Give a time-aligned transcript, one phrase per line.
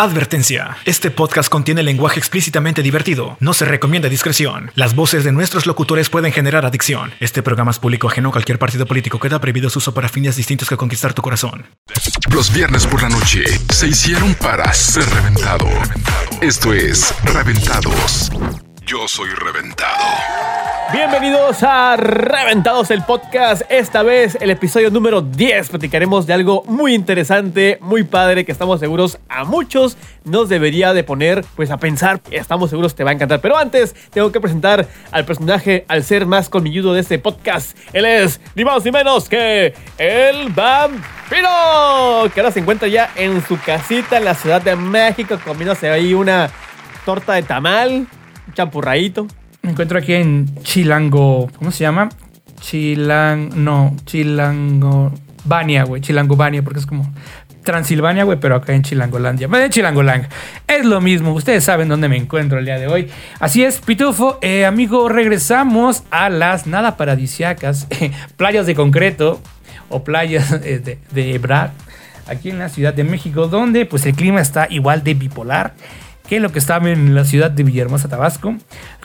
[0.00, 0.78] Advertencia.
[0.86, 3.36] Este podcast contiene lenguaje explícitamente divertido.
[3.38, 4.70] No se recomienda discreción.
[4.74, 7.12] Las voces de nuestros locutores pueden generar adicción.
[7.20, 9.20] Este programa es público ajeno a cualquier partido político.
[9.20, 11.66] Queda prohibido su uso para fines distintos que conquistar tu corazón.
[12.32, 15.68] Los viernes por la noche se hicieron para ser reventado.
[16.40, 18.30] Esto es Reventados.
[18.86, 20.69] Yo soy reventado.
[20.92, 23.62] Bienvenidos a Reventados el podcast.
[23.68, 25.68] Esta vez el episodio número 10.
[25.68, 31.04] Platicaremos de algo muy interesante, muy padre, que estamos seguros a muchos nos debería de
[31.04, 32.20] poner pues a pensar.
[32.32, 33.40] Estamos seguros te va a encantar.
[33.40, 37.78] Pero antes tengo que presentar al personaje, al ser más colmilludo de este podcast.
[37.92, 42.30] Él es ni más ni menos que el vampiro.
[42.34, 46.14] Que ahora se encuentra ya en su casita en la Ciudad de México comiéndose ahí
[46.14, 46.50] una
[47.04, 48.08] torta de tamal,
[48.54, 49.28] champurradito.
[49.62, 51.48] Me encuentro aquí en Chilango.
[51.58, 52.08] ¿Cómo se llama?
[52.60, 53.50] Chilang.
[53.54, 56.00] No, Chilangobania, güey.
[56.00, 57.12] Chilangobania, porque es como
[57.62, 59.48] Transilvania, güey, pero acá en Chilangolandia.
[59.48, 60.28] De Chilangolang.
[60.66, 61.32] Es lo mismo.
[61.34, 63.10] Ustedes saben dónde me encuentro el día de hoy.
[63.38, 64.38] Así es, Pitufo.
[64.40, 67.86] Eh, amigo, regresamos a las nada paradisiacas
[68.36, 69.40] playas de concreto
[69.90, 71.72] o playas eh, de, de Ebrard.
[72.26, 75.74] Aquí en la Ciudad de México, donde pues el clima está igual de bipolar
[76.30, 78.54] que lo que estaba en la ciudad de Villahermosa, Tabasco.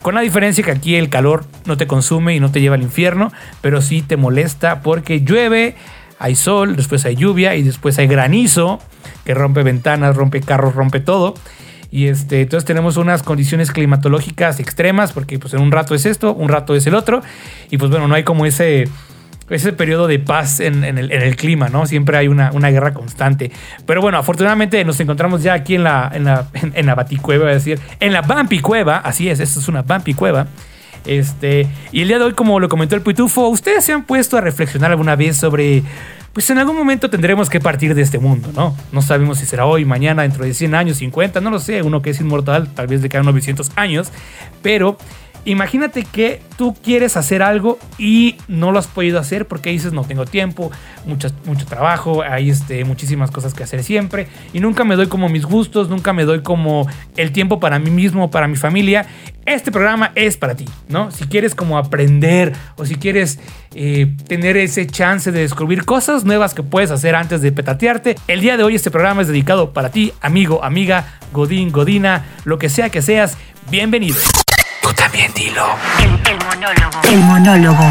[0.04, 2.84] Con la diferencia que aquí el calor no te consume y no te lleva al
[2.84, 5.76] infierno, pero sí te molesta porque llueve,
[6.20, 8.80] hay sol, después hay lluvia y después hay granizo
[9.26, 11.34] que rompe ventanas, rompe carros, rompe todo.
[11.90, 16.32] Y este, entonces tenemos unas condiciones climatológicas extremas porque pues en un rato es esto,
[16.32, 17.23] un rato es el otro.
[17.72, 18.88] Y pues bueno, no hay como ese
[19.50, 21.86] ese periodo de paz en, el, clima, ¿no?
[21.86, 23.52] Siempre hay una, guerra constante.
[23.86, 28.22] Pero bueno, afortunadamente nos encontramos ya aquí en la, en la, en, decir, en la
[28.22, 30.48] Bampi Cueva, así es, esta es una Bampi Cueva.
[31.06, 34.38] Este, y el día de hoy, como lo comentó el Pitufo, ustedes se han puesto
[34.38, 35.84] a reflexionar alguna vez sobre,
[36.34, 38.76] pues en algún momento tendremos que partir de este mundo, ¿no?
[38.92, 42.02] No sabemos si será hoy, mañana, dentro de 100 años, 50, no lo sé, uno
[42.02, 44.12] que es inmortal, tal vez de cada 900 años,
[44.64, 44.98] pero
[45.46, 50.04] Imagínate que tú quieres hacer algo y no lo has podido hacer porque dices no
[50.04, 50.72] tengo tiempo,
[51.06, 55.30] mucho, mucho trabajo, hay este, muchísimas cosas que hacer siempre y nunca me doy como
[55.30, 59.05] mis gustos, nunca me doy como el tiempo para mí mismo, para mi familia.
[59.45, 61.11] Este programa es para ti, ¿no?
[61.11, 63.39] Si quieres como aprender o si quieres
[63.76, 68.42] eh, tener ese chance de descubrir cosas nuevas que puedes hacer antes de petatearte, el
[68.42, 72.70] día de hoy este programa es dedicado para ti, amigo, amiga, godín, godina, lo que
[72.70, 73.38] sea que seas,
[73.70, 74.17] bienvenido.
[75.15, 75.65] Tú también dilo.
[76.03, 77.02] El, monólogo.
[77.09, 77.83] El monólogo.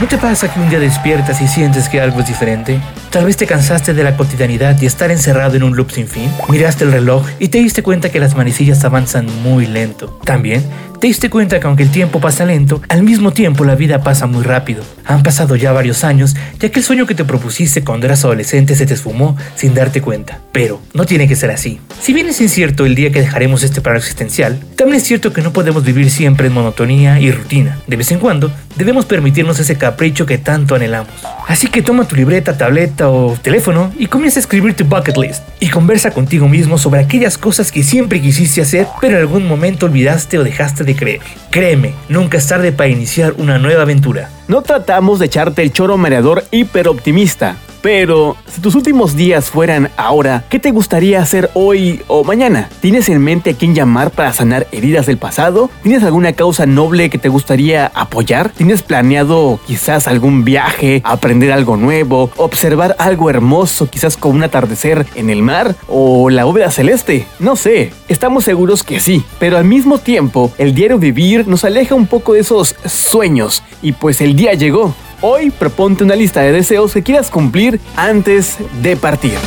[0.00, 2.80] ¿No te pasa que un día despiertas y sientes que algo es diferente?
[3.10, 6.30] Tal vez te cansaste de la cotidianidad y estar encerrado en un loop sin fin.
[6.48, 10.16] Miraste el reloj y te diste cuenta que las manecillas avanzan muy lento.
[10.22, 10.64] También
[11.00, 14.26] te diste cuenta que aunque el tiempo pasa lento, al mismo tiempo la vida pasa
[14.26, 14.82] muy rápido.
[15.04, 18.74] Han pasado ya varios años ya que el sueño que te propusiste cuando eras adolescente
[18.74, 20.40] se te esfumó sin darte cuenta.
[20.52, 21.80] Pero no tiene que ser así.
[22.00, 25.42] Si bien es incierto el día que dejaremos este plano existencial, también es cierto que
[25.42, 27.78] no podemos vivir siempre en monotonía y rutina.
[27.86, 31.12] De vez en cuando, debemos permitirnos ese capricho que tanto anhelamos.
[31.46, 35.42] Así que toma tu libreta, tableta o teléfono y comienza a escribir tu bucket list.
[35.60, 39.86] Y conversa contigo mismo sobre aquellas cosas que siempre quisiste hacer, pero en algún momento
[39.86, 41.20] olvidaste o dejaste de creer.
[41.50, 44.30] Créeme, nunca es tarde para iniciar una nueva aventura.
[44.48, 47.56] No tratamos de echarte el choro mareador hiperoptimista.
[47.90, 52.68] Pero, si tus últimos días fueran ahora, ¿qué te gustaría hacer hoy o mañana?
[52.82, 55.70] ¿Tienes en mente a quién llamar para sanar heridas del pasado?
[55.82, 58.50] ¿Tienes alguna causa noble que te gustaría apoyar?
[58.50, 65.06] ¿Tienes planeado quizás algún viaje, aprender algo nuevo, observar algo hermoso, quizás como un atardecer
[65.14, 67.24] en el mar o la bóveda celeste?
[67.38, 71.94] No sé, estamos seguros que sí, pero al mismo tiempo, el diario vivir nos aleja
[71.94, 74.94] un poco de esos sueños y pues el día llegó.
[75.20, 79.38] Hoy proponte una lista de deseos que quieras cumplir antes de partir.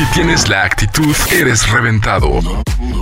[0.00, 2.40] Si tienes la actitud, eres reventado.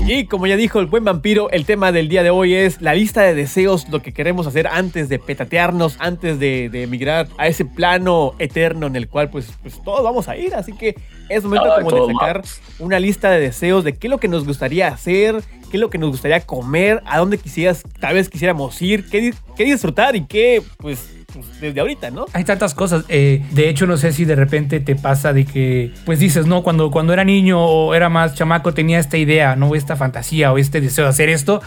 [0.09, 2.93] Y como ya dijo el buen vampiro, el tema del día de hoy es la
[2.93, 7.65] lista de deseos, lo que queremos hacer antes de petatearnos, antes de, emigrar a ese
[7.65, 10.57] plano eterno en el cual pues, pues todos vamos a ir.
[10.57, 10.97] Así que
[11.29, 12.43] es momento como de sacar
[12.81, 15.37] una lista de deseos de qué es lo que nos gustaría hacer,
[15.71, 19.33] qué es lo que nos gustaría comer, a dónde quisieras, tal vez quisiéramos ir, qué,
[19.55, 21.18] qué disfrutar y qué, pues, pues,
[21.61, 22.27] desde ahorita, ¿no?
[22.33, 23.05] Hay tantas cosas.
[23.09, 26.63] Eh, de hecho, no sé si de repente te pasa de que, pues dices, no,
[26.63, 29.75] cuando, cuando era niño o era más chamaco tenía esta idea, ¿no?
[29.75, 31.61] Esta fantasía o este deseo de hacer esto.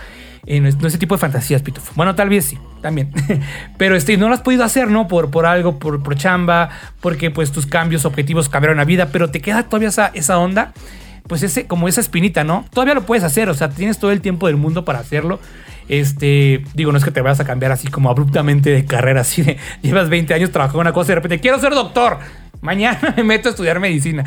[0.48, 1.94] Eh, no, ese tipo de fantasías, Pitufo.
[1.96, 3.12] Bueno, tal vez sí, también.
[3.78, 5.08] Pero este, no lo has podido hacer, ¿no?
[5.08, 6.70] Por, por algo, por, por chamba,
[7.00, 10.74] porque pues tus cambios, objetivos cambiaron la vida, pero te queda todavía esa, esa onda
[11.28, 12.66] pues ese, como esa espinita, ¿no?
[12.74, 15.40] Todavía lo puedes hacer, o sea, tienes todo el tiempo del mundo para hacerlo.
[15.88, 19.42] Este, digo, no es que te vayas a cambiar así como abruptamente de carrera, así
[19.42, 22.20] de llevas 20 años trabajando en una cosa y de repente quiero ser doctor.
[22.62, 24.26] Mañana me meto a estudiar medicina.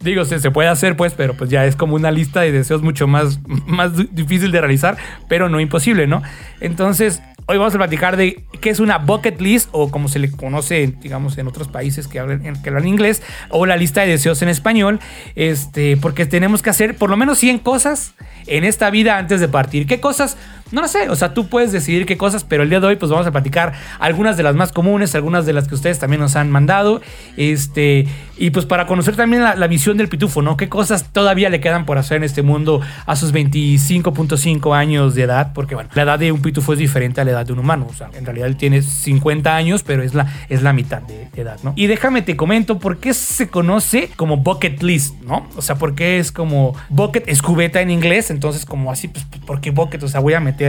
[0.00, 2.82] Digo, se, se puede hacer, pues, pero pues ya es como una lista de deseos
[2.82, 4.96] mucho más, más difícil de realizar,
[5.28, 6.22] pero no imposible, ¿no?
[6.60, 10.30] Entonces, hoy vamos a platicar de qué es una bucket list o como se le
[10.30, 14.42] conoce, digamos, en otros países que hablan, que hablan inglés o la lista de deseos
[14.42, 15.00] en español,
[15.34, 18.14] este, porque tenemos que hacer por lo menos 100 cosas
[18.46, 19.86] en esta vida antes de partir.
[19.86, 20.36] ¿Qué cosas?
[20.72, 22.96] No lo sé, o sea, tú puedes decidir qué cosas, pero el día de hoy
[22.96, 26.20] pues vamos a platicar algunas de las más comunes, algunas de las que ustedes también
[26.20, 27.02] nos han mandado,
[27.36, 28.06] este,
[28.38, 30.56] y pues para conocer también la, la visión del pitufo, ¿no?
[30.56, 35.24] ¿Qué cosas todavía le quedan por hacer en este mundo a sus 25.5 años de
[35.24, 35.52] edad?
[35.52, 37.86] Porque bueno, la edad de un pitufo es diferente a la edad de un humano,
[37.90, 41.28] o sea, en realidad él tiene 50 años, pero es la, es la mitad de,
[41.36, 41.74] edad, ¿no?
[41.76, 45.46] Y déjame te comento por qué se conoce como bucket list, ¿no?
[45.54, 49.26] O sea, por qué es como bucket es cubeta en inglés, entonces como así, pues,
[49.46, 50.02] ¿por qué bucket?
[50.02, 50.61] O sea, voy a meter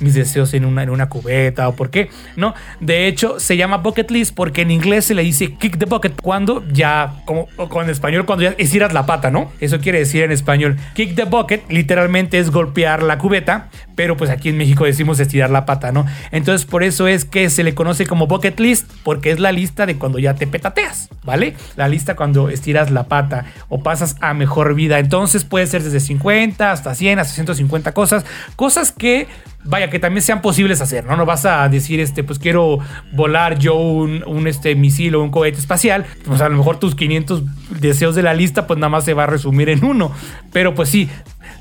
[0.00, 2.54] mis deseos en una, en una cubeta o por qué, ¿no?
[2.80, 6.20] De hecho, se llama bucket list porque en inglés se le dice kick the bucket
[6.20, 9.52] cuando ya, como con español, cuando ya estiras la pata, ¿no?
[9.60, 14.30] Eso quiere decir en español kick the bucket, literalmente es golpear la cubeta, pero pues
[14.30, 16.06] aquí en México decimos estirar la pata, ¿no?
[16.32, 19.86] Entonces, por eso es que se le conoce como bucket list porque es la lista
[19.86, 21.54] de cuando ya te petateas, ¿vale?
[21.76, 24.98] La lista cuando estiras la pata o pasas a mejor vida.
[24.98, 28.24] Entonces puede ser desde 50 hasta 100, hasta 150 cosas,
[28.56, 29.26] cosas que
[29.64, 31.16] vaya, que también sean posibles hacer, ¿no?
[31.16, 32.78] No vas a decir, este, pues quiero
[33.12, 36.94] volar yo un, un, este, misil o un cohete espacial, pues a lo mejor tus
[36.94, 37.42] 500
[37.80, 40.12] deseos de la lista, pues nada más se va a resumir en uno.
[40.52, 41.08] Pero pues sí,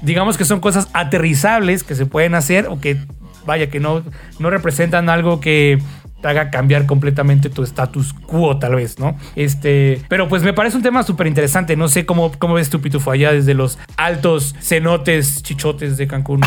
[0.01, 2.97] digamos que son cosas aterrizables que se pueden hacer o que,
[3.45, 4.03] vaya, que no,
[4.39, 5.79] no representan algo que
[6.23, 9.17] te haga cambiar completamente tu status quo, tal vez, ¿no?
[9.35, 11.75] Este, pero pues me parece un tema súper interesante.
[11.75, 16.39] No sé cómo, cómo ves tu pitufo allá desde los altos cenotes, chichotes de Cancún.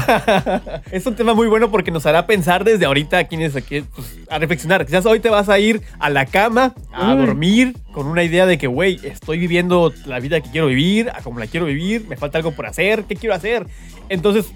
[0.91, 4.39] es un tema muy bueno porque nos hará pensar desde ahorita quienes aquí pues, a
[4.39, 4.87] reflexionar.
[4.87, 7.19] Quizás hoy te vas a ir a la cama a Mm.
[7.19, 11.21] dormir con una idea de que, güey, estoy viviendo la vida que quiero vivir, a
[11.21, 13.67] como la quiero vivir, me falta algo por hacer, ¿qué quiero hacer?
[14.09, 14.47] Entonces,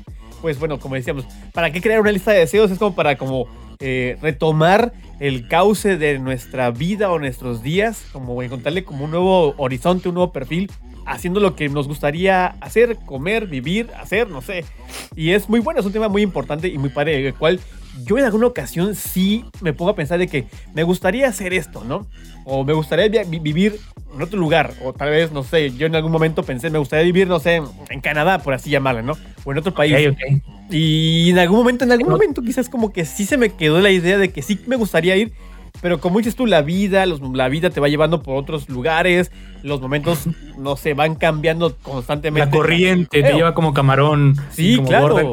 [0.40, 2.70] pues bueno, como decíamos, ¿para qué crear una lista de deseos?
[2.70, 3.46] Es como para como
[3.81, 9.55] eh, retomar el cauce de nuestra vida o nuestros días, como encontrarle como un nuevo
[9.58, 10.70] horizonte, un nuevo perfil,
[11.06, 14.64] haciendo lo que nos gustaría hacer, comer, vivir, hacer, no sé.
[15.14, 17.61] Y es muy bueno, es un tema muy importante y muy padre, el cual
[18.05, 21.84] yo en alguna ocasión sí me pongo a pensar de que me gustaría hacer esto,
[21.84, 22.06] ¿no?
[22.44, 23.78] O me gustaría vi vivir
[24.14, 27.05] en otro lugar, o tal vez, no sé, yo en algún momento pensé, me gustaría
[27.05, 29.16] vivir, no sé, en Canadá, por así llamarla, ¿no?
[29.44, 29.94] O en otro país.
[30.70, 33.90] Y en algún momento, en algún momento quizás como que sí se me quedó la
[33.90, 35.32] idea de que sí me gustaría ir,
[35.81, 39.31] pero como dices tú, la vida, los- la vida te va llevando por otros lugares,
[39.62, 40.20] los momentos,
[40.58, 42.46] no sé, van cambiando constantemente.
[42.46, 44.37] La corriente te lleva como camarón.
[44.50, 45.32] Sí, como claro.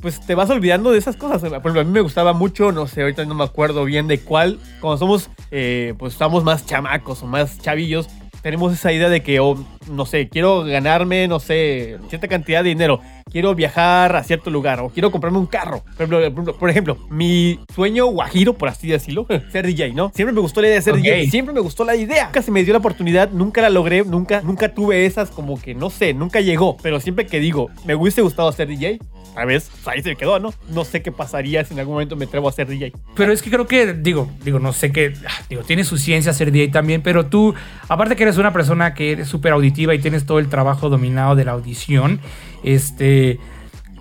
[0.00, 1.40] Pues te vas olvidando de esas cosas.
[1.40, 4.18] Por ejemplo, a mí me gustaba mucho, no sé, ahorita no me acuerdo bien de
[4.18, 4.58] cuál.
[4.80, 8.08] Cuando somos, eh, pues estamos más chamacos o más chavillos,
[8.42, 9.56] tenemos esa idea de que, oh,
[9.90, 13.00] no sé, quiero ganarme, no sé, cierta cantidad de dinero.
[13.30, 15.84] Quiero viajar a cierto lugar o quiero comprarme un carro.
[15.96, 20.10] Por ejemplo, por ejemplo, mi sueño guajiro, por así decirlo, ser DJ, ¿no?
[20.14, 21.00] Siempre me gustó la idea de ser Ok.
[21.00, 21.30] DJ.
[21.30, 22.26] Siempre me gustó la idea.
[22.26, 25.74] Nunca se me dio la oportunidad, nunca la logré, nunca, nunca tuve esas como que,
[25.74, 26.76] no sé, nunca llegó.
[26.82, 28.98] Pero siempre que digo, me hubiese gustado ser DJ,
[29.44, 30.52] veces pues, ahí se me quedó, ¿no?
[30.68, 32.92] No sé qué pasaría si en algún momento me atrevo a ser DJ.
[33.16, 36.32] Pero es que creo que, digo, digo, no sé qué, ah, digo, tiene su ciencia
[36.32, 37.54] ser DJ también, pero tú,
[37.88, 41.36] aparte que eres una persona que eres súper auditiva y tienes todo el trabajo dominado
[41.36, 42.20] de la audición,
[42.62, 43.38] este,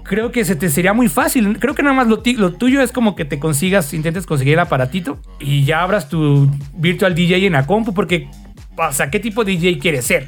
[0.10, 1.60] creo que se te sería muy fácil.
[1.60, 5.20] Creo que nada más lo, tuyo es como que te consigas, intentes conseguir el aparatito
[5.40, 8.28] y ya abras tu virtual DJ en la compu, porque,
[8.76, 10.28] o ¿qué tipo de DJ quieres ser?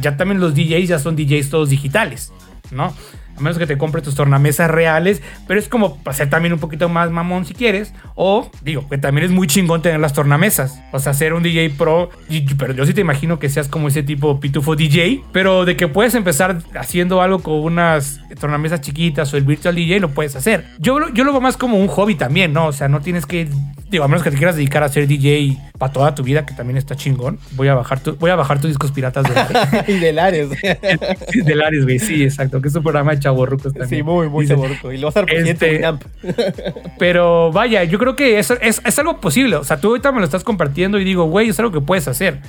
[0.00, 2.32] Ya también los DJs ya son DJs todos digitales,
[2.70, 2.94] ¿no?
[3.36, 6.60] A menos que te compres tus tornamesas reales, pero es como para ser también un
[6.60, 7.92] poquito más mamón si quieres.
[8.14, 10.80] O, digo, que también es muy chingón tener las tornamesas.
[10.92, 12.10] O sea, ser un DJ pro.
[12.58, 15.22] Pero yo sí te imagino que seas como ese tipo pitufo DJ.
[15.32, 20.00] Pero de que puedes empezar haciendo algo con unas tornamesas chiquitas o el virtual DJ,
[20.00, 20.64] lo puedes hacer.
[20.78, 22.66] Yo, lo- yo lo veo más como un hobby también, ¿no?
[22.66, 23.48] O sea, no tienes que.
[23.90, 26.54] Digo, a menos que te quieras dedicar a ser DJ para toda tu vida, que
[26.54, 27.38] también está chingón.
[27.52, 30.48] Voy a bajar, tu, voy a bajar tus discos piratas de, y del Ares.
[31.44, 31.98] del Ares, güey.
[31.98, 32.60] Sí, exacto.
[32.60, 33.88] Que es un programa de chavorrucos también.
[33.88, 34.92] sí, muy, muy Dice, chavorruco.
[34.92, 36.74] Y lo vas a dar presidente Este-.
[36.98, 39.56] Pero vaya, yo creo que es, es, es algo posible.
[39.56, 42.08] O sea, tú ahorita me lo estás compartiendo y digo, güey, es algo que puedes
[42.08, 42.40] hacer.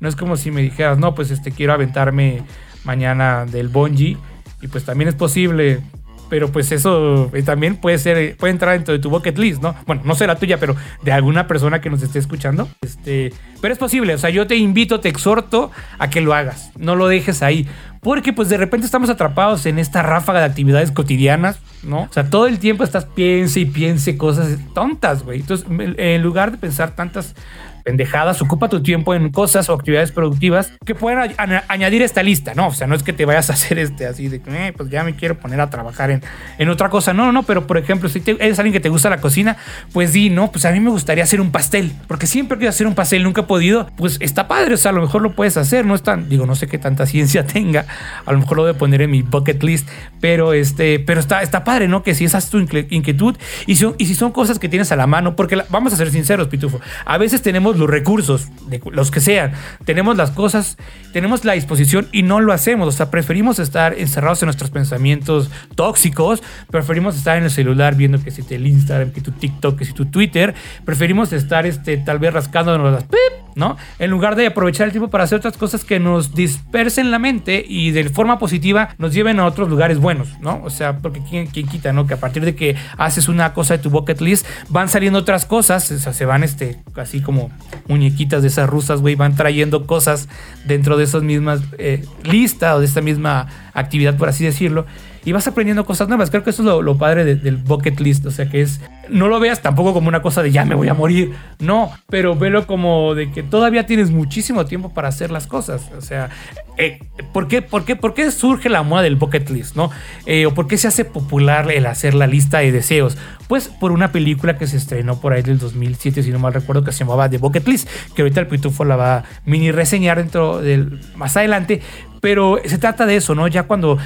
[0.00, 2.42] No es como si me dijeras, no, pues este quiero aventarme
[2.84, 4.16] mañana del bungee.
[4.60, 5.80] Y pues también es posible
[6.28, 9.74] pero pues eso eh, también puede ser, puede entrar dentro de tu bucket list, ¿no?
[9.86, 12.68] Bueno, no será tuya, pero de alguna persona que nos esté escuchando.
[12.82, 16.70] Este, pero es posible, o sea, yo te invito, te exhorto a que lo hagas,
[16.76, 17.66] no lo dejes ahí.
[18.00, 22.02] Porque pues de repente estamos atrapados en esta ráfaga de actividades cotidianas, ¿no?
[22.02, 25.40] O sea, todo el tiempo estás piense y piense cosas tontas, güey.
[25.40, 27.34] Entonces, en lugar de pensar tantas
[27.84, 31.34] pendejadas, ocupa tu tiempo en cosas o actividades productivas que puedan
[31.68, 32.68] añadir esta lista, ¿no?
[32.68, 35.04] O sea, no es que te vayas a hacer este así de eh, pues ya
[35.04, 36.22] me quiero poner a trabajar en,
[36.58, 37.12] en otra cosa.
[37.12, 39.56] No, no, pero por ejemplo, si eres alguien que te gusta la cocina,
[39.92, 42.86] pues di, no, pues a mí me gustaría hacer un pastel, porque siempre quiero hacer
[42.86, 45.56] un pastel, nunca he podido, pues está padre, o sea, a lo mejor lo puedes
[45.56, 47.84] hacer, no es tan, digo, no sé qué tanta ciencia tenga,
[48.24, 49.88] a lo mejor lo voy a poner en mi bucket list,
[50.20, 52.02] pero este, pero está, está padre, ¿no?
[52.02, 53.36] Que si esa es tu inquietud
[53.66, 56.10] y, son, y si son cosas que tienes a la mano, porque vamos a ser
[56.10, 59.52] sinceros, Pitufo, a veces tenemos los recursos, de los que sean.
[59.84, 60.76] Tenemos las cosas,
[61.12, 62.88] tenemos la disposición y no lo hacemos.
[62.88, 68.22] O sea, preferimos estar encerrados en nuestros pensamientos tóxicos, preferimos estar en el celular viendo
[68.22, 70.54] que si te el Instagram, que tu TikTok, que si tu Twitter,
[70.84, 73.76] preferimos estar este, tal vez rascándonos las pip, ¿no?
[73.98, 77.64] En lugar de aprovechar el tiempo para hacer otras cosas que nos dispersen la mente
[77.66, 80.62] y de forma positiva nos lleven a otros lugares buenos, ¿no?
[80.64, 82.06] O sea, porque quién, quién quita, ¿no?
[82.06, 85.46] Que a partir de que haces una cosa de tu bucket list, van saliendo otras
[85.46, 87.50] cosas, o sea, se van este, así como
[87.88, 90.28] muñequitas de esas rusas, güey, van trayendo cosas
[90.64, 94.86] dentro de esas mismas eh, listas o de esta misma actividad, por así decirlo
[95.24, 96.30] y vas aprendiendo cosas nuevas.
[96.30, 98.26] Creo que eso es lo, padre del bucket list.
[98.26, 100.88] O sea, que es, no lo veas tampoco como una cosa de ya me voy
[100.88, 101.32] a morir.
[101.60, 105.90] No, pero velo como de que todavía tienes muchísimo tiempo para hacer las cosas.
[105.96, 106.28] O sea,
[106.76, 106.98] eh,
[107.32, 109.76] ¿por, qué, por, qué, ¿por qué surge la moda del bucket list?
[109.76, 109.90] ¿no?
[110.26, 113.16] Eh, ¿O por qué se hace popular el hacer la lista de deseos?
[113.48, 116.84] Pues por una película que se estrenó por ahí del 2007, si no mal recuerdo,
[116.84, 120.18] que se llamaba The Bucket List, que ahorita el Pitufo la va a mini reseñar
[120.18, 121.80] dentro del más adelante.
[122.24, 123.48] Pero se trata de eso, ¿no?
[123.48, 123.98] Ya cuando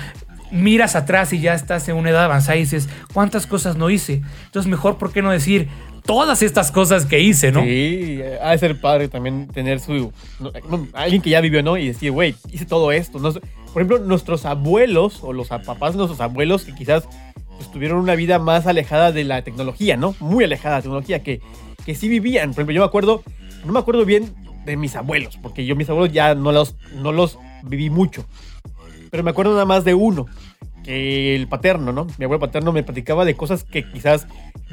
[0.50, 4.22] miras atrás y ya estás en una edad avanzada y dices, ¿cuántas cosas no hice?
[4.46, 5.68] Entonces, mejor, ¿por qué no decir
[6.04, 7.62] todas estas cosas que hice, no?
[7.62, 10.12] Sí, ha de ser padre también tener su.
[10.94, 11.76] alguien que ya vivió, ¿no?
[11.76, 13.20] Y decir, güey, hice todo esto.
[13.20, 13.40] Por
[13.82, 17.04] ejemplo, nuestros abuelos o los papás de nuestros abuelos que quizás
[17.56, 20.16] pues, tuvieron una vida más alejada de la tecnología, ¿no?
[20.18, 21.40] Muy alejada de la tecnología, que,
[21.86, 22.48] que sí vivían.
[22.48, 23.22] Por ejemplo, yo me acuerdo,
[23.64, 24.34] no me acuerdo bien
[24.66, 28.24] de mis abuelos, porque yo mis abuelos ya no los viví mucho
[29.10, 30.26] pero me acuerdo nada más de uno,
[30.84, 32.06] que el paterno, ¿no?
[32.18, 34.26] Mi abuelo paterno me platicaba de cosas que quizás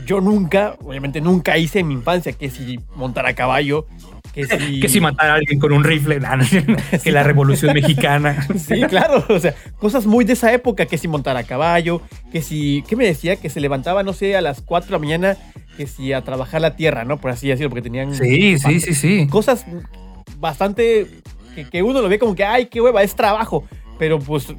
[0.05, 3.87] yo nunca, obviamente nunca hice en mi infancia, que si montar a caballo,
[4.33, 4.79] que si...
[4.79, 6.19] que si matar a alguien con un rifle,
[7.03, 8.47] que la revolución mexicana.
[8.57, 12.01] Sí, claro, o sea, cosas muy de esa época, que si montar a caballo,
[12.31, 13.35] que si, ¿qué me decía?
[13.37, 15.37] Que se levantaba, no sé, a las 4 de la mañana,
[15.77, 17.19] que si a trabajar la tierra, ¿no?
[17.19, 18.13] Por así decirlo, porque tenían...
[18.13, 19.27] Sí, sí, sí, sí.
[19.27, 19.65] Cosas
[20.39, 21.07] bastante
[21.63, 23.63] que, uno lo ve como que, ay, qué hueva, es trabajo
[23.97, 24.53] pero pues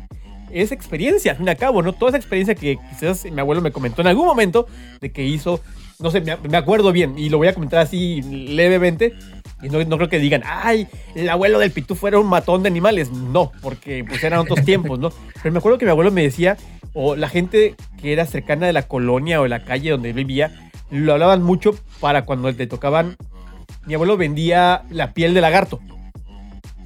[0.50, 1.92] es experiencia, al fin y al cabo, ¿no?
[1.92, 4.66] Toda esa experiencia que quizás mi abuelo me comentó en algún momento
[5.00, 5.60] de que hizo,
[5.98, 9.14] no sé, me, acuerdo bien y lo voy a comentar así levemente.
[9.62, 12.68] Y no, no, creo que digan, ay, el abuelo del pitufo era un matón de
[12.68, 13.10] animales.
[13.10, 15.10] No, porque pues eran otros tiempos, ¿no?
[15.42, 16.56] Pero me acuerdo que mi abuelo me decía,
[16.92, 21.12] o la gente que era cercana de la colonia o la calle donde vivía, lo
[21.14, 23.16] hablaban mucho para cuando le tocaban.
[23.86, 25.80] Mi abuelo vendía la piel de lagarto.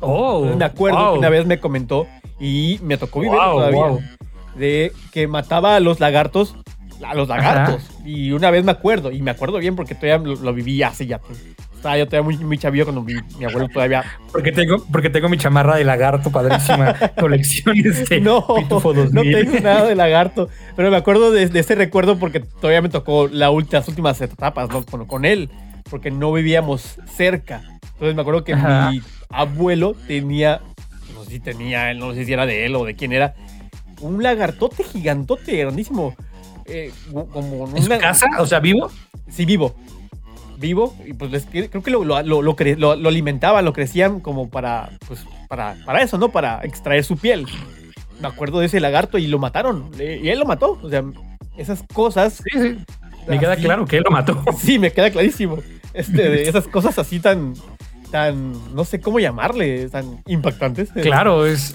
[0.01, 2.07] Oh, me acuerdo que una vez me comentó
[2.39, 3.99] y me tocó vivir todavía.
[4.57, 6.57] De que mataba a los lagartos.
[7.07, 7.89] A los lagartos.
[8.05, 11.19] Y una vez me acuerdo, y me acuerdo bien porque todavía lo, viví hace ya.
[11.19, 14.05] Pues, estaba yo todavía muy, muy chavillo cuando mi, mi abuelo todavía.
[14.33, 17.77] Porque tengo, porque tengo mi chamarra de lagarto, padrísima colección.
[17.79, 18.47] Este no,
[19.13, 20.49] no tengo nada de lagarto.
[20.77, 24.85] Pero me acuerdo de, ese recuerdo porque todavía me tocó la las últimas etapas ¿no?
[24.85, 25.51] con, con él.
[25.89, 27.63] Porque no vivíamos cerca.
[27.95, 30.61] Entonces me acuerdo que mi abuelo tenía
[31.31, 33.35] si tenía, no sé si era de él o de quién era,
[34.01, 36.15] un lagartote gigantote, grandísimo.
[36.67, 38.27] Eh, como ¿En su casa?
[38.39, 38.91] O sea, vivo.
[39.29, 39.75] Sí, vivo.
[40.59, 40.97] Vivo.
[41.07, 46.03] Y pues creo que lo, lo, lo, alimentaban, lo crecían como para, pues, para, para
[46.03, 46.31] eso, ¿no?
[46.31, 47.47] Para extraer su piel.
[48.21, 49.91] Me acuerdo de ese lagarto y lo mataron.
[49.99, 50.79] Y él lo mató.
[50.83, 51.03] O sea,
[51.57, 52.43] esas cosas.
[52.45, 52.79] Sí, sí.
[53.27, 54.43] Me queda claro que él lo mató.
[54.59, 55.59] Sí, me queda clarísimo.
[55.95, 57.55] Este, de esas cosas así tan,
[58.11, 60.91] tan, no sé cómo llamarle, tan impactantes.
[60.93, 61.75] Claro, es,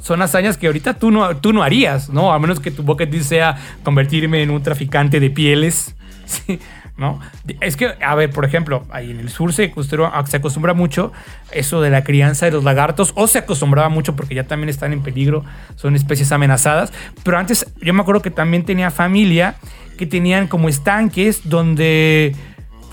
[0.00, 2.32] son hazañas que ahorita tú no, tú no harías, ¿no?
[2.32, 5.94] A menos que tu bucket list sea convertirme en un traficante de pieles.
[6.26, 6.58] Sí,
[6.96, 7.20] ¿no?
[7.60, 11.12] Es que, a ver, por ejemplo, ahí en el sur se acostumbra, se acostumbra mucho
[11.52, 14.94] eso de la crianza de los lagartos, o se acostumbraba mucho porque ya también están
[14.94, 15.44] en peligro,
[15.76, 16.94] son especies amenazadas.
[17.22, 19.56] Pero antes, yo me acuerdo que también tenía familia
[19.98, 22.34] que tenían como estanques donde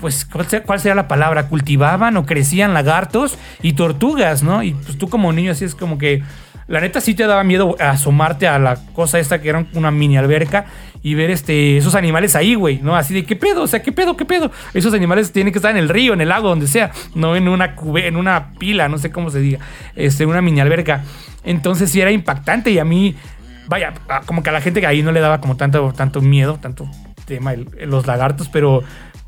[0.02, 0.26] pues,
[0.66, 1.46] ¿cuál sería la palabra?
[1.46, 4.64] Cultivaban o crecían lagartos y tortugas, ¿no?
[4.64, 6.24] Y pues tú como niño así es como que
[6.66, 10.16] la neta sí te daba miedo asomarte a la cosa esta que era una mini
[10.16, 10.66] alberca
[11.04, 12.96] y ver este, esos animales ahí, güey, ¿no?
[12.96, 13.62] Así de, ¿qué pedo?
[13.62, 14.16] O sea, ¿qué pedo?
[14.16, 14.50] ¿Qué pedo?
[14.74, 17.46] Esos animales tienen que estar en el río, en el lago, donde sea, no en
[17.46, 19.60] una, cube, en una pila, no sé cómo se diga,
[19.94, 21.04] este, una mini alberca.
[21.44, 23.14] Entonces sí era impactante y a mí,
[23.68, 23.94] vaya,
[24.26, 26.88] como que a la gente que ahí no le daba como tanto, tanto miedo, tanto
[27.24, 28.82] tema, los lagartos, pero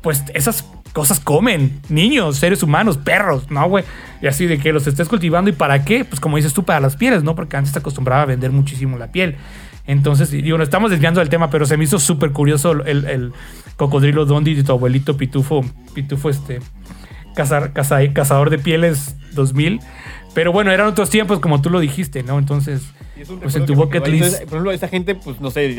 [0.05, 3.83] pues esas cosas comen niños, seres humanos, perros, ¿no, güey?
[4.21, 6.79] Y así de que los estés cultivando y para qué, pues como dices tú, para
[6.79, 7.35] las pieles, ¿no?
[7.35, 9.35] Porque antes te acostumbraba a vender muchísimo la piel.
[9.87, 13.33] Entonces, digo, nos estamos desviando del tema, pero se me hizo súper curioso el,
[13.77, 16.59] cocodrilo Dondi de tu abuelito Pitufo, Pitufo, este,
[17.33, 19.79] cazar, cazador de pieles 2000.
[20.35, 22.37] Pero bueno, eran otros tiempos, como tú lo dijiste, ¿no?
[22.37, 22.83] Entonces,
[23.41, 24.39] pues en tu bucket list.
[24.41, 25.75] por ejemplo, esta gente, pues no sé,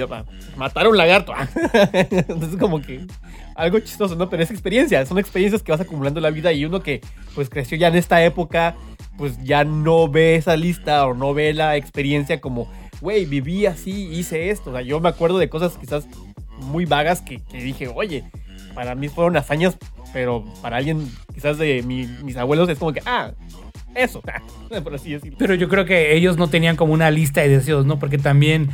[0.57, 1.33] matar a un lagarto.
[1.93, 3.07] Entonces, como que
[3.55, 4.29] algo chistoso, ¿no?
[4.29, 7.03] Pero es experiencia, son experiencias que vas acumulando en la vida y uno que,
[7.35, 8.75] pues, creció ya en esta época,
[9.17, 12.69] pues ya no ve esa lista o no ve la experiencia como
[13.01, 14.71] güey, viví así, hice esto.
[14.71, 16.07] O sea, yo me acuerdo de cosas quizás
[16.59, 18.25] muy vagas que, dije, oye,
[18.75, 19.77] para mí fueron hazañas,
[20.13, 23.33] pero para alguien quizás de mis abuelos es como que, ah,
[23.97, 24.23] eso,
[24.85, 25.39] por así decirlo.
[25.39, 27.99] Pero yo creo que ellos no tenían como una lista de deseos, ¿no?
[27.99, 28.71] Porque también,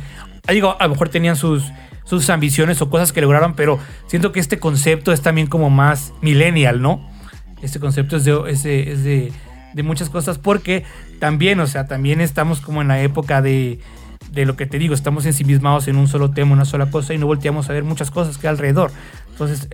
[0.47, 1.63] digo, a lo mejor tenían sus,
[2.05, 6.13] sus ambiciones o cosas que lograron, pero siento que este concepto es también como más
[6.21, 7.09] millennial, ¿no?
[7.61, 9.31] Este concepto es de, es de,
[9.73, 10.83] de muchas cosas porque
[11.19, 13.79] también, o sea, también estamos como en la época de
[14.33, 17.17] de lo que te digo, estamos ensimismados en un solo tema, una sola cosa y
[17.17, 18.91] no volteamos a ver muchas cosas que hay alrededor.
[19.29, 19.67] Entonces,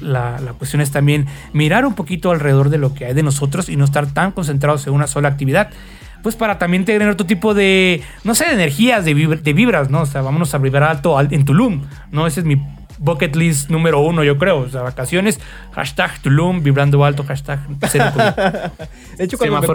[0.00, 3.68] la, la, cuestión es también mirar un poquito alrededor de lo que hay de nosotros
[3.68, 5.70] y no estar tan concentrados en una sola actividad.
[6.22, 10.02] Pues para también tener otro tipo de, no sé, de energías, de, de vibras, ¿no?
[10.02, 12.26] O sea, vámonos a vibrar alto en Tulum, ¿no?
[12.26, 12.60] Ese es mi
[12.98, 14.58] bucket list número uno, yo creo.
[14.58, 15.40] O sea, vacaciones,
[15.72, 17.60] hashtag Tulum, vibrando alto, hashtag
[19.16, 19.74] De hecho, cuando,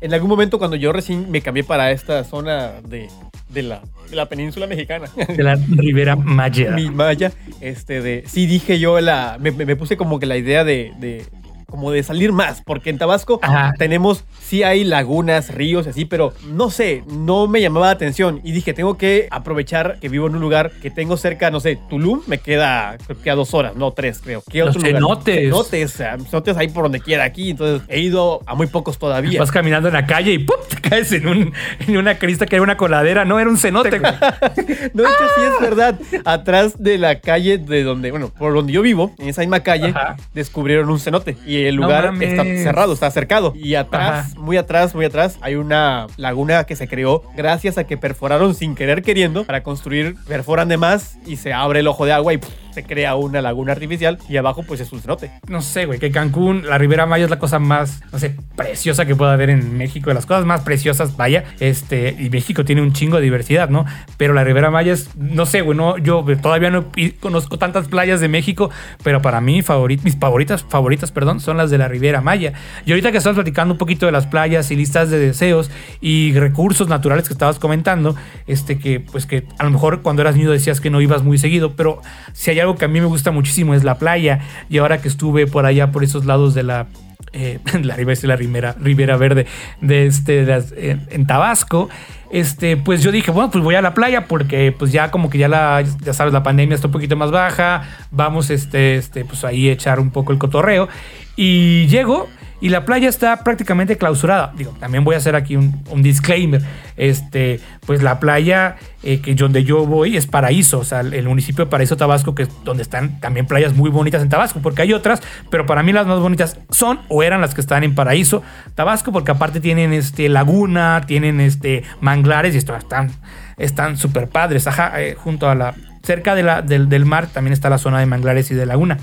[0.00, 3.08] en algún momento cuando yo recién me cambié para esta zona de,
[3.48, 5.08] de la, de la península mexicana.
[5.28, 6.70] De la Ribera Maya.
[6.72, 7.32] Mi Maya.
[7.60, 8.24] Este de.
[8.26, 9.36] Sí, dije yo la.
[9.40, 11.24] Me, me puse como que la idea de, de
[11.70, 13.40] como de salir más, porque en Tabasco
[13.78, 18.52] tenemos, sí hay lagunas, ríos así, pero no sé, no me llamaba la atención y
[18.52, 22.22] dije, tengo que aprovechar que vivo en un lugar que tengo cerca, no sé, Tulum
[22.26, 24.42] me queda, creo que a dos horas, no tres, creo.
[24.50, 25.36] ¿Qué Los otro cenotes.
[25.36, 25.92] Cenotes,
[26.30, 29.38] cenotes ahí por donde quiera aquí, entonces he ido a muy pocos todavía.
[29.38, 30.56] Vas caminando en la calle y ¡pum!
[30.68, 31.52] te caes en, un,
[31.86, 34.00] en una crista que era una coladera, no, era un cenote.
[34.00, 38.80] no, hecho sí es verdad, atrás de la calle de donde, bueno, por donde yo
[38.80, 39.92] vivo, en esa misma calle,
[40.32, 43.52] descubrieron un cenote y el lugar está cerrado, está cercado.
[43.54, 47.96] Y atrás, muy atrás, muy atrás, hay una laguna que se creó gracias a que
[47.96, 52.12] perforaron sin querer queriendo para construir, perforan de más y se abre el ojo de
[52.12, 52.40] agua y
[52.72, 55.32] se crea una laguna artificial y abajo pues es un cenote.
[55.48, 59.04] No sé, güey, que Cancún, la Ribera Maya es la cosa más, no sé, preciosa
[59.04, 62.82] que pueda haber en México, de las cosas más preciosas, vaya, este, y México tiene
[62.82, 63.84] un chingo de diversidad, ¿no?
[64.16, 66.86] Pero la Ribera Maya es, no sé, güey, no, yo todavía no
[67.20, 68.70] conozco tantas playas de México,
[69.02, 72.52] pero para mí favorit, mis favoritas, favoritas, perdón, son las de la Ribera Maya.
[72.84, 75.70] Y ahorita que estamos platicando un poquito de las playas y listas de deseos
[76.02, 78.14] y recursos naturales que estabas comentando,
[78.46, 81.38] este, que pues que a lo mejor cuando eras niño decías que no ibas muy
[81.38, 82.02] seguido, pero
[82.34, 84.40] si hay algo que a mí me gusta muchísimo es la playa.
[84.68, 86.86] Y ahora que estuve por allá, por esos lados de la
[87.32, 89.46] eh, la la Ribera, Verde
[89.80, 91.88] de este, en, Tabasco,
[92.30, 95.38] este, pues yo dije, bueno, pues voy a la playa porque pues ya como que
[95.38, 99.44] ya la, ya sabes, la pandemia está un poquito más baja, vamos este, este, pues
[99.44, 100.88] ahí echar un poco el cotorreo.
[101.36, 102.28] Y llego
[102.60, 104.52] y la playa está prácticamente clausurada.
[104.56, 106.62] Digo, también voy a hacer aquí un, disclaimer.
[106.96, 111.64] Este, pues la playa eh, que donde yo voy es Paraíso, o sea, el municipio
[111.64, 114.92] de Paraíso, Tabasco, que es donde están también playas muy bonitas en Tabasco, porque hay
[114.92, 118.42] otras, pero para mí las más bonitas son o eran las que están en Paraíso,
[118.74, 123.12] Tabasco, porque aparte tienen este laguna, tienen este manglares y están
[123.56, 127.68] están súper padres, ajá, eh, junto a la cerca de la, del mar también está
[127.68, 128.98] la zona de manglares y de laguna.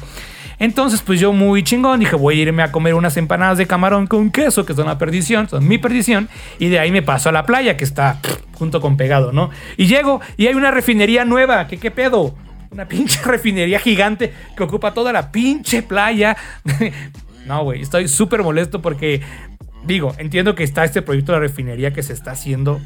[0.59, 4.07] Entonces, pues yo muy chingón dije, voy a irme a comer unas empanadas de camarón
[4.07, 7.31] con queso, que son la perdición, son mi perdición, y de ahí me paso a
[7.31, 8.19] la playa, que está
[8.53, 9.49] junto con pegado, ¿no?
[9.77, 12.35] Y llego y hay una refinería nueva, que qué pedo.
[12.71, 16.35] Una pinche refinería gigante que ocupa toda la pinche playa.
[17.45, 19.21] no, güey, estoy súper molesto porque,
[19.85, 22.79] digo, entiendo que está este proyecto de la refinería que se está haciendo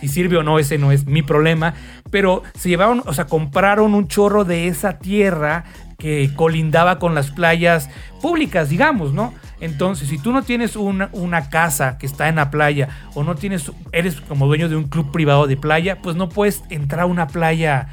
[0.00, 1.74] si sirve o no, ese no es mi problema.
[2.10, 5.64] Pero se llevaron, o sea, compraron un chorro de esa tierra
[6.00, 7.88] que colindaba con las playas
[8.20, 9.32] públicas, digamos, ¿no?
[9.60, 11.10] Entonces, si tú no tienes una,
[11.50, 15.12] casa que está en la playa o no tienes, eres como dueño de un club
[15.12, 17.88] privado de playa, pues no puedes entrar a una playa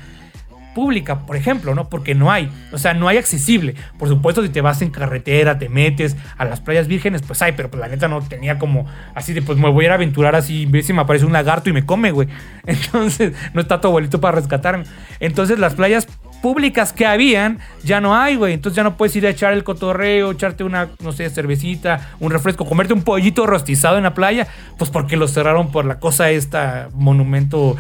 [0.77, 1.89] pública, por ejemplo, ¿no?
[1.89, 3.73] Porque no hay, o sea, no hay accesible.
[3.97, 7.53] Por supuesto, si te vas en carretera, te metes a las playas vírgenes, pues hay,
[7.53, 9.95] pero pues la neta no tenía como así de, pues me voy a ir a
[9.95, 12.27] aventurar así, ver si me aparece un lagarto y me come, güey.
[12.67, 14.83] Entonces, no está tu abuelito para rescatarme.
[15.19, 16.07] Entonces, las playas
[16.41, 18.53] públicas que habían, ya no hay, güey.
[18.53, 22.31] Entonces ya no puedes ir a echar el cotorreo, echarte una, no sé, cervecita, un
[22.31, 24.47] refresco, comerte un pollito rostizado en la playa,
[24.77, 27.77] pues porque lo cerraron por la cosa esta, monumento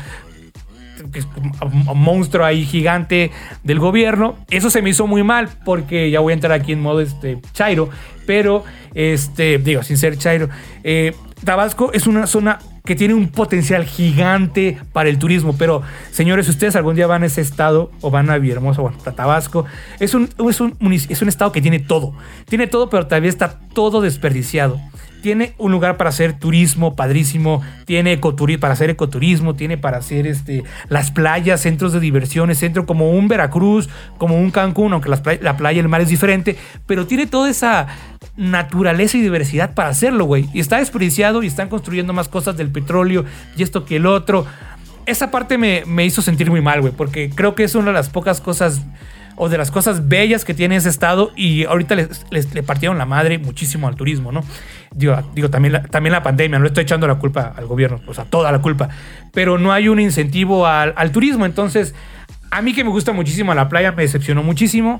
[1.11, 3.31] que es un monstruo ahí gigante
[3.63, 4.37] del gobierno.
[4.49, 7.39] Eso se me hizo muy mal porque ya voy a entrar aquí en modo este,
[7.53, 7.89] Chairo,
[8.25, 10.49] pero este, digo, sin ser Chairo,
[10.83, 16.45] eh, Tabasco es una zona que tiene un potencial gigante para el turismo, pero señores,
[16.45, 19.65] si ustedes algún día van a ese estado o van a Villahermosa o a Tabasco,
[19.99, 22.13] es un, es, un, es un estado que tiene todo,
[22.47, 24.79] tiene todo, pero todavía está todo desperdiciado
[25.21, 30.27] tiene un lugar para hacer turismo padrísimo, tiene ecoturismo, para hacer ecoturismo, tiene para hacer
[30.27, 35.21] este, las playas, centros de diversiones, centro como un Veracruz, como un Cancún, aunque la
[35.21, 37.87] playa, la playa y el mar es diferente, pero tiene toda esa
[38.35, 40.49] naturaleza y diversidad para hacerlo, güey.
[40.53, 43.25] Y está desperdiciado y están construyendo más cosas del petróleo
[43.55, 44.45] y esto que el otro.
[45.05, 47.93] Esa parte me, me hizo sentir muy mal, güey, porque creo que es una de
[47.93, 48.81] las pocas cosas
[49.37, 53.37] o de las cosas bellas que tiene ese estado y ahorita le partieron la madre
[53.37, 54.43] muchísimo al turismo, ¿no?
[54.93, 58.13] Digo, digo también, la, también la pandemia, no estoy echando la culpa al gobierno, o
[58.13, 58.89] sea, toda la culpa,
[59.31, 61.93] pero no hay un incentivo al, al turismo, entonces
[62.49, 64.97] a mí que me gusta muchísimo la playa me decepcionó muchísimo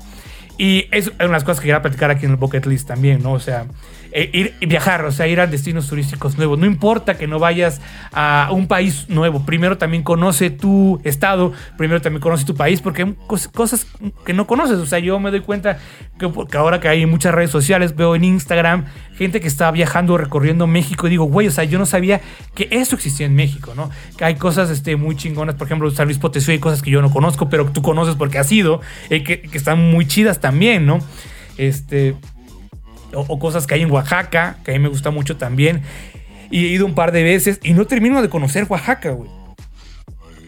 [0.56, 3.22] y es una de las cosas que quería platicar aquí en el bucket list también,
[3.22, 3.32] ¿no?
[3.32, 3.66] O sea,
[4.12, 6.58] eh, ir viajar, o sea, ir a destinos turísticos nuevos.
[6.58, 7.80] No importa que no vayas
[8.12, 9.44] a un país nuevo.
[9.44, 13.16] Primero también conoce tu estado, primero también conoce tu país, porque hay
[13.52, 13.86] cosas
[14.24, 14.78] que no conoces.
[14.78, 15.78] O sea, yo me doy cuenta
[16.18, 18.86] que, ahora que hay muchas redes sociales, veo en Instagram
[19.18, 22.20] gente que está viajando, recorriendo México y digo, güey, o sea, yo no sabía
[22.54, 23.90] que eso existía en México, ¿no?
[24.16, 27.02] Que hay cosas este, muy chingonas, por ejemplo, San Luis Potosí hay cosas que yo
[27.02, 30.86] no conozco, pero tú conoces porque has ido, eh, que, que están muy chidas también,
[30.86, 31.00] ¿no?
[31.56, 32.14] Este,
[33.14, 35.82] o, cosas que hay en Oaxaca, que a mí me gusta mucho también.
[36.50, 39.30] Y he ido un par de veces y no termino de conocer Oaxaca, güey.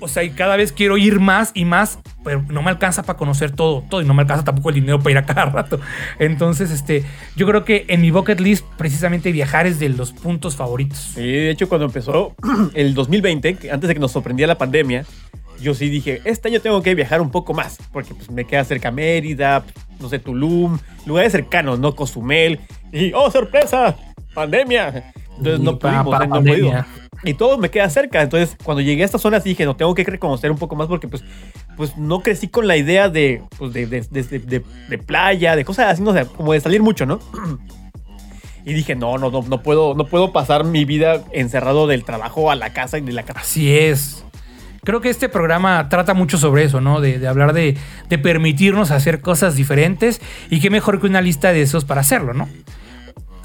[0.02, 3.18] O sea, y cada vez quiero ir más y más, pero no me alcanza para
[3.18, 5.78] conocer todo, todo, y no me alcanza tampoco el dinero para ir a cada rato.
[6.18, 7.04] Entonces, este,
[7.36, 11.12] yo creo que en mi bucket list, precisamente viajar es de los puntos favoritos.
[11.14, 12.34] Sí, de hecho, cuando empezó
[12.74, 15.04] el 2020, antes de que nos sorprendía la pandemia,
[15.60, 18.64] yo sí dije, este año tengo que viajar un poco más, porque pues me queda
[18.64, 19.64] cerca Mérida,
[20.00, 21.94] no sé, Tulum, lugares cercanos, ¿no?
[21.94, 22.60] Cozumel.
[22.92, 23.96] Y, ¡oh, sorpresa!
[24.34, 25.12] ¡Pandemia!
[25.36, 26.84] Entonces no pudimos, no podido.
[27.22, 28.22] Y todo me queda cerca.
[28.22, 31.06] Entonces, cuando llegué a estas zonas dije, no, tengo que reconocer un poco más porque
[31.06, 31.22] pues,
[31.76, 35.92] pues no crecí con la idea de, pues, de, de, de, de playa, de cosas
[35.92, 37.20] así, no sé, como de salir mucho, ¿no?
[38.62, 42.50] Y dije, no, no, no, no puedo, no puedo pasar mi vida encerrado del trabajo
[42.50, 43.40] a la casa y de la casa.
[43.40, 44.22] Así es
[44.84, 47.00] creo que este programa trata mucho sobre eso, ¿no?
[47.00, 47.76] De, hablar de,
[48.22, 52.48] permitirnos hacer cosas diferentes y qué mejor que una lista de esos para hacerlo, ¿no?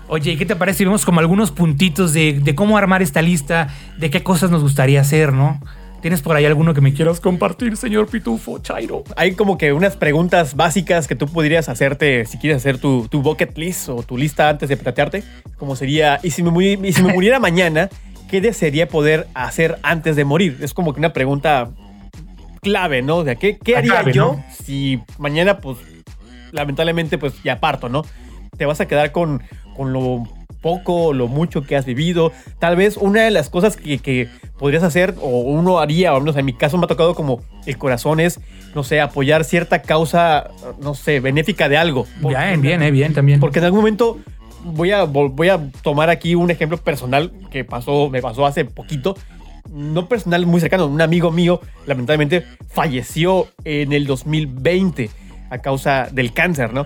[0.07, 4.09] Oye, ¿qué te parece si vemos como algunos puntitos de, cómo armar esta lista, de
[4.09, 5.59] qué cosas nos gustaría hacer, ¿no?
[6.01, 9.03] ¿Tienes por ahí alguno que me quieras compartir, señor Pitufo, Chairo?
[9.15, 13.57] Hay como que unas preguntas básicas que tú podrías hacerte si quieres hacer tu, bucket
[13.57, 15.23] list o tu lista antes de platearte.
[15.57, 17.89] Como sería, y si me, y si me muriera mañana,
[18.29, 20.57] ¿qué desearía poder hacer antes de morir?
[20.61, 21.69] Es como que una pregunta
[22.61, 23.17] clave, ¿no?
[23.17, 25.77] O sea, ¿qué, haría yo si mañana, pues,
[26.51, 28.03] lamentablemente, pues ya parto, ¿no?
[28.57, 29.43] Te vas a quedar con,
[29.75, 30.23] con lo
[30.65, 32.31] poco lo mucho que has vivido.
[32.57, 36.45] Tal vez una de las cosas que, podrías hacer o uno haría, o menos en
[36.45, 38.39] mi caso me ha tocado como el corazón es,
[38.73, 40.49] no sé, apoyar cierta causa,
[40.81, 42.07] no sé, benéfica de algo.
[42.19, 43.39] Bien, bien, eh, bien también.
[43.39, 44.17] Porque en algún momento
[44.65, 49.15] voy a, voy a tomar aquí un ejemplo personal que pasó, me pasó hace poquito.
[49.69, 50.87] No personal, muy cercano.
[50.87, 55.09] Un amigo mío, lamentablemente, falleció en el 2020
[55.49, 56.85] a causa del cáncer, ¿no?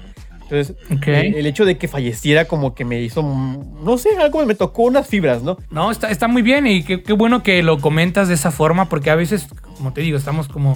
[0.49, 4.83] Entonces, el, hecho de que falleciera como que me hizo, no sé, algo me tocó
[4.83, 5.57] unas fibras, ¿no?
[5.69, 8.89] No, está, está muy bien y qué, qué bueno que lo comentas de esa forma
[8.89, 10.75] porque a veces, como te digo, estamos como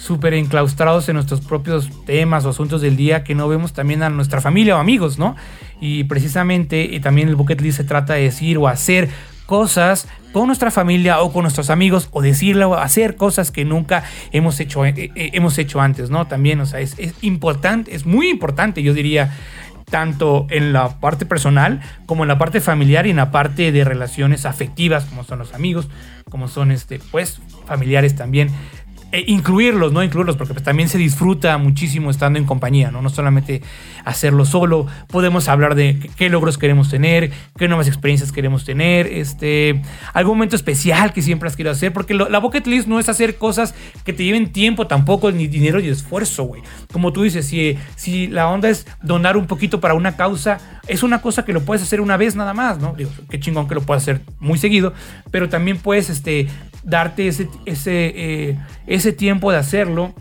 [0.00, 4.08] súper enclaustrados en nuestros propios temas o asuntos del día que no vemos también a
[4.08, 5.36] nuestra familia o amigos, ¿no?
[5.80, 9.10] Y precisamente y también el bucket list se trata de decir o hacer
[9.44, 14.04] cosas con nuestra familia o con nuestros amigos o decirle o hacer cosas que nunca
[14.32, 16.26] hemos hecho, eh, eh, hemos hecho antes, ¿no?
[16.26, 19.32] También, o sea, es, es importante, es muy importante, yo diría,
[19.90, 23.84] tanto en la parte personal como en la parte familiar y en la parte de
[23.84, 25.88] relaciones afectivas, como son los amigos,
[26.30, 28.50] como son este, pues, familiares también
[29.12, 30.02] e incluirlos, ¿no?
[30.04, 33.02] Incluirlos, porque pues, también se disfruta muchísimo estando en compañía, ¿no?
[33.02, 33.60] No solamente
[34.04, 34.86] hacerlo solo.
[35.08, 39.82] Podemos hablar de qué- logros queremos tener, qué nuevas experiencias queremos tener, este,
[40.14, 43.36] algún momento especial que siempre has querido hacer, porque la bucket list no es hacer
[43.36, 46.62] cosas que te lleven tiempo tampoco, ni dinero ni esfuerzo, güey.
[46.92, 51.02] Como tú dices, si, si la onda es donar un poquito para una causa, es
[51.02, 52.94] una cosa que lo puedes hacer una vez nada más, ¿no?
[52.96, 54.92] Digo, qué chingón que lo puedas hacer muy seguido,
[55.32, 56.46] pero también puedes, este,
[56.82, 60.14] darte ese, ese, eh, ese tiempo de hacerlo.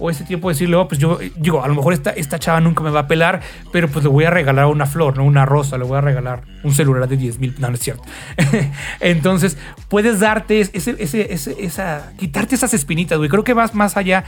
[0.00, 2.60] O ese tiempo de decirle, oh, pues yo, digo, a lo mejor esta, esta chava
[2.60, 3.40] nunca me va a pelar,
[3.72, 5.24] pero pues le voy a regalar una flor, ¿no?
[5.24, 8.04] Una rosa, le voy a regalar un celular de 10 mil, no, no es cierto.
[9.00, 9.56] Entonces,
[9.88, 13.28] puedes darte ese, ese, ese- esa, quitarte esas espinitas, güey.
[13.28, 14.22] Creo que vas más allá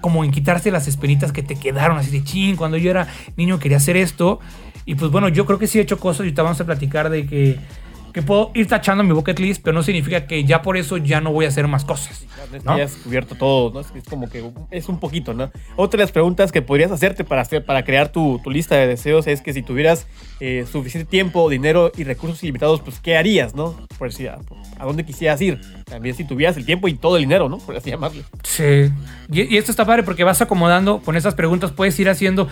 [0.00, 3.06] como en quitarte las espinitas que te quedaron así de ching, cuando yo era
[3.36, 4.40] niño quería hacer esto.
[4.84, 7.10] Y pues bueno, yo creo que sí he hecho cosas y ahorita vamos a platicar
[7.10, 7.58] de que,
[8.12, 11.20] que puedo ir tachando mi bucket list, pero no significa que ya por eso ya
[11.20, 12.26] no voy a hacer más cosas.
[12.64, 12.76] ¿no?
[12.76, 13.80] Ya has cubierto todo, ¿no?
[13.80, 15.50] Es, es como que es un poquito, ¿no?
[15.76, 18.86] Otra de las preguntas que podrías hacerte para, hacer, para crear tu, tu lista de
[18.86, 20.06] deseos es que si tuvieras
[20.40, 23.74] eh, suficiente tiempo, dinero y recursos ilimitados, pues ¿qué harías, no?
[23.98, 24.38] Por decir, a,
[24.78, 25.60] a dónde quisieras ir.
[25.84, 27.58] También si tuvieras el tiempo y todo el dinero, ¿no?
[27.58, 28.24] Por así llamarle.
[28.42, 28.90] Sí.
[29.30, 32.48] Y, y esto está padre porque vas acomodando con esas preguntas, puedes ir haciendo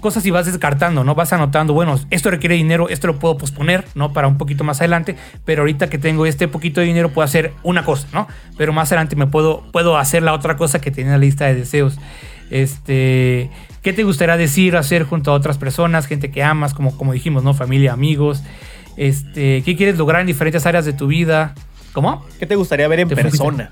[0.00, 1.14] cosas y vas descartando, ¿no?
[1.14, 4.12] Vas anotando, bueno, esto requiere dinero, esto lo puedo posponer, ¿no?
[4.12, 7.52] Para un poquito más adelante, pero ahorita que tengo este poquito de dinero puedo hacer
[7.62, 8.28] una cosa, ¿no?
[8.58, 11.46] Pero más adelante me puedo, puedo hacer la otra cosa que tenía en la lista
[11.46, 11.98] de deseos.
[12.50, 13.50] Este,
[13.82, 17.42] ¿qué te gustaría decir, hacer junto a otras personas, gente que amas, como, como dijimos,
[17.42, 17.54] ¿no?
[17.54, 18.42] Familia, amigos.
[18.96, 21.54] Este, ¿qué quieres lograr en diferentes áreas de tu vida?
[21.92, 22.24] ¿Cómo?
[22.38, 23.70] ¿Qué te gustaría ver en Te persona?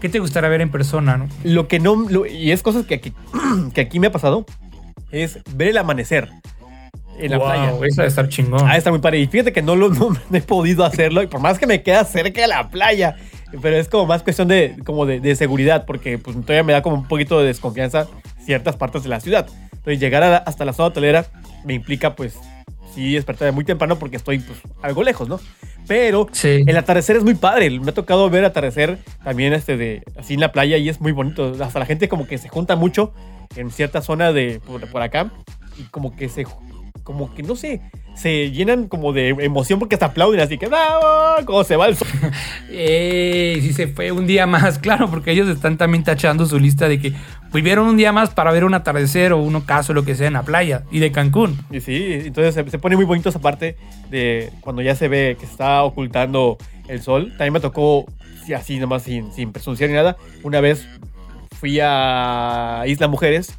[0.00, 1.28] ¿Qué te gustaría ver en persona, no?
[1.44, 3.12] Lo que no, lo- y es cosas que aquí,
[3.74, 4.46] que aquí me ha pasado,
[5.10, 6.28] es ver el amanecer
[7.18, 7.70] en la Wow, playa.
[7.86, 8.60] Eso debe estar chingón.
[8.68, 9.20] Ah, está muy padre.
[9.20, 11.22] Y fíjate que no lo no, no he podido hacerlo.
[11.22, 13.16] Y por más que me queda cerca de la playa.
[13.62, 15.84] Pero es como más cuestión de, como de, de seguridad.
[15.86, 18.06] Porque pues, todavía me da como un poquito de desconfianza
[18.44, 19.46] ciertas partes de la ciudad.
[19.72, 21.26] Entonces llegar a hasta la zona hotelera
[21.64, 22.34] me implica pues
[22.94, 25.38] sí despertar muy temprano porque estoy pues algo lejos, ¿no?
[25.86, 26.64] Pero Sí.
[26.66, 27.70] el atardecer es muy padre.
[27.78, 31.12] Me ha tocado ver atardecer también este de así en la playa y es muy
[31.12, 31.54] bonito.
[31.60, 33.14] Hasta la gente como que se junta mucho
[33.54, 35.30] en cierta zona de por, por acá
[35.78, 36.46] y como que se
[37.06, 37.80] como que no sé,
[38.16, 41.36] se llenan como de emoción porque hasta aplauden así que ¡Bravo!
[41.44, 42.08] como se va el sol.
[42.70, 46.88] Ey, sí se fue un día más, claro, porque ellos están también tachando su lista
[46.88, 47.12] de que
[47.52, 50.32] vivieron un día más para ver un atardecer o un ocaso, lo que sea, en
[50.32, 51.56] la playa y de Cancún.
[51.70, 53.76] Y sí, entonces se, se pone muy bonito esa parte
[54.10, 57.28] de cuando ya se ve que se está ocultando el sol.
[57.38, 58.06] También me tocó,
[58.44, 60.88] sí, así nomás sin, sin presunciar ni nada, una vez
[61.58, 63.52] fui a Isla Mujeres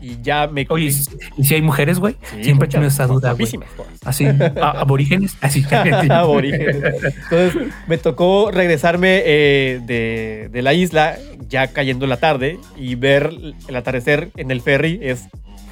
[0.00, 0.64] y ya me...
[0.70, 0.92] Oye,
[1.36, 2.14] ¿y si hay mujeres, güey?
[2.22, 3.50] Sí, Siempre he tenido esa duda, güey.
[3.50, 3.88] todas.
[4.04, 5.64] Así, a- aborígenes, así.
[6.10, 6.76] Aborígenes.
[6.76, 7.54] Entonces
[7.88, 11.16] me tocó regresarme eh, de, de la isla
[11.48, 13.32] ya cayendo la tarde y ver
[13.68, 15.26] el atardecer en el ferry es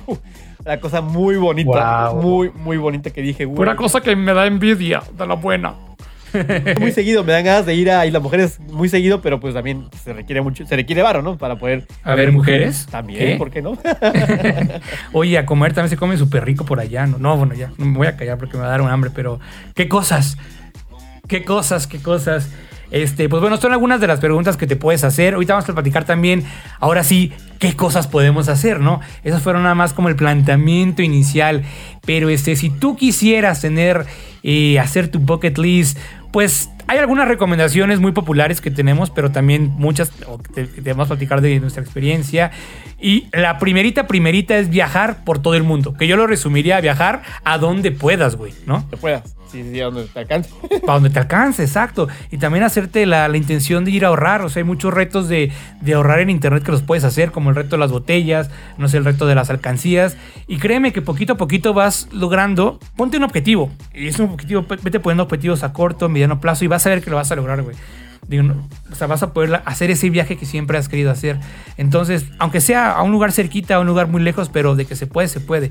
[0.07, 0.17] uh,
[0.65, 2.23] una cosa muy bonita, Wow.
[2.23, 3.57] muy muy bonita que dije, güey.
[3.57, 5.75] Pura cosa que me da envidia de la buena.
[6.81, 9.87] muy seguido, me dan ganas de ir a Isla Mujeres muy seguido, pero pues también
[10.03, 11.37] se requiere mucho, se requiere varo, ¿no?
[11.39, 12.87] Para poder A ver, mujeres.
[12.91, 13.37] también, ¿Qué?
[13.37, 13.77] ¿por qué no?
[15.13, 17.07] Oye, a comer también se come súper rico por allá.
[17.07, 18.91] No, no, bueno, ya, no me voy a callar porque me va a dar un
[18.91, 19.41] hambre, pero
[19.75, 20.37] ¿qué cosas?
[21.29, 21.87] ¿Qué cosas?
[21.87, 22.49] ¿Qué cosas?
[22.97, 25.35] Este, pues bueno, son algunas de las preguntas que te puedes hacer.
[25.35, 26.45] Ahorita vamos a platicar también,
[26.81, 29.01] ahora sí, qué cosas podemos hacer, ¿no?
[29.23, 31.63] Esos fueron nada más como el planteamiento inicial.
[32.07, 34.07] Pero este, si tú quisieras tener,
[34.43, 35.99] eh, hacer tu bucket list,
[36.33, 40.11] pues hay algunas recomendaciones muy populares que tenemos, pero también muchas
[40.55, 42.51] que te, vamos platicar de nuestra experiencia.
[42.99, 45.95] Y la primerita, primerita es viajar por todo el mundo.
[45.95, 48.89] Que yo lo resumiría a viajar a donde puedas, güey, ¿no?
[48.89, 50.51] Que puedas, sí, sí, a donde te alcance.
[50.81, 52.09] Para donde te alcance, exacto.
[52.31, 54.43] Y también hacerte la, la intención de ir a ahorrar.
[54.43, 57.51] O sea, hay muchos retos de, de ahorrar en internet que los puedes hacer, como
[57.51, 60.17] el reto de las botellas, no sé, el reto de las alcancías.
[60.47, 62.79] Y créeme que poquito a poquito vas logrando.
[62.97, 63.71] Ponte un objetivo.
[63.95, 67.03] Y es un objetivo, vete poniendo objetivos a corto, mediano plazo y vas a ver
[67.03, 67.77] que lo vas a lograr, güey.
[68.91, 71.39] O sea, vas a poder hacer ese viaje que siempre has querido hacer.
[71.77, 74.97] Entonces, aunque sea a un lugar cerquita, a un lugar muy lejos, pero de que
[74.97, 75.71] se puede, se puede.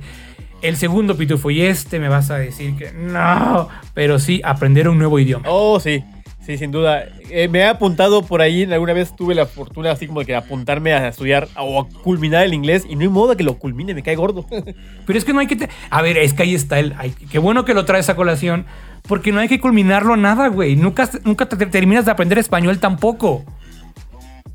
[0.68, 4.98] El segundo pitufo y este me vas a decir que no, pero sí aprender un
[4.98, 5.46] nuevo idioma.
[5.48, 6.04] Oh, sí,
[6.46, 7.06] sí, sin duda.
[7.30, 10.36] Eh, me he apuntado por ahí, alguna vez tuve la fortuna así como de que
[10.36, 13.94] apuntarme a estudiar o a culminar el inglés y no hay modo que lo culmine,
[13.94, 14.46] me cae gordo.
[15.06, 15.56] Pero es que no hay que...
[15.56, 16.94] te- A ver, es que ahí está el...
[16.98, 18.66] ay, qué bueno que lo traes a colación,
[19.08, 20.76] porque no hay que culminarlo nada, güey.
[20.76, 23.44] Nunca, nunca te terminas de aprender español tampoco.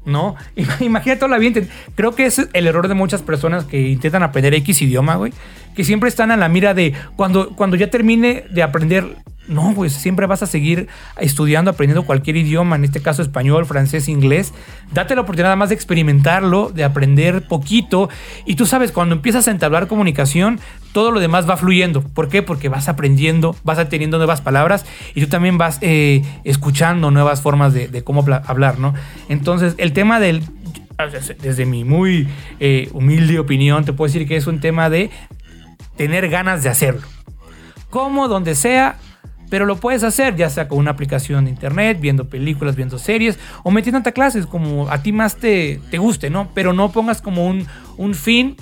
[0.04, 0.36] ¿No?
[0.80, 1.62] Imagínate la vida.
[1.94, 5.32] Creo que es el error de muchas personas que intentan aprender X idioma, güey.
[5.74, 9.16] Que siempre están a la mira de cuando, cuando ya termine de aprender
[9.50, 10.86] No, pues siempre vas a seguir
[11.18, 14.54] estudiando, aprendiendo cualquier idioma, en este caso español, francés, inglés.
[14.94, 18.08] Date la oportunidad más de experimentarlo, de aprender poquito.
[18.46, 20.60] Y tú sabes, cuando empiezas a entablar comunicación,
[20.92, 22.00] todo lo demás va fluyendo.
[22.02, 22.42] ¿Por qué?
[22.44, 24.86] Porque vas aprendiendo, vas teniendo nuevas palabras
[25.16, 28.94] y tú también vas eh, escuchando nuevas formas de, cómo hablar, ¿no?
[29.28, 30.44] Entonces, el tema del
[31.42, 32.28] desde mi muy
[32.60, 35.10] eh, humilde opinión, te puedo decir que es un tema de
[35.96, 37.06] tener ganas de hacerlo.
[37.88, 38.96] Como, donde sea,
[39.50, 43.38] pero lo puedes hacer ya sea con una aplicación de internet, viendo películas, viendo series
[43.62, 46.50] o metiéndote a clases como a ti más te, te guste, ¿no?
[46.54, 47.66] Pero no pongas como un,
[47.98, 48.56] un fin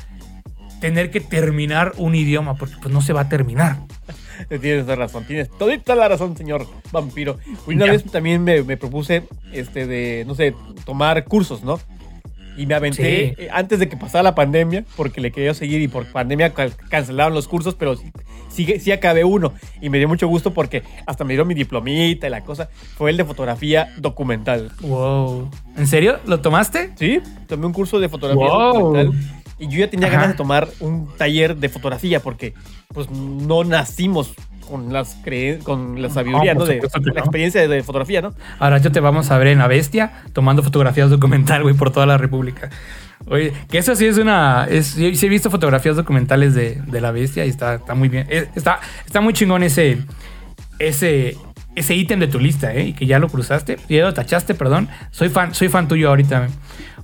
[0.80, 3.78] tener que terminar un idioma porque pues no se va a terminar.
[4.48, 7.38] Tienes razón, tienes toda la razón, señor vampiro.
[7.66, 11.78] Una vez también me, me, propuse, este, de, no sé, tomar cursos, ¿no?
[12.56, 15.86] Y me aventé eh, antes de que pasara la pandemia, porque le quería seguir y
[15.86, 16.52] por pandemia
[16.88, 17.94] cancelaron los cursos, pero
[18.64, 19.52] sí, sí, acabé uno.
[19.80, 22.68] Y me dio mucho gusto porque hasta me dieron mi diplomita y la cosa.
[22.96, 24.72] Fue el de fotografía documental.
[24.80, 25.50] Wow.
[25.76, 26.18] ¿En serio?
[26.26, 26.92] ¿Lo tomaste?
[26.96, 29.12] Sí, tomé un curso de fotografía documental.
[29.60, 32.54] Y yo ya tenía ganas de tomar un taller de fotografía porque
[32.94, 34.32] pues no nacimos
[34.68, 35.16] con las
[35.64, 36.64] con la sabiduría, ¿no?
[36.64, 36.80] De,
[37.14, 38.34] la experiencia de, fotografía, ¿no?
[38.58, 42.06] Ahora yo te vamos a ver en la bestia tomando fotografías documental, güey, por toda
[42.06, 42.70] la República.
[43.30, 44.66] Oye, que eso sí es una.
[44.68, 48.26] Es, sí he visto fotografías documentales de, la bestia y está, está muy bien.
[48.28, 49.98] Está, está muy chingón ese.
[50.78, 51.36] Ese.
[51.74, 52.88] Ese ítem de tu lista, ¿eh?
[52.88, 54.88] Y que ya lo cruzaste, ya lo tachaste, perdón.
[55.12, 56.48] Soy fan, soy fan tuyo ahorita.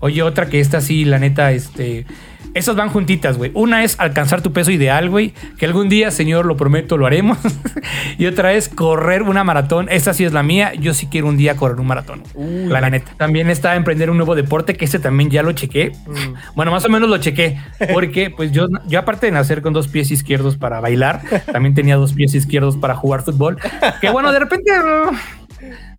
[0.01, 2.07] Oye, otra que está así, la neta, este
[2.55, 3.51] esas van juntitas, güey.
[3.55, 5.35] Una es alcanzar tu peso ideal, güey.
[5.59, 7.38] Que algún día, señor, lo prometo, lo haremos.
[8.19, 9.88] y otra es correr una maratón.
[9.90, 10.73] Esa sí es la mía.
[10.75, 12.23] Yo sí quiero un día correr un maratón.
[12.35, 13.12] la, neta.
[13.17, 15.93] También está emprender un nuevo deporte, que ese también ya lo chequé.
[16.07, 16.55] Mm.
[16.55, 17.59] Bueno, más o menos lo chequé.
[17.93, 21.97] Porque, pues yo, yo aparte de nacer con dos pies izquierdos para bailar, también tenía
[21.97, 23.59] dos pies izquierdos para jugar fútbol.
[24.01, 24.71] Que bueno, de repente...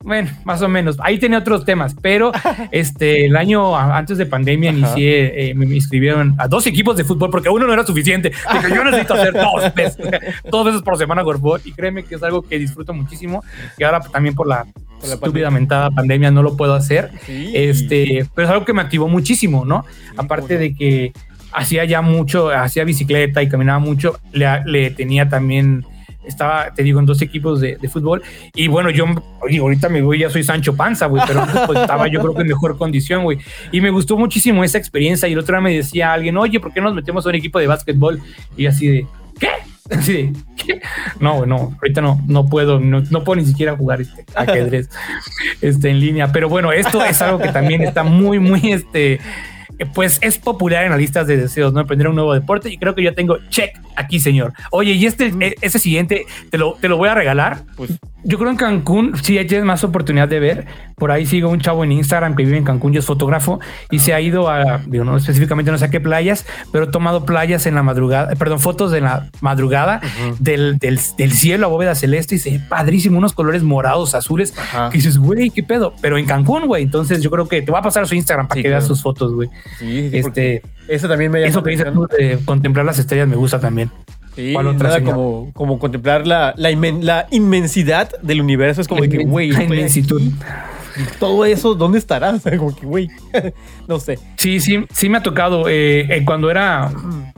[0.04, 0.98] Bueno, más o menos.
[1.00, 2.32] Ahí tenía otros temas, pero
[2.72, 7.30] este el año antes de pandemia inicié, eh, me inscribieron a dos equipos de fútbol
[7.32, 8.32] porque uno no era suficiente.
[8.54, 10.08] Dije, yo necesito hacer dos veces,
[10.52, 13.44] dos veces por semana fútbol y créeme que es algo que disfruto muchísimo
[13.78, 14.66] y ahora también por la,
[15.02, 17.10] estúpida mentada pandemia no lo puedo hacer.
[17.28, 19.86] Este, pero es algo que me activó muchísimo, ¿no?
[20.18, 21.14] Aparte de que
[21.52, 25.86] hacía ya mucho, hacía bicicleta y caminaba mucho, le, le tenía también
[26.28, 28.22] estaba, te digo, en dos equipos de, fútbol.
[28.54, 29.06] Y bueno, yo
[29.42, 32.48] ahorita me voy, ya soy Sancho Panza, güey, pero pues, estaba yo creo que en
[32.48, 33.38] mejor condición, güey.
[33.72, 35.28] Y me gustó muchísimo esa experiencia.
[35.28, 37.60] Y el otro día me decía alguien, oye, ¿por qué nos metemos a un equipo
[37.60, 38.20] de básquetbol?
[38.58, 39.08] Y así de,
[39.40, 39.50] ¿qué?
[39.92, 40.82] Así de, ¿qué?
[41.20, 44.90] No, no, ahorita no, no puedo, no, no puedo ni siquiera jugar este ajedrez
[45.62, 46.32] este, en línea.
[46.32, 49.20] Pero bueno, esto es algo que también está muy, muy, este,
[49.94, 51.80] pues es popular en las listas de deseos, ¿no?
[51.80, 54.54] Aprender un nuevo deporte y creo que yo tengo check aquí, señor.
[54.72, 57.64] Oye, y este, e, ese siguiente, te lo, te lo voy a regalar.
[57.76, 57.92] Pues
[58.26, 60.66] yo creo en Cancún sí hay más oportunidad de ver.
[60.96, 63.60] Por ahí sigo un chavo en Instagram que vive en Cancún y es fotógrafo
[63.92, 66.88] y se ha ido a, digo, no específicamente no sé a qué playas, pero he
[66.88, 70.02] tomado playas en la madrugada, perdón, fotos de la madrugada
[70.40, 74.54] del, del, del, cielo a bóveda celeste y se ve padrísimo, unos colores morados, azules.
[74.92, 75.94] Que dices, güey, qué pedo.
[76.02, 76.84] Pero en Cancún, güey.
[76.84, 79.34] Entonces yo creo que te va a pasar su Instagram para que veas sus fotos,
[79.34, 79.50] güey.
[79.78, 83.60] Sí, este, eso también me Eso que dices tú de contemplar las estrellas me gusta
[83.60, 83.92] también.
[84.36, 88.82] Sí, otra como, como contemplar la, la, la, inmensidad del universo.
[88.82, 90.22] Es como que, güey, la inmensitud.
[91.20, 92.36] todo eso, ¿dónde estará?
[92.58, 93.10] como que, güey,
[93.88, 94.20] no sé.
[94.38, 95.68] Sí, sí, sí me ha tocado.
[95.68, 96.92] Eh, eh, cuando era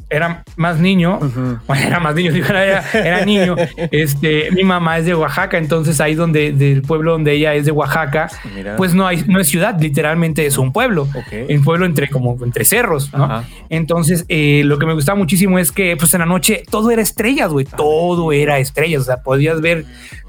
[0.10, 1.20] era más niño,
[1.68, 3.58] bueno, era más niño, era, era, niño,
[3.92, 7.72] este, mi mamá es de Oaxaca, entonces ahí donde, del pueblo donde ella es de
[7.72, 8.30] Oaxaca,
[8.78, 11.10] pues no hay, no es ciudad, literalmente es un pueblo,
[11.50, 13.44] un pueblo entre como entre cerros, ¿no?
[13.70, 17.02] Entonces, eh, lo que me gustaba muchísimo es que, pues en la noche todo era
[17.02, 19.86] estrellas, güey, todo era estrellas, o sea, podías ver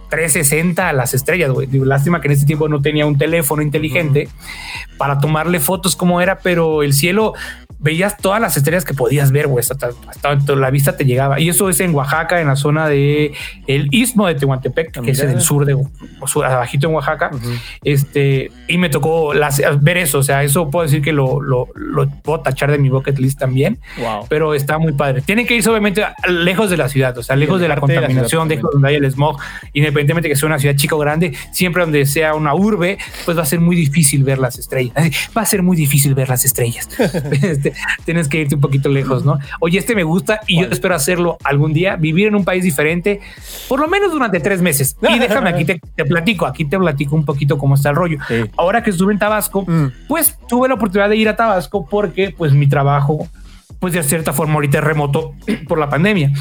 [0.08, 1.68] 360 a las estrellas, güey.
[1.68, 4.28] Lástima que en ese tiempo no tenía un teléfono inteligente
[4.96, 7.34] para tomarle fotos como era, pero el cielo
[7.78, 9.90] veías todas las estrellas que podías ver, güey, hasta,
[10.54, 11.40] la vista te llegaba.
[11.40, 13.32] Y eso es en Oaxaca, en la zona de
[13.66, 15.76] el istmo de Tehuantepec, que es en el sur de
[16.26, 17.30] sur, abajito en Oaxaca.
[17.84, 19.32] Este, y me tocó
[19.80, 20.18] ver eso.
[20.18, 21.68] O sea, eso puedo decir que lo, lo,
[22.22, 23.78] puedo tachar de mi bucket list también.
[24.28, 25.20] Pero está muy padre.
[25.20, 28.70] Tienen que irse, obviamente, lejos de la ciudad, o sea, lejos de la contaminación, lejos
[28.72, 29.38] donde hay el smog,
[29.72, 33.42] independientemente que sea una ciudad chica o grande, siempre donde sea una urbe, pues va
[33.42, 34.94] a ser muy difícil ver las estrellas.
[35.36, 36.88] Va a ser muy difícil ver las estrellas.
[37.42, 37.67] este,
[38.04, 39.38] tienes que irte un poquito lejos, ¿no?
[39.60, 43.20] Oye, este me gusta y yo espero hacerlo algún día, vivir en un país diferente,
[43.68, 44.96] por lo menos durante tres meses.
[45.08, 48.18] Y déjame aquí te, platico, aquí te platico un poquito cómo está el rollo.
[48.56, 50.06] Ahora que estuve en Tabasco, mm.
[50.08, 53.28] pues tuve la oportunidad de ir a Tabasco porque pues mi trabajo,
[53.78, 55.34] pues de cierta forma ahorita es remoto
[55.68, 56.32] por la pandemia.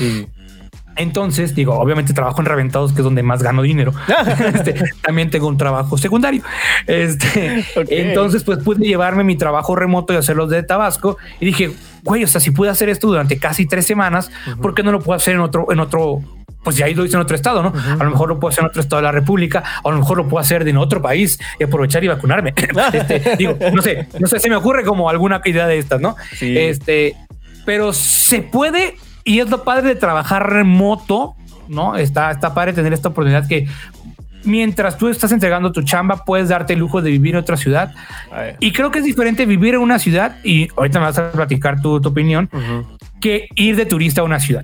[0.98, 3.94] Entonces, digo, obviamente trabajo en Reventados, que es donde más gano dinero.
[4.58, 6.42] Este, también tengo un trabajo secundario.
[6.86, 7.66] Este.
[7.90, 11.18] Entonces, pues pude llevarme mi trabajo remoto y hacerlo de Tabasco.
[11.40, 11.72] Y dije,
[12.04, 14.32] güey, o sea, si pude hacer esto durante casi tres semanas,
[14.62, 16.22] ¿por qué no lo puedo hacer en otro, en otro?
[16.64, 17.72] Pues ya lo hice en otro estado, ¿no?
[18.00, 20.00] A lo mejor lo puedo hacer en otro estado de la República, o a lo
[20.00, 22.54] mejor lo puedo hacer en otro país y aprovechar y vacunarme.
[22.92, 26.16] Este, digo, no sé, no sé, se me ocurre como alguna idea de estas, ¿no?
[26.38, 26.58] Sí.
[26.58, 27.16] Este,
[27.66, 28.96] pero se puede
[29.28, 31.36] y es lo padre de trabajar remoto,
[31.68, 31.96] ¿no?
[31.96, 33.68] Está, está padre tener esta oportunidad que
[34.44, 37.94] mientras tú estás entregando tu chamba, puedes darte el lujo de vivir en otra ciudad.
[38.60, 41.82] Y creo que es diferente vivir en una ciudad, y ahorita me vas a platicar
[41.82, 42.98] tu, tu opinión, Ujú.
[43.20, 44.64] que ir de turista a una ciudad.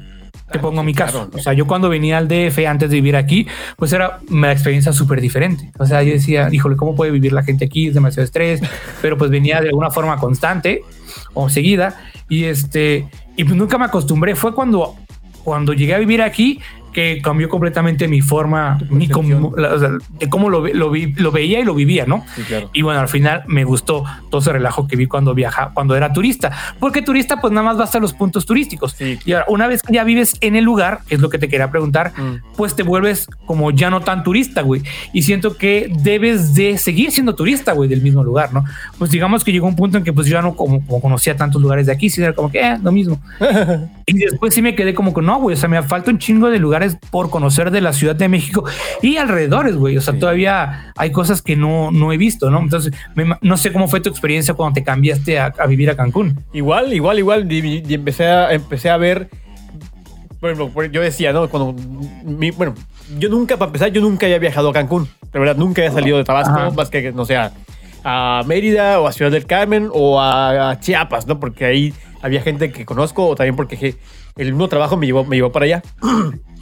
[0.52, 1.24] Te pongo mi caso.
[1.24, 1.32] claro.
[1.36, 4.94] O sea, yo cuando venía al DF antes de vivir aquí, pues era una experiencia
[4.94, 5.72] súper diferente.
[5.80, 7.88] O sea, yo decía, híjole, ¿cómo puede vivir la gente aquí?
[7.88, 8.62] Es demasiado estrés,
[9.02, 10.82] pero pues venía de alguna forma constante
[11.34, 11.96] o seguida.
[12.30, 14.36] Y este, y pues nunca me acostumbré.
[14.36, 14.96] Fue cuando,
[15.44, 16.60] cuando llegué a vivir aquí
[16.94, 19.90] que cambió completamente mi forma, mi la- o sea,
[20.20, 22.24] de cómo lo, lo, vi- lo veía y lo vivía, ¿no?
[22.36, 22.70] Sí, claro.
[22.74, 26.14] Y bueno, al final me gustó todo ese relajo que vi cuando viaja, cuando era
[26.14, 28.94] turista, porque turista pues nada más vas a los puntos turísticos.
[28.98, 29.18] Sí.
[29.26, 31.48] Y ahora, una vez que ya vives en el lugar, que es lo que te
[31.50, 32.56] quería preguntar, Mm.
[32.56, 34.84] pues te vuelves como ya no tan turista, güey.
[35.14, 38.64] Y siento que debes de seguir siendo turista, güey, del mismo lugar, ¿no?
[38.98, 41.36] Pues digamos que llegó un punto en que pues yo ya no como, como conocía
[41.36, 43.20] tantos lugares de aquí, sino era como que, eh, lo mismo.
[44.06, 46.50] y después sí me quedé como que no, güey, o sea, me falta un chingo
[46.50, 48.64] de lugares por conocer de la Ciudad de México
[49.02, 49.98] y alrededores, güey.
[49.98, 52.60] O sea, todavía hay cosas que no, no he visto, ¿no?
[52.60, 55.96] Entonces, me no sé cómo fue tu experiencia cuando te cambiaste a, a vivir a
[55.96, 56.40] Cancún.
[56.54, 57.52] Igual, igual, igual.
[57.52, 59.30] Y, y empecé, a, empecé a ver.
[60.40, 61.50] Por- yo decía, ¿no?
[61.50, 61.74] Cuando.
[62.26, 62.74] mi- bueno,
[63.18, 65.08] yo nunca, para empezar, yo nunca había viajado a Cancún.
[65.32, 66.70] De verdad, nunca había salido de Tabasco, Ajá.
[66.72, 71.26] más que, no sé, a- Mérida o a Ciudad del Carmen o a, a Chiapas,
[71.26, 71.40] ¿no?
[71.40, 73.96] Porque ahí había gente que conozco o también porque
[74.36, 75.84] el mismo trabajo me llevó, me llevó para allá.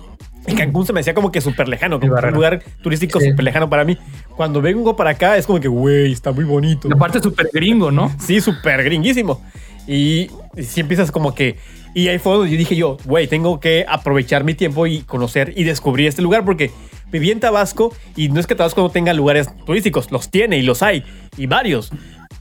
[0.48, 3.30] Y Cancún se me hacía como que súper lejano, como un lugar turístico Sí.
[3.30, 3.98] súper lejano para mí.
[4.36, 6.90] Cuando vengo para acá es como que, güey, está muy bonito.
[6.90, 8.12] La parte súper gringo, ¿no?
[8.20, 9.44] Sí, súper gringuísimo.
[9.88, 11.58] Y, y si empiezas como que...
[11.94, 15.54] Y ahí fue donde yo dije yo, güey, tengo que aprovechar mi tiempo y conocer
[15.56, 16.72] y descubrir este lugar porque
[17.12, 20.62] viví en Tabasco y no es que Tabasco no tenga lugares turísticos, los tiene y
[20.62, 21.04] los hay,
[21.36, 21.92] y varios,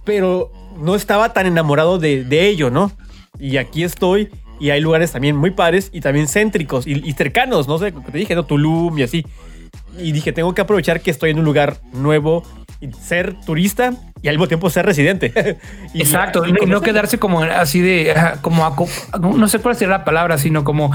[0.05, 2.93] pero no estaba tan enamorado de, de ello, ¿no?
[3.41, 4.29] Y aquí estoy
[4.61, 8.19] y hay lugares también muy pares y también céntricos y, y cercanos, no sé, te
[8.19, 8.45] dije, ¿no?
[8.45, 9.27] Tulum y así.
[9.99, 12.43] Y dije, tengo que aprovechar que estoy en un lugar nuevo
[12.81, 13.93] y ser turista
[14.23, 15.33] y al mismo tiempo ser residente.
[15.95, 18.77] Y- Exacto, y no quedarse como así de, como,
[19.35, 20.93] no sé cuál sería la palabra, sino como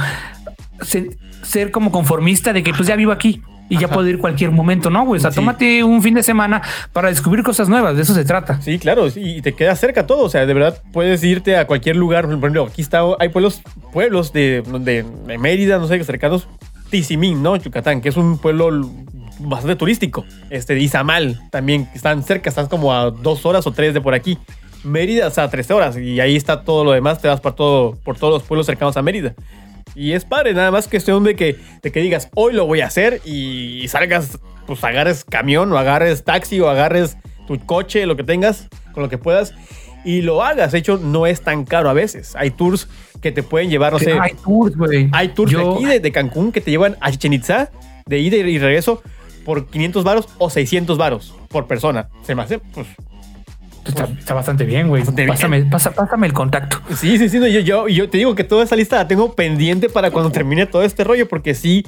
[0.82, 1.10] se-
[1.44, 4.90] ser como conformista de que pues ya vivo aquí y ya puedo ir cualquier momento,
[4.90, 5.06] ¿no?
[5.06, 5.18] güey?
[5.18, 5.36] O sea, Sí.
[5.38, 6.62] tómate un fin de semana
[6.94, 8.62] para descubrir cosas nuevas, de eso se trata.
[8.62, 10.24] Sí, claro, y te queda cerca todo.
[10.24, 12.26] O sea, de verdad puedes irte a cualquier lugar.
[12.26, 13.62] Por ejemplo, aquí está, hay pueblos,
[13.92, 16.48] pueblos de, de, de Mérida, no sé, cercanos.
[16.92, 17.56] Tizimín, ¿no?
[17.56, 18.88] Yucatán, que es un pueblo
[19.40, 20.24] bastante turístico.
[20.52, 24.38] Este, Izamal también, están cerca, están como a dos horas o tres de por aquí.
[24.84, 25.98] Mérida, o sea, tres horas.
[25.98, 28.96] Y ahí está todo lo demás, te vas por, todo, por todos los pueblos cercanos
[28.98, 29.34] a Mérida.
[29.96, 32.88] Y es padre, nada más cuestión de que, de que digas, hoy lo voy a
[32.88, 37.18] hacer y salgas, pues agarres camión o agarres taxi o agarres
[37.48, 39.54] tu coche, lo que tengas, con lo que puedas,
[40.04, 40.74] y lo hagas.
[40.74, 42.36] De hecho, no es tan caro a veces.
[42.36, 42.88] Hay tours
[43.22, 45.10] que te pueden llevar, no sé, hay tours, güey.
[45.14, 47.72] hay tours de Yo- aquí, de, de Cancún, que te llevan a Chichen Itza,
[48.06, 49.02] de ida y regreso,
[49.46, 52.10] por 500 varos o 600 varos por persona.
[52.24, 52.88] Se me hace, pues,
[53.86, 55.04] Está, está bastante bien, güey.
[55.28, 56.78] Pásame, pasa- pásame el contacto.
[56.96, 57.38] Sí, sí, sí.
[57.40, 60.32] no, yo, yo, yo te digo que toda esa lista la tengo pendiente para cuando
[60.32, 61.86] termine todo este rollo, porque sí,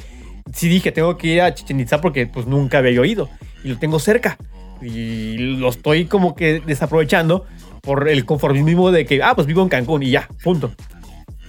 [0.53, 3.29] sí dije, tengo que ir a Chichen Itza porque pues nunca había oído
[3.63, 4.37] y lo tengo cerca.
[4.81, 7.45] Y lo estoy como que desaprovechando
[7.81, 10.71] por el conformismo de que, ah, pues vivo en Cancún y ya, punto.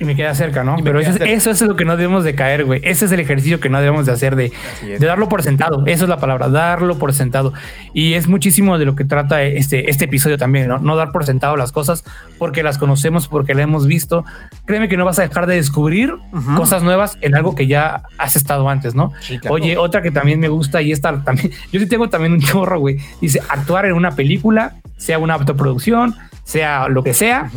[0.01, 0.77] Y me queda cerca, ¿no?
[0.85, 1.33] Pero eso, es- cerca.
[1.33, 2.81] eso es lo que no debemos de caer, güey.
[2.85, 5.83] Ese es el ejercicio que no debemos de hacer de, de darlo por sentado.
[5.87, 7.53] Eso es la palabra, darlo por sentado.
[7.95, 10.79] Y es muchísimo de lo que trata este, este episodio también, ¿no?
[10.79, 12.05] No dar por sentado las cosas
[12.39, 14.25] porque las conocemos, porque las hemos visto.
[14.67, 16.55] Créeme que no vas a dejar de descubrir Ujú.
[16.55, 19.13] cosas nuevas en algo que ya has estado antes, ¿no?
[19.21, 19.57] Sí, claro.
[19.57, 22.79] Oye, otra que también me gusta y esta también, yo sí tengo también un chorro,
[22.79, 22.99] güey.
[23.21, 27.51] Dice actuar en una película, sea una autoproducción, sea lo que sea,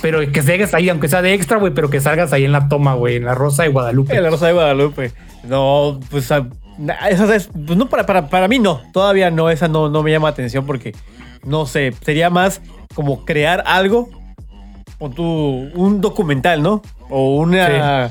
[0.00, 2.68] pero que salgas ahí, aunque sea de extra, güey, pero que salgas ahí en la
[2.68, 4.20] toma, güey, en la Rosa de Guadalupe.
[4.20, 5.12] La Rosa de Guadalupe.
[5.44, 6.30] No, pues,
[7.10, 8.80] esa es, pues no, para, para, para mí no.
[8.92, 10.94] Todavía no, esa no, no me llama atención porque,
[11.44, 12.60] no sé, sería más
[12.94, 14.10] como crear algo.
[14.98, 15.24] Pon tú
[15.74, 16.82] un documental, ¿no?
[17.10, 18.10] O una.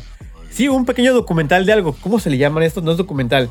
[0.49, 0.67] Sí.
[0.67, 1.95] un pequeño documental de algo.
[2.01, 2.83] ¿Cómo se le llaman estos?
[2.83, 3.49] No es documental.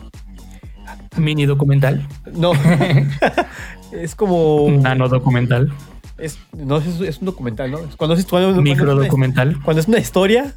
[1.16, 2.53] Mini documental, No.
[3.93, 4.68] es como.
[4.71, 5.73] nano documental,
[6.21, 7.79] Es, no, es, es un documental, ¿no?
[7.97, 9.59] Cuando es, cuando, cuando es una- documental.
[9.64, 10.55] cuando es una historia.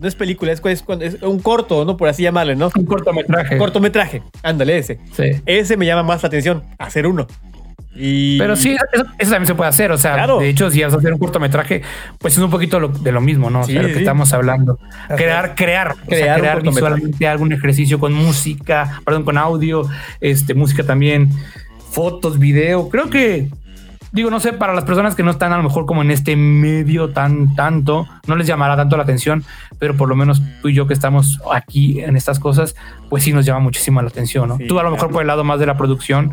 [0.00, 1.96] no es película, es, es, es un corto, ¿no?
[1.96, 2.70] Por así llamarle, ¿no?
[2.74, 3.56] Un cortometraje.
[3.58, 4.98] Cortometraje, ándale, ese.
[5.12, 5.40] Sí.
[5.46, 7.26] Ese me llama más la atención, hacer uno.
[7.94, 8.38] Y...
[8.38, 9.90] Pero sí, eso, eso también se puede hacer.
[9.90, 10.38] O sea, Claro.
[10.38, 11.82] de hecho, si vas a hacer un cortometraje,
[12.18, 13.60] pues es un poquito lo- de lo mismo, ¿no?
[13.60, 13.98] O sea, Sí, lo que sí.
[14.00, 14.78] estamos hablando.
[15.16, 19.86] Crear, crear, o sea, Crear crear visualmente algún ejercicio con música, perdón, con audio,
[20.20, 21.30] este, música también,
[21.90, 22.88] fotos, video.
[22.88, 23.48] Creo que,
[24.12, 26.36] digo, no sé, para las personas que no están a lo mejor como en este
[26.36, 29.44] medio tan tanto, no les llamará tanto la atención,
[29.78, 32.74] pero por lo menos tú y yo que estamos aquí en estas cosas,
[33.08, 34.56] pues sí nos llama muchísimo la atención, ¿no?
[34.56, 35.12] Sí, tú a lo mejor claro.
[35.12, 36.32] por el lado más de la producción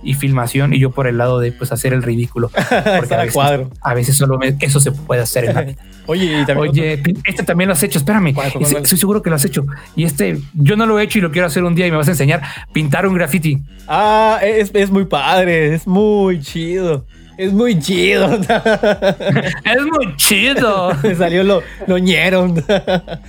[0.00, 2.50] y filmación y yo por el lado de pues hacer el ridículo.
[2.98, 3.70] Porque a veces, cuadro.
[3.82, 5.76] a veces solo me- eso se puede hacer en la vida.
[6.06, 8.32] Oye, y también Oye, este también lo has hecho, espérame.
[8.32, 8.84] ¿Cuál, cuál, Ese- cuál?
[8.84, 9.66] Estoy seguro que lo has hecho.
[9.96, 11.96] Y este, yo no lo he hecho y lo quiero hacer un día y me
[11.96, 13.58] vas a enseñar pintar un graffiti.
[13.88, 17.04] Ah, es, es muy padre, es muy chido.
[17.38, 18.28] Es muy chido.
[18.34, 20.90] es muy chido.
[21.04, 22.52] Me salió lo, lo ñero.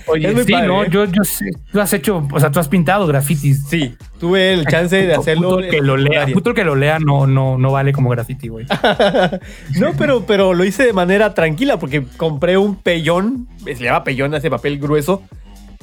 [0.07, 0.88] Oye, es muy sí, padre, no, ¿eh?
[0.89, 3.66] yo, yo sé, tú has hecho, o sea, tú has pintado grafitis.
[3.70, 5.49] Sí, tuve el chance de hacerlo.
[5.49, 8.10] puto el que lo lea, puto el que lo lea no, no, no vale como
[8.10, 8.66] graffiti, güey.
[9.80, 14.34] No, pero, pero lo hice de manera tranquila porque compré un pellón, se llama pellón,
[14.34, 15.22] ese papel grueso,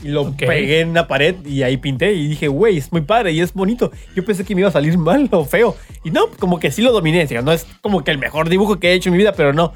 [0.03, 0.37] y lo Ok.
[0.39, 3.53] pegué en una pared y ahí pinté y dije, güey, es muy padre y es
[3.55, 3.91] bonito.
[4.15, 5.77] Yo pensé que me iba a salir mal o feo.
[6.05, 7.25] Y no, como que sí lo dominé.
[7.25, 9.33] o sea, no es como que el mejor dibujo que he hecho en mi vida,
[9.33, 9.73] pero no.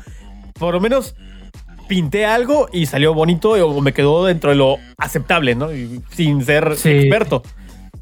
[0.58, 1.14] Por lo menos
[1.88, 5.74] pinté algo y salió bonito o me quedó dentro de lo aceptable, ¿no?
[5.74, 6.90] Y sin ser Sí.
[6.90, 7.42] experto.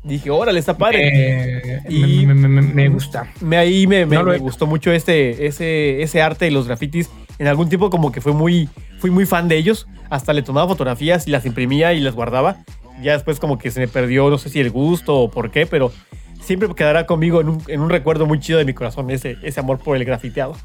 [0.04, 1.10] Dije, órale, está padre.
[1.12, 3.32] Eh, Y- me, me- me- me gusta.
[3.40, 7.10] Me, ahí me, me- No he- gustó mucho este, ese, ese arte de los grafitis.
[7.38, 8.68] En algún tiempo como que fue muy,
[8.98, 9.86] fui muy fan de ellos.
[10.10, 12.56] Hasta le tomaba fotografías y las imprimía y las guardaba.
[13.02, 15.66] Ya después como que se me perdió, no sé si el gusto o por qué,
[15.66, 15.92] pero
[16.40, 19.60] siempre quedará conmigo en un, en un recuerdo muy chido de mi corazón, ese, ese
[19.60, 20.56] amor por el grafiteado.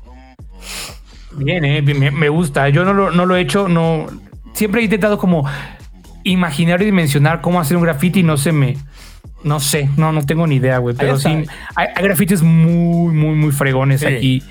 [1.36, 2.70] Bien, eh, me, me gusta.
[2.70, 4.08] Yo no lo, no lo he hecho, no.
[4.54, 5.48] Siempre he intentado como
[6.24, 8.78] imaginar y dimensionar cómo hacer un graffiti y no se me.
[9.44, 10.96] No sé, no, no tengo ni idea, güey.
[10.96, 11.28] Pero sí,
[11.76, 14.06] hay, hay grafitis muy, muy, muy fregones Sí.
[14.08, 14.44] aquí.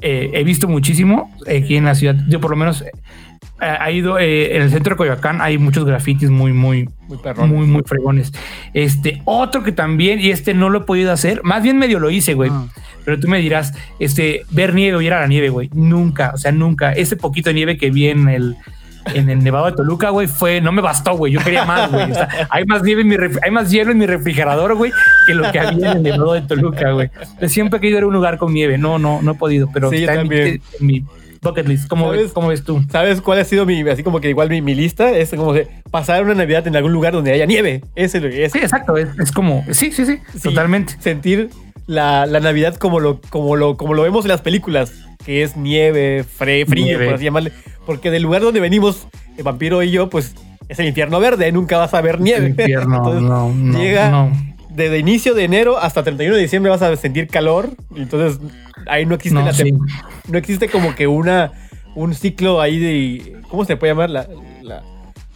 [0.00, 2.16] Eh, he visto muchísimo aquí en la ciudad.
[2.28, 2.90] Yo, por lo menos, eh,
[3.60, 5.40] ha ido eh, en el centro de Coyoacán.
[5.40, 7.50] Hay muchos grafitis muy, muy, Muy perrón.
[7.50, 8.32] muy, muy fregones.
[8.74, 12.10] Este, otro que también, y este no lo he podido hacer, más bien medio lo
[12.10, 12.50] hice, güey.
[12.52, 12.66] Ah.
[13.04, 15.70] Pero tú me dirás, este, ver nieve o ir a la nieve, güey.
[15.72, 16.92] Nunca, o sea, nunca.
[16.92, 18.56] Ese poquito de nieve que vi en el,
[19.14, 21.32] en el Nevado de Toluca, güey, fue, no me bastó, güey.
[21.32, 22.10] Yo quería más, güey.
[22.10, 24.92] O sea, hay más nieve en mi hay más hielo en mi refrigerador, güey,
[25.28, 27.10] que lo que había en el Nevado de Toluca, güey.
[27.40, 28.78] Yo Siempre he querido ir a un lugar con nieve.
[28.78, 30.62] No, no, no he podido, pero Sí, yo está en mi, también.
[30.80, 31.04] en mi
[31.40, 31.88] bucket list.
[31.88, 32.22] ¿Cómo, ¿Sabes?
[32.22, 32.82] ves, ¿Cómo ves tú?
[32.90, 35.10] ¿Sabes cuál ha sido mi, así como que igual mi, mi lista?
[35.10, 35.54] Es como
[35.90, 37.82] pasar una Navidad en algún lugar donde haya nieve.
[37.94, 38.96] Ese es Sí, exacto.
[38.96, 40.94] Es, es como, sí, sí, sí, Sí, totalmente.
[40.98, 41.50] Sentir
[41.86, 44.92] la, la Navidad como lo, como, lo, como lo vemos en las películas,
[45.24, 47.04] que es nieve, fre- frío, Nieve.
[47.06, 47.52] por así llamarle.
[47.86, 49.06] Porque del lugar donde venimos,
[49.36, 50.34] el vampiro y yo, pues
[50.68, 52.46] es el infierno verde, nunca vas a ver nieve.
[52.46, 54.32] El infierno, Entonces, no, no, llega no.
[54.78, 57.70] Desde inicio de enero hasta 31 de diciembre vas a sentir calor.
[57.94, 58.40] Entonces
[58.86, 59.64] ahí no existe, No, la sí.
[59.64, 59.78] tem-
[60.30, 61.52] no existe como que una
[61.94, 63.36] un ciclo ahí de.
[63.48, 64.08] ¿Cómo se puede llamar?
[64.10, 64.26] La,
[64.62, 64.82] la-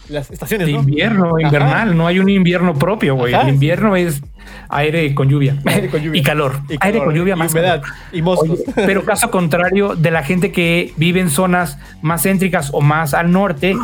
[0.09, 0.81] las estaciones, De ¿no?
[0.81, 1.43] invierno, Ajá.
[1.47, 3.33] invernal, no hay un invierno propio, güey.
[3.35, 4.21] El invierno es
[4.69, 6.21] aire con lluvia, Aire con lluvia.
[6.21, 6.53] y calor.
[6.69, 7.83] Y aire calor, con lluvia y más humedad
[8.13, 8.51] y moscos.
[8.51, 13.15] Oye, pero caso contrario de la gente que vive en zonas más céntricas o más
[13.15, 13.75] al norte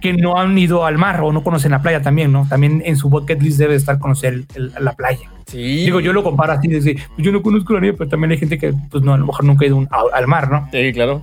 [0.00, 2.46] que no han ido al mar o no conocen la playa también, ¿no?
[2.48, 5.28] También en su bucket list debe estar conocer el- el- la playa.
[5.46, 5.84] Sí.
[5.84, 6.84] Digo, yo lo comparo así, pues
[7.18, 9.44] yo no conozco la nieve, pero también hay gente que, pues no, a lo mejor
[9.44, 10.68] nunca ha ido un- a- al mar, ¿no?
[10.72, 11.22] Sí, claro.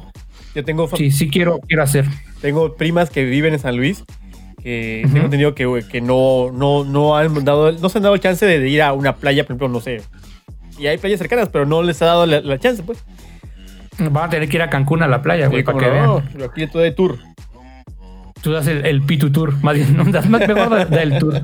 [0.55, 2.05] Yo tengo, Sí, sí quiero, quiero hacer.
[2.41, 4.03] tengo primas que viven en San Luis
[4.61, 5.13] que Ujú.
[5.13, 8.45] tengo entendido que, que no, no, no, han dado, no se han dado el chance
[8.45, 10.01] de ir a una playa, por ejemplo, no sé.
[10.79, 13.03] Y hay playas cercanas, pero no les ha dado la, la chance, pues.
[13.99, 16.21] Van a tener que ir a Cancún a la playa, güey, Sí, para que no.
[16.21, 16.49] vean.
[16.49, 17.17] Aquí estoy de tour.
[18.43, 21.17] Tú das el, el Pitu Tour, más bien, no, das más mejor da- da el
[21.17, 21.41] tour.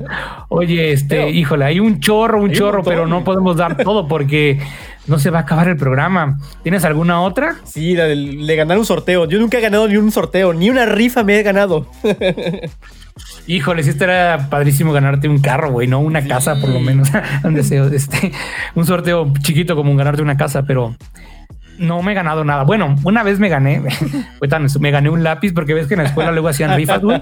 [0.48, 4.60] Oye, este, Pero- híjole, hay un chorro, un chorro, pero no podemos dar todo porque
[5.06, 6.38] no se va a acabar el programa.
[6.62, 7.56] ¿Tienes alguna otra?
[7.64, 9.26] Sí, la le ganar un sorteo.
[9.26, 11.86] Yo nunca he ganado ni un sorteo, ni una rifa me he ganado.
[13.46, 17.08] Híjole, si era padrísimo ganarte un carro, güey, no una casa, por lo menos.
[17.44, 18.30] un deseo, este,
[18.74, 20.94] un sorteo chiquito como un ganarte una casa, pero
[21.80, 22.62] no me he ganado nada.
[22.62, 23.82] Bueno, una vez me gané,
[24.80, 27.20] me gané un lápiz porque ves que en la escuela luego hacían rifas, güey.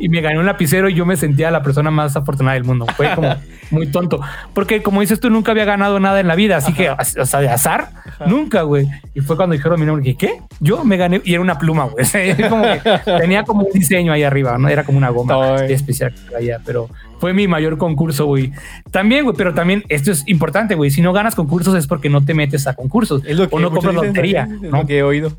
[0.00, 2.86] Y me gané un lapicero y yo me sentía la persona más afortunada del mundo.
[2.96, 3.36] Fue como
[3.70, 4.20] muy tonto.
[4.54, 6.56] Porque como dices tú, nunca había ganado nada en la vida.
[6.56, 7.90] Así que, o sea, de azar,
[8.26, 8.88] nunca, güey.
[9.14, 10.02] Y fue cuando dijeron mi nombre.
[10.02, 10.40] Dije, ¿qué?
[10.58, 12.06] Yo me gané y era una pluma, güey.
[12.48, 12.80] Como que
[13.18, 14.68] tenía como un diseño ahí arriba, ¿no?
[14.68, 15.72] Era como una goma Ay.
[15.72, 16.88] especial que traía, pero
[17.18, 18.52] fue mi mayor concurso, güey.
[18.90, 20.90] También, güey, pero también esto es importante, güey.
[20.90, 23.58] Si no ganas concursos es porque no te metes a concursos Es lo que o
[23.60, 24.78] no compras lotería, Es ¿no?
[24.78, 25.32] lo que he oído.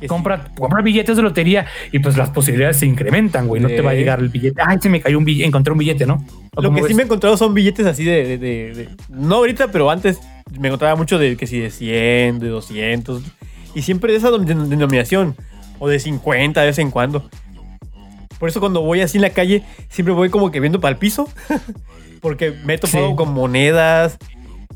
[0.00, 0.06] Sí.
[0.06, 3.60] compra, compra billetes de lotería y pues las posibilidades se incrementan, güey.
[3.62, 3.76] No Sí.
[3.76, 4.60] te va a llegar el billete.
[4.66, 6.24] Ay, se me cayó un billete, encontré un billete, ¿no?
[6.56, 9.36] ¿O Lo que sí me he encontrado son billetes así de, de- de- de- No
[9.36, 10.18] ahorita, pero antes
[10.58, 13.22] me encontraba mucho de que si de 100, de 200.
[13.74, 15.36] Y siempre de esa denominación.
[15.78, 17.30] O de 50 de vez en cuando.
[18.38, 20.98] Por eso cuando voy así en la calle, siempre voy como que viendo para el
[20.98, 21.28] piso.
[22.20, 23.16] porque me he topado Sí.
[23.16, 24.18] con monedas.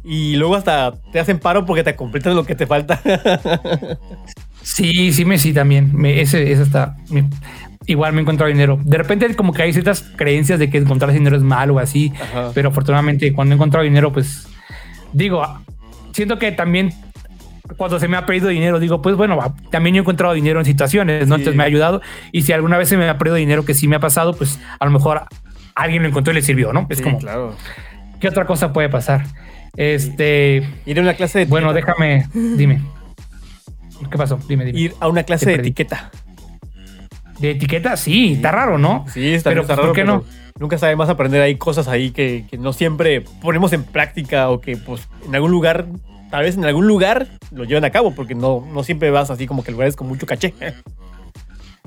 [0.03, 3.01] Y luego hasta te hacen paro porque te completan lo que te falta.
[4.65, 5.95] Sí, sí, me sí también.
[5.95, 6.97] Me, ese, ese está.
[7.11, 7.29] me-
[7.87, 8.79] igual me he encontrado dinero.
[8.83, 12.13] De repente, como que hay ciertas creencias de que encontrar dinero es malo o así.
[12.21, 12.51] Ajá.
[12.55, 14.49] Pero afortunadamente, cuando he encontrado dinero, pues
[15.13, 15.47] digo,
[16.13, 16.93] siento que también
[17.77, 19.39] cuando se me ha perdido dinero, digo, pues bueno,
[19.71, 21.37] también he encontrado dinero en situaciones, ¿no?
[21.37, 21.43] Sí.
[21.43, 22.01] Entonces me ha ayudado.
[22.33, 24.59] Y si alguna vez se me ha perdido dinero que sí me ha pasado, pues
[24.81, 25.23] a lo mejor
[25.75, 26.87] alguien lo encontró y le sirvió, ¿no?
[26.89, 27.55] Es Sí, como, claro.
[28.21, 29.25] ¿qué otra cosa puede pasar?
[29.77, 32.81] Este, Ir a una clase de bueno, déjame, dime.
[34.11, 34.39] ¿Qué pasó?
[34.49, 34.79] Dime, dime.
[34.79, 35.69] Ir a una clase Te de perdí.
[35.71, 36.11] etiqueta.
[37.39, 39.05] De etiqueta, sí, está raro, ¿no?
[39.13, 39.89] Sí, está, Pero, está raro.
[39.89, 40.25] ¿por qué pero no?
[40.61, 44.61] Nunca sabe más aprender ahí cosas ahí que, que no siempre ponemos en práctica o
[44.61, 45.87] que pues en algún lugar,
[46.31, 49.49] tal vez en algún lugar lo llevan a cabo porque no, no siempre vas así
[49.49, 50.55] como que lugares con mucho caché.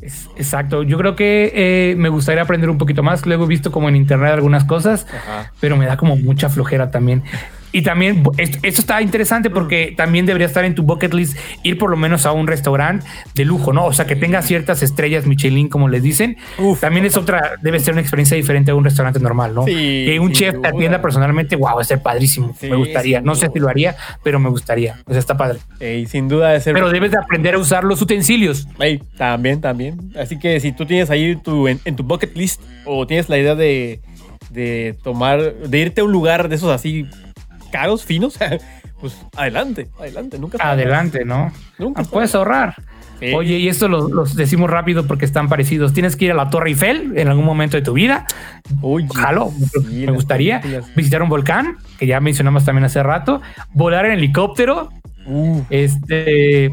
[0.02, 0.84] Es- exacto.
[0.84, 3.26] Yo creo que eh, me gustaría aprender un poquito más.
[3.26, 5.52] Luego he visto como en internet algunas cosas, Ajá.
[5.62, 7.24] pero me da como mucha flojera también.
[7.72, 11.78] Y también esto, esto está interesante porque también debería estar en tu bucket list ir
[11.78, 13.06] por lo menos a un restaurante
[13.36, 13.86] de lujo, ¿no?
[13.86, 16.38] O sea, que tenga ciertas estrellas Michelin, como les dicen.
[16.58, 16.80] Uf.
[16.80, 19.66] También es otra, debe ser una experiencia diferente a un restaurante normal, ¿no?
[19.66, 22.56] Sí, que un chef te atienda personalmente, wow, va a ser padrísimo.
[22.60, 23.22] Sí, me gustaría.
[23.22, 25.00] No sé si lo haría, pero me gustaría.
[25.06, 25.60] O sea, está padre.
[25.80, 26.74] Y sin duda de ser.
[26.74, 28.68] Pero debes de aprender a usar los utensilios.
[29.18, 30.12] También, también.
[30.20, 33.38] Así que si tú tienes ahí tu, en, en tu bucket list o tienes la
[33.38, 34.00] idea de,
[34.50, 37.06] de tomar, de irte a un lugar de esos así
[37.80, 38.38] caros, finos,
[39.02, 40.40] pues adelante, adelante.
[40.40, 40.58] Nunca.
[40.60, 41.52] Adelante, ¿no?
[41.80, 42.76] Nunca Ah, puedes ahorrar.
[43.20, 43.34] Sí.
[43.34, 45.92] Oye, y esto los, los decimos rápido porque están parecidos.
[45.92, 48.28] Tienes que ir a la Torre Eiffel en algún momento de tu vida.
[48.82, 49.52] Oye, Jalo,
[49.90, 50.62] sí, me gustaría
[50.96, 53.42] visitar un volcán, que ya mencionamos también hace rato,
[53.74, 54.90] volar en helicóptero.
[55.26, 56.72] Uh, Este.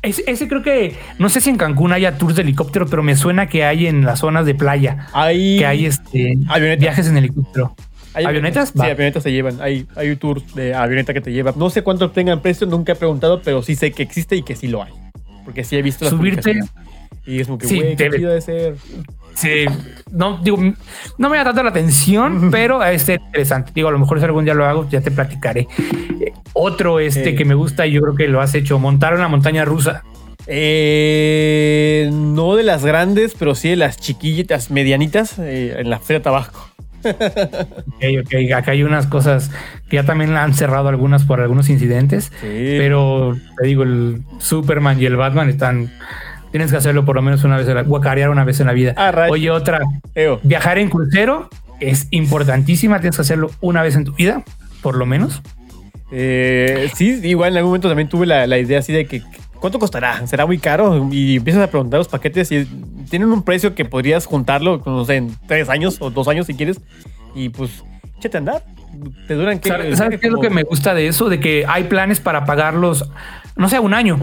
[0.00, 3.16] Ese, ese creo que no sé si en Cancún haya tours de helicóptero, pero me
[3.16, 6.80] suena que hay en las zonas de playa hay, que hay este Avionetas.
[6.80, 7.74] viajes en helicóptero.
[8.18, 8.70] Hay ¿avionetas?
[8.70, 8.84] Sí, Va.
[8.86, 9.60] avionetas se llevan.
[9.60, 11.52] Hay, hay tours de avioneta que te lleva.
[11.56, 14.54] No sé cuánto tengan precio, nunca he preguntado, pero sí sé que existe y que
[14.56, 14.92] sí lo hay.
[15.44, 16.60] Porque sí he visto las Subirte.
[17.26, 18.18] Y es como que, Sí, güey, qué debe.
[18.18, 18.76] chido de ser.
[19.34, 19.64] Sí,
[20.10, 20.58] no digo,
[21.18, 23.70] no me da tanto la atención, pero es interesante.
[23.74, 25.68] Digo, a lo mejor si algún día lo hago, ya te platicaré.
[26.20, 27.34] Eh, Otro este Eh.
[27.36, 30.02] que me gusta y yo creo que lo has hecho, montar una montaña rusa.
[30.46, 36.22] Eh, no de las grandes, pero sí de las chiquillitas, medianitas, eh, en la Feria
[36.22, 36.68] Tabasco.
[37.04, 39.50] Ok, ok, acá hay unas cosas
[39.88, 42.74] que ya también han cerrado algunas por algunos incidentes, Sí.
[42.78, 45.90] pero te digo, el Superman y el Batman están.
[46.50, 48.72] Tienes que hacerlo por lo menos una vez, en la, guacarear una vez en la
[48.72, 48.94] vida.
[48.96, 49.26] Ah.
[49.30, 49.80] Oye, otra,
[50.14, 50.40] Eo.
[50.42, 51.48] viajar en crucero
[51.80, 54.42] es importantísima, tienes que hacerlo una vez en tu vida,
[54.82, 55.42] por lo menos.
[56.10, 59.22] Eh, sí, igual en algún momento también tuve la, la idea así de que
[59.60, 60.26] ¿cuánto costará?
[60.26, 61.08] ¿Será muy caro?
[61.10, 62.64] Y empiezas a preguntar los paquetes y
[63.08, 66.54] tienen un precio que podrías juntarlo, no sé, en tres años o dos años si
[66.54, 66.80] quieres.
[67.34, 67.82] Y pues,
[68.18, 68.64] échate a andar.
[69.26, 69.68] Te duran que.
[69.68, 71.28] ¿Sabes, sabes qué es lo que me gusta de eso?
[71.28, 73.08] De que hay planes para pagarlos,
[73.54, 74.18] no sé, un año,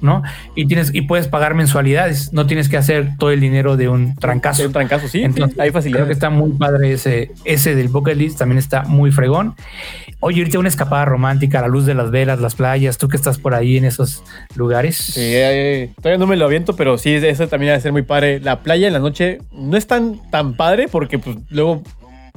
[0.00, 0.22] ¿no?
[0.54, 2.32] Y tienes y puedes pagar mensualidades.
[2.32, 4.62] No tienes que hacer todo el dinero de un trancazo.
[4.62, 6.00] De un trancazo, sí, Entonces, hay facilidad.
[6.00, 8.38] Creo que está muy padre ese, ese del bucket list.
[8.38, 9.54] También está muy fregón.
[10.22, 12.98] Oye, ahorita una escapada romántica a la luz de las velas, las playas.
[12.98, 14.22] Tú que estás por ahí en esos
[14.54, 14.96] lugares.
[14.98, 18.02] Sí, eh, todavía no me lo aviento, pero sí, eso también va a ser muy
[18.02, 18.38] padre.
[18.40, 21.82] La playa en la noche no es tan, tan padre porque pues luego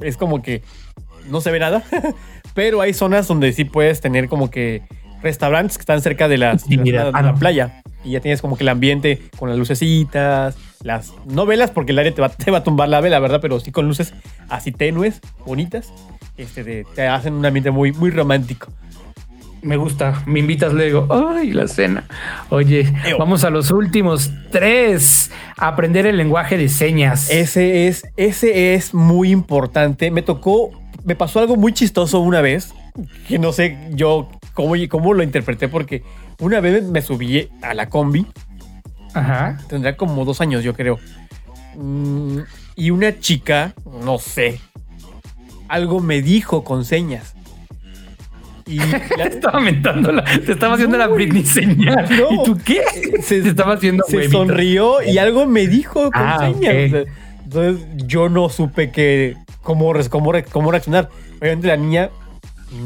[0.00, 0.62] es como que
[1.28, 1.82] no se ve nada,
[2.54, 4.82] pero hay zonas donde sí puedes tener como que
[5.22, 7.34] restaurantes que están cerca de las, Ah, la no.
[7.38, 11.92] playa y ya tienes como que el ambiente con las lucecitas, las no velas porque
[11.92, 13.40] el aire te va, te va a tumbar la vela, ¿verdad?
[13.40, 14.12] Pero sí con luces
[14.50, 15.92] así tenues, bonitas,
[16.36, 18.68] este, de- te hacen un ambiente muy, muy romántico.
[19.62, 20.22] Me gusta.
[20.26, 21.06] Me invitas luego.
[21.10, 22.04] Ay, la cena.
[22.50, 23.16] Oye, Eo.
[23.18, 25.30] vamos a los últimos tres.
[25.56, 27.30] Aprender el lenguaje de señas.
[27.30, 30.10] Ese es, ese es muy importante.
[30.10, 30.70] Me tocó,
[31.04, 32.74] me pasó algo muy chistoso una vez,
[33.26, 36.02] que no sé yo cómo, cómo lo interpreté, porque
[36.40, 38.26] una vez me subí a la combi,
[39.14, 39.58] Ajá.
[39.68, 40.98] tendría como dos años yo creo,
[41.76, 42.38] Mm,
[42.76, 43.74] y una chica,
[44.04, 44.60] no sé,
[45.68, 47.34] algo me dijo con señas.
[48.66, 48.78] Y
[49.18, 50.24] la- Estaba mentándola.
[50.24, 52.06] Te estaba haciendo la Britney señal.
[52.18, 52.30] no.
[52.42, 52.82] ¿Y tú qué?
[53.22, 54.38] se, Te estaba haciendo se huevito.
[54.38, 56.74] sonrió y algo me dijo con Ah, señas.
[56.74, 56.86] ok.
[56.86, 57.04] O sea,
[57.44, 61.10] Entonces yo no supe que cómo, cómo, cómo reaccionar.
[61.40, 62.10] Obviamente la niña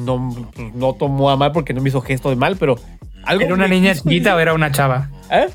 [0.05, 0.35] no,
[0.75, 2.77] no tomó a mal porque no me hizo gesto de mal, pero
[3.25, 5.11] algo ¿Era una niña chiquita o era una chava?
[5.31, 5.47] ¿Eh?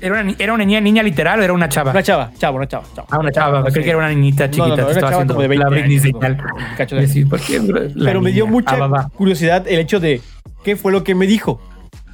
[0.00, 1.90] ¿Era una, era una niña, niña literal o era una chava?
[1.90, 2.84] Una chava, chava, una chava.
[2.94, 3.08] chava.
[3.10, 3.58] Ah, una chava.
[3.60, 3.82] no Creí sé.
[3.82, 4.68] que era una niñita No, chiquita.
[4.68, 6.36] no, no, te era estaba chava haciendo como de 20 la años, señal.
[6.36, 6.44] ¿no?
[6.76, 7.60] Cacho de- Decir, ¿por qué
[7.94, 9.08] la Pero me dio mucha Ah, va, va.
[9.08, 10.20] curiosidad el hecho de
[10.64, 11.60] qué fue lo que me dijo.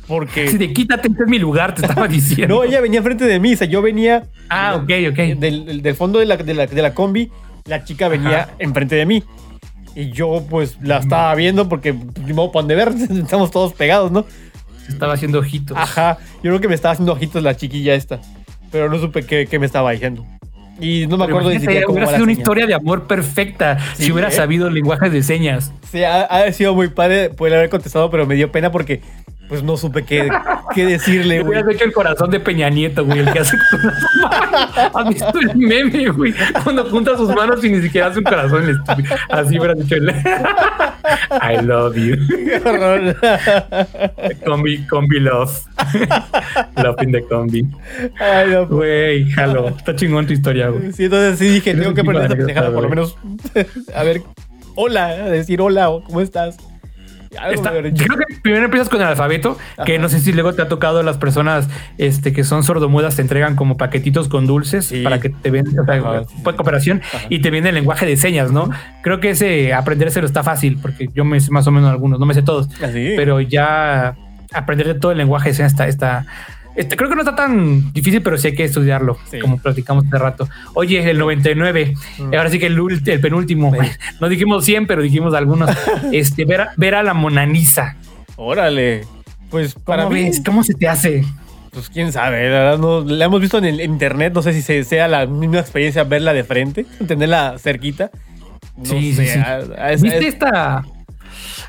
[0.07, 0.45] Porque.
[0.49, 2.57] Así de quítate, este es mi lugar, te estaba diciendo.
[2.57, 5.17] No, ella venía enfrente de mí, o sea, yo venía Ah, ok, ok.
[5.39, 7.31] del, del- fondo de la, de, la, de la combi,
[7.67, 9.23] la chica venía enfrente de mí.
[9.95, 14.11] Y yo, pues, la estaba viendo porque, ni modo, pan de ver, estamos todos pegados,
[14.11, 14.25] ¿no?
[14.87, 15.77] Se estaba haciendo ojitos.
[15.77, 18.21] Ajá, yo creo que me estaba haciendo ojitos la chiquilla esta.
[18.71, 20.25] Pero no supe qué, qué me estaba diciendo.
[20.81, 22.41] Y no me Pero acuerdo ni siquiera cómo hubiera sido una señal.
[22.41, 24.33] historia de amor perfecta Sí, si hubiera ¿eh?
[24.33, 25.73] sabido el lenguaje de señas.
[25.91, 29.03] Sí, ha, ha sido muy padre poder haber contestado, pero me dio pena porque,
[29.53, 30.31] pues, no supe qué,
[30.75, 31.61] qué decirle, Le güey.
[31.61, 34.91] hubieras hecho el corazón de Peña Nieto, güey, el que hace con las manos.
[34.95, 36.33] ¿Has visto el meme, güey?
[36.65, 38.67] Cuando junta sus manos y ni siquiera hace un corazón.
[38.67, 39.15] estúpido.
[39.29, 40.09] Así hubieras dicho el...
[40.09, 42.17] I love you.
[42.29, 43.15] Qué horror.
[44.47, 45.53] Combi, combi love.
[46.83, 47.67] love in the combi.
[48.19, 48.71] Ay, no, pues.
[48.71, 49.69] Güey, jalo.
[49.69, 50.93] Está chingón tu historia, güey.
[50.95, 53.19] Sí, entonces sí dije, tengo que aprender de pendejada, por lo menos.
[53.95, 54.23] a ver,
[54.77, 56.57] hola, decir hola, ¿cómo estás?
[57.53, 59.57] Está- creo que primero empiezas con el alfabeto,
[59.87, 61.69] que no sé si luego te ha tocado las personas
[61.99, 65.03] este, que son sordomudas, te entregan como paquetitos con dulces Sí.
[65.03, 66.23] para que te den o sea, Ajá.
[66.57, 68.69] cooperación y te viene el lenguaje de señas, ¿no?
[69.03, 72.27] Creo que ese aprendérselo está fácil, porque yo me sé más o menos algunos, no
[72.27, 73.15] me sé todos, Así.
[73.17, 74.15] pero ya
[74.53, 76.27] aprenderte todo el lenguaje de señas está, está
[76.77, 79.39] este, creo que no está tan difícil, pero sí hay que estudiarlo, Sí.
[79.41, 80.49] como platicamos hace rato.
[80.75, 82.35] Oye, el 99, Mm.
[82.35, 83.73] ahora sí que el, el penúltimo,
[84.21, 85.71] no dijimos 100, pero dijimos algunos.
[86.13, 87.97] este, ver, a- ver a la Monanisa.
[88.37, 89.03] Órale.
[89.51, 90.43] Pues para ¿Cómo mí, ves?
[90.45, 91.25] ¿Cómo se te hace?
[91.73, 94.61] pues quién sabe, la verdad, no, la hemos visto en el internet, no sé si
[94.61, 98.11] se- sea la misma experiencia verla de frente, tenerla cerquita.
[98.77, 99.39] No Sí, sé, sí, sí.
[99.39, 100.83] a- a- es- ¿Viste es- esta?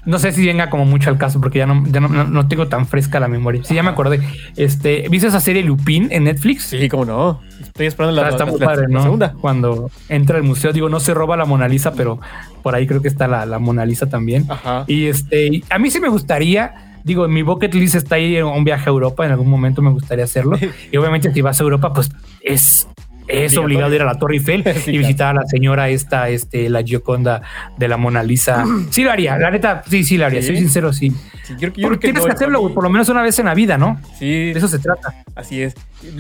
[0.05, 2.47] No sé si venga como mucho al caso porque ya no, ya no, no- no
[2.47, 3.63] tengo tan fresca la memoria.
[3.63, 4.19] Sí, ya me acordé.
[4.57, 6.63] Este, ¿viste esa serie Lupin en Netflix?
[6.65, 7.41] Sí, cómo no.
[7.61, 9.03] Estoy esperando la, Está, está la- muy la- padre, la ¿no?
[9.03, 9.33] segunda.
[9.39, 12.19] Cuando entra al museo, digo, no se roba la Mona Lisa, pero
[12.61, 14.45] por ahí creo que está la, la Mona Lisa también.
[14.49, 14.83] Ajá.
[14.87, 18.63] Y este, a mí sí me gustaría, digo, en mi bucket list está ahí un
[18.65, 20.57] viaje a Europa, en algún momento me gustaría hacerlo.
[20.91, 22.87] y obviamente si vas a Europa, pues es,
[23.27, 26.69] es obligado ir a la Torre Eiffel Sí, y visitar a la señora esta, este,
[26.69, 27.41] la Gioconda
[27.77, 28.65] de la Mona Lisa.
[28.89, 30.47] Sí lo haría, la neta, sí, sí lo haría, Sí.
[30.47, 31.11] soy sincero, sí.
[31.43, 32.89] Sí, yo, creo que- yo Porque creo que tienes no, que hacerlo, güey, por lo
[32.89, 33.99] menos una vez en la vida, ¿no?
[34.17, 35.13] Sí, De eso se trata.
[35.35, 35.73] Así es.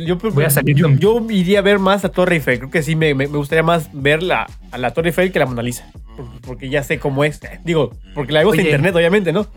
[0.05, 2.59] Yo, Voy a salir yo, yo iría a ver más a Torre Eiffel.
[2.59, 5.39] Creo que sí, me, me- me gustaría más ver la, a la Torre Eiffel que
[5.39, 5.85] la Mona Lisa.
[6.45, 7.39] Porque, ya sé cómo es.
[7.63, 9.47] Digo, porque la vemos en internet, obviamente, ¿no?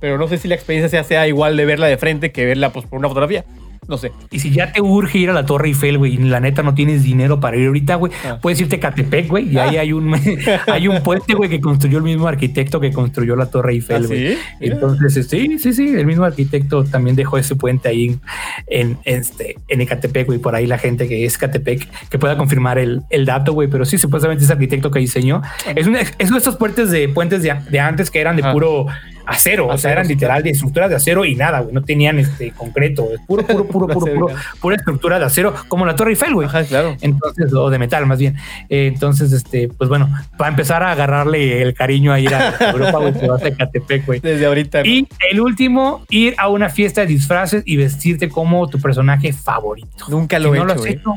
[0.00, 2.70] Pero no sé si la experiencia sea, sea igual de verla de frente que verla
[2.70, 3.44] pues, por una fotografía.
[3.88, 4.12] No sé.
[4.30, 6.74] Y si ya te urge ir a la Torre Eiffel, güey, y la neta no
[6.74, 8.38] tienes dinero para ir ahorita, güey, Ah.
[8.40, 10.14] puedes irte a Catepec, güey, y ahí hay un,
[10.66, 14.06] hay un puente, güey, que construyó el mismo arquitecto que construyó la Torre Eiffel, ¿Ah,
[14.06, 14.32] güey.
[14.34, 14.38] sí?
[14.60, 18.18] Entonces, sí, sí, sí, el mismo arquitecto también dejó ese puente ahí
[18.66, 22.36] en, en, este, en Ecatepec, güey, por ahí la gente que es Catepec, que pueda
[22.36, 25.42] confirmar el, el dato, güey, pero sí, supuestamente ese arquitecto que diseñó.
[25.74, 28.42] Es, un, es uno de estos puentes de puentes de, de antes que eran de
[28.44, 28.86] puro
[29.26, 32.50] acero, o sea, eran literal de estructuras de acero y nada, güey, no tenían este
[32.52, 34.26] concreto, es puro, puro, puro, puro, puro,
[34.60, 36.46] pura estructura de acero, como la Torre Eiffel, güey.
[36.46, 36.96] Ajá, claro.
[37.00, 38.36] Entonces, o de metal más bien.
[38.68, 42.98] Eh, entonces, este, pues bueno, para empezar a agarrarle el cariño a ir a Europa,
[42.98, 44.20] güey, te vas a Catepec, güey.
[44.20, 44.80] Desde ahorita.
[44.80, 44.86] ¿no?
[44.86, 50.04] Y el último, ir a una fiesta de disfraces y vestirte como tu personaje favorito.
[50.08, 50.92] Nunca Si lo he no lo hecho, has güey.
[50.94, 51.14] hecho,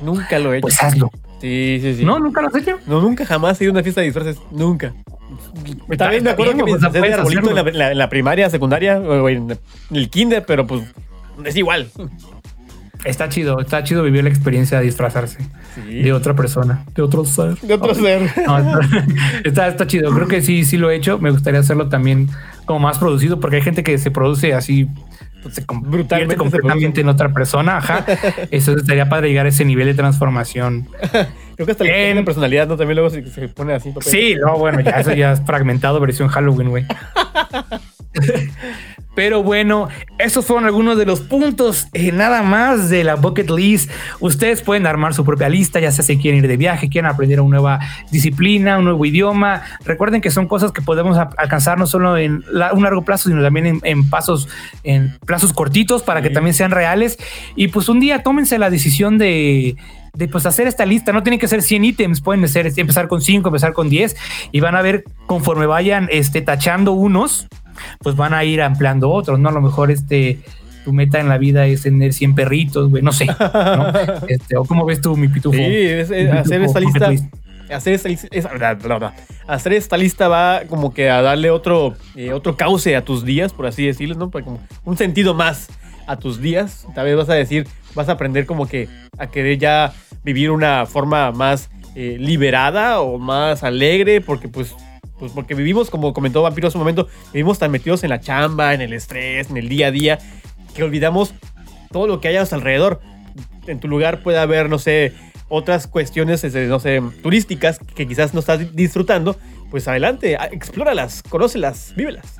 [0.00, 0.62] Nunca lo he hecho.
[0.62, 1.10] pues hazlo.
[1.40, 2.04] sí, sí, sí.
[2.04, 2.18] ¿No?
[2.18, 2.78] ¿Nunca lo has hecho?
[2.86, 4.38] No, nunca jamás he ido a una fiesta de disfraces.
[4.50, 4.94] Nunca.
[5.98, 8.98] También me está acuerdo bien, que puedes arbolito en la, la- en la primaria, secundaria,
[8.98, 9.58] o en
[9.92, 10.82] el kinder, pero pues
[11.44, 11.88] es igual.
[13.04, 15.38] Está chido, está chido vivir la experiencia de disfrazarse
[15.74, 16.02] Sí.
[16.02, 17.56] de otra persona, de otro ser.
[17.60, 18.30] De otro ser.
[18.46, 18.80] No, está,
[19.44, 20.12] está, está chido.
[20.12, 21.18] Creo que sí, sí lo he hecho.
[21.18, 22.28] Me gustaría hacerlo también
[22.66, 24.86] como más producido, porque hay gente que se produce así,
[25.42, 27.78] pues, se Brutalmente se completamente en otra persona.
[27.78, 28.04] Ajá.
[28.50, 30.88] Eso estaría padre llegar a ese nivel de transformación.
[31.60, 32.78] Creo que hasta le En- personalidad, ¿no?
[32.78, 33.90] También luego se, se pone así.
[33.90, 34.10] papel.
[34.10, 36.86] Sí, no, bueno, ya eso ya es fragmentado versión Halloween, güey.
[39.14, 39.88] Pero bueno,
[40.18, 43.90] esos fueron algunos de los puntos, eh, nada más de la bucket list.
[44.20, 47.40] Ustedes pueden armar su propia lista, ya sea si quieren ir de viaje, quieren aprender
[47.40, 47.80] una nueva
[48.12, 49.62] disciplina, un nuevo idioma.
[49.84, 53.42] Recuerden que son cosas que podemos alcanzar no solo en la- un largo plazo, sino
[53.42, 54.48] también en, en pasos,
[54.84, 57.18] en plazos cortitos para que también sean reales.
[57.56, 59.74] Y pues un día tómense la decisión de,
[60.14, 61.12] de pues hacer esta lista.
[61.12, 64.16] No tienen que ser 100 ítems, pueden ser, empezar con 5, empezar con 10
[64.52, 67.48] y van a ver conforme vayan este, tachando unos,
[67.98, 69.48] pues van a ir ampliando otros, ¿no?
[69.48, 70.40] A lo mejor este
[70.84, 73.92] tu meta en la vida es tener 100 perritos, güey, no sé, ¿no?
[74.28, 75.56] Este, o cómo ves tú mi pitufo.
[75.58, 77.10] Sí, es- es Mi hacer esta lista.
[77.10, 77.24] list.
[77.70, 79.14] Hacer esta, lista-
[79.46, 83.52] hacer esta lista va como que a darle otro, eh, otro cauce a tus días,
[83.52, 84.30] por así decirlo, ¿no?
[84.30, 85.68] Como un sentido más
[86.06, 86.86] a tus días.
[86.94, 89.92] Tal vez vas a decir, vas a aprender como que a querer ya
[90.24, 94.74] vivir una forma más eh, liberada o más alegre, porque pues,
[95.20, 98.74] pues porque vivimos, como comentó Vampiro hace un momento, vivimos tan metidos en la chamba,
[98.74, 100.18] en el estrés, en el día a día,
[100.74, 101.34] que olvidamos
[101.92, 103.00] todo lo que hay a nuestro alrededor.
[103.66, 105.12] En tu lugar puede haber, no sé,
[105.48, 109.36] otras cuestiones, este, no sé, turísticas que quizás no estás disfrutando.
[109.70, 112.36] Pues adelante, a- explóralas, conócelas, vívelas.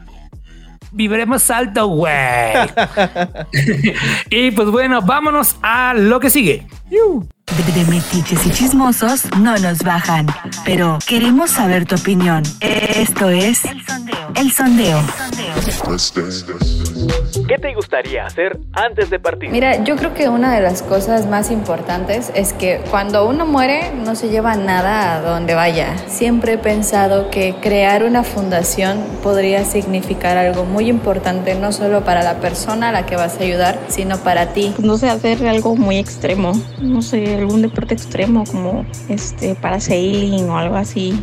[0.92, 2.12] Viviremos alto, güey.
[4.30, 6.66] y pues bueno, vámonos a lo que sigue.
[7.56, 10.26] De, de metiches y chismosos no nos bajan,
[10.64, 12.42] pero queremos saber tu opinión.
[12.60, 13.62] Esto es
[14.36, 15.02] El sondeo.
[17.48, 19.50] ¿Qué te gustaría hacer antes de partir?
[19.50, 23.92] Mira, yo creo que una de las cosas más importantes es que cuando uno muere
[23.92, 25.96] no se lleva nada a donde vaya.
[26.06, 32.22] Siempre he pensado que crear una fundación podría significar algo muy importante no solo para
[32.22, 34.74] la persona a la que vas a ayudar, sino para ti.
[34.78, 40.58] no sé, hacer algo muy extremo, no sé, algún deporte extremo como este parasailing o
[40.58, 41.20] algo así,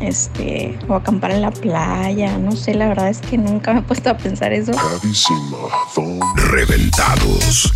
[0.00, 3.82] este, o acampar en la playa, no sé, la verdad es que nunca me he
[3.82, 4.72] puesto a pensar eso.
[6.50, 7.72] Reventados.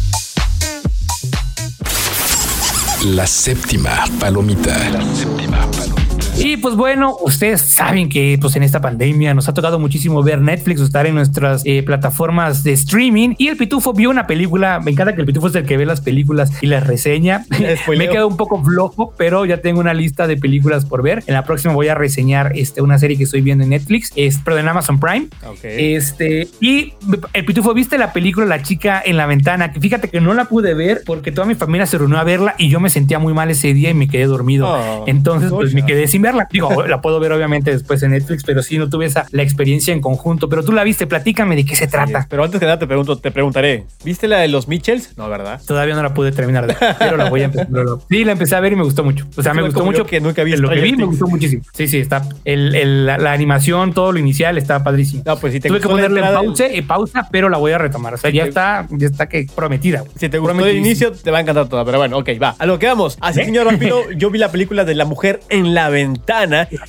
[3.04, 4.78] La séptima palomita.
[4.90, 6.01] La séptima palomita.
[6.38, 10.40] Y pues bueno, ustedes saben que pues en esta pandemia nos ha tocado muchísimo ver
[10.40, 14.80] Netflix o estar en nuestras eh, plataformas de streaming y el Pitufo vio una película,
[14.80, 17.44] me encanta que el Pitufo es el que ve las películas y las reseña.
[17.50, 21.22] me he quedado un poco flojo, pero ya tengo una lista de películas por ver.
[21.26, 24.38] En la próxima voy a reseñar este, una serie que estoy viendo en Netflix, es,
[24.44, 25.28] pero en Amazon Prime.
[25.46, 25.60] Ok.
[25.64, 26.94] Este, y
[27.34, 29.72] el Pitufo, ¿viste la película La chica en la ventana?
[29.72, 32.54] Que fíjate que no la pude ver porque toda mi familia se reunió a verla
[32.58, 34.66] y yo me sentía muy mal ese día y me quedé dormido.
[34.68, 36.48] Oh, Entonces, pues me quedé sin verla.
[36.50, 39.92] Digo, la puedo ver obviamente después en Netflix, pero sí no tuve esa la experiencia
[39.92, 40.48] en conjunto.
[40.48, 42.26] Pero tú la viste, platícame de qué se trata.
[42.30, 45.16] Pero antes que nada te pregunto, te preguntaré, ¿viste la de los Mitchells?
[45.18, 45.60] No, ¿verdad?
[45.66, 47.68] Todavía no la pude terminar de pero la voy a empezar.
[48.08, 49.26] Sí, la empecé a ver y me gustó mucho.
[49.36, 50.06] O sea, me gustó mucho.
[50.06, 51.62] que nunca vi lo que vi, Stranger me gustó muchísimo.
[51.72, 52.22] Sí, sí, está.
[52.44, 55.22] El, el- la, la animación, todo lo inicial está padrísimo.
[55.26, 58.14] No, pues si te Tuve que ponerle pausa, eh, pausa, pero la voy a retomar.
[58.14, 60.04] O sea, ya te- está, ya está que prometida.
[60.16, 61.84] Si te gustó el inicio, te va a encantar toda.
[61.84, 62.54] Pero bueno, ok, va.
[62.58, 63.16] A lo que vamos.
[63.20, 63.44] Así, ¿Eh?
[63.44, 66.11] señor Vampiro, yo vi la película de La Mujer en la Ventana.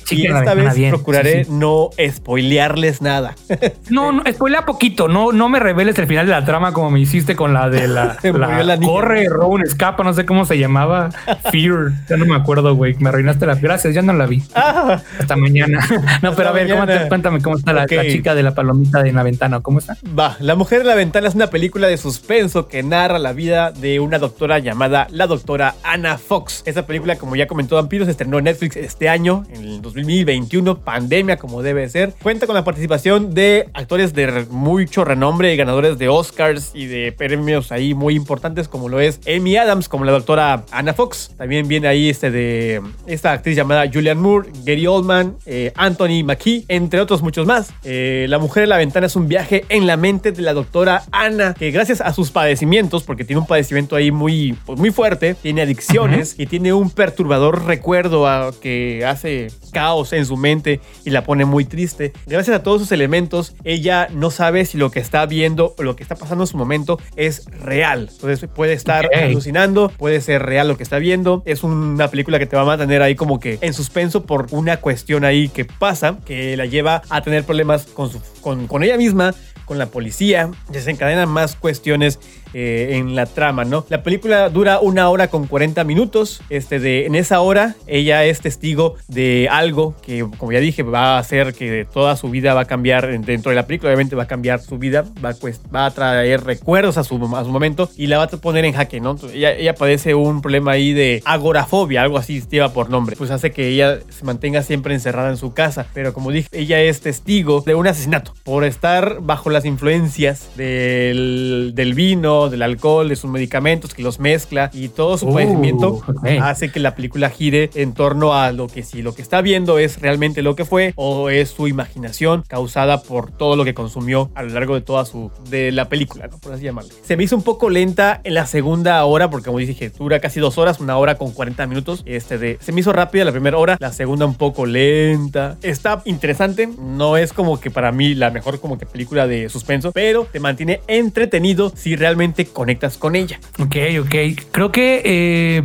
[0.04, 0.90] Chica Y la esta ventana, vez bien.
[0.90, 1.56] procuraré Sí, sí.
[1.56, 3.34] no spoilearles nada.
[3.90, 7.00] No, no, spoilea poquito, no, no me reveles el final de la trama como me
[7.00, 8.88] hiciste con la de la, la niña.
[8.92, 11.10] corre, Rowan escapa, no sé cómo se llamaba,
[11.50, 15.00] Fear, ya no me acuerdo, güey, me arruinaste la, gracias, ya no la vi, Ah,
[15.18, 15.78] hasta mañana.
[16.22, 17.08] No, Hasta pero a ver, ¿cómo te- mañana.
[17.08, 19.96] cuéntame cómo está la, la chica de la palomita de la ventana, ¿cómo está?
[20.18, 23.70] Va, La Mujer en la Ventana es una película de suspenso que narra la vida
[23.70, 26.62] de una doctora llamada la doctora Anna Fox.
[26.66, 30.78] Esta película, como ya comentó Vampiro, se estrenó en Netflix este año, en el 2021,
[30.80, 32.12] pandemia como debe ser.
[32.22, 37.12] Cuenta con la participación de actores de mucho renombre y ganadores de Oscars y de
[37.12, 41.30] premios ahí muy importantes, como lo es Amy Adams, como la doctora Anna Fox.
[41.36, 46.64] También viene ahí este de esta actriz llamada Julianne Moore, Gary Oldman, eh, Anthony McKee,
[46.68, 47.72] entre otros muchos más.
[47.84, 51.02] Eh, la mujer en la ventana es un viaje en la mente de la doctora
[51.12, 55.34] Anna, que gracias a sus padecimientos, porque tiene un padecimiento ahí muy, pues, muy fuerte,
[55.34, 61.10] tiene adicciones y tiene un perturbador recuerdo a- que hace caos en su mente y
[61.10, 62.12] la pone muy triste.
[62.26, 65.96] Gracias a todos esos elementos, ella no sabe si lo que está viendo o lo
[65.96, 68.08] que está pasando en su momento es real.
[68.12, 71.42] Entonces puede estar alucinando, puede ser real lo que está viendo.
[71.46, 74.78] Es una película que te va a mantener ahí como que en suspenso por una
[74.78, 78.96] cuestión ahí que pasa, que la lleva a tener problemas con, su, con, con ella
[78.96, 79.34] misma,
[79.64, 80.50] con la policía.
[80.70, 82.18] Desencadenan más cuestiones
[82.54, 83.84] eh, en la trama, ¿no?
[83.88, 86.40] La película dura una hora con 40 minutos.
[86.50, 91.16] Este de, en esa hora, ella es testigo de algo que, como ya dije, va
[91.16, 93.90] a hacer que toda su vida va a cambiar en- dentro de la película.
[93.90, 97.16] Obviamente va a cambiar su vida, va a, cuest- va a traer recuerdos a su,
[97.36, 99.16] a su momento y la va a poner en jaque, ¿no?
[99.32, 103.16] Ella, ella padece un problema ahí de agorafobia, algo así lleva por nombre.
[103.16, 105.86] Pues hace que ella se mantenga siempre encerrada en su casa.
[105.92, 111.72] Pero como dije, ella es testigo de un asesinato por estar bajo las influencias del,
[111.74, 116.00] del vino, del alcohol, de sus medicamentos que los mezcla y todo su Uh, padecimiento
[116.42, 119.78] hace que la película gire en torno a lo que si lo que está viendo
[119.78, 124.30] es realmente lo que fue o es su imaginación causada por todo lo que consumió
[124.34, 126.38] a lo largo de toda su de la película, ¿no?
[126.38, 126.90] por así llamarlo.
[127.02, 130.40] Se me hizo un poco lenta en la segunda hora porque como dije dura casi
[130.40, 132.02] dos horas, una hora con 40 minutos.
[132.06, 135.56] Este de se me hizo rápida la primera hora, la segunda un poco lenta.
[135.62, 139.92] Está interesante, no es como que para mí la mejor como que película de suspenso,
[139.92, 143.38] pero te mantiene entretenido si realmente conectas con ella.
[143.58, 144.14] Ok, ok.
[144.50, 145.62] Creo que eh,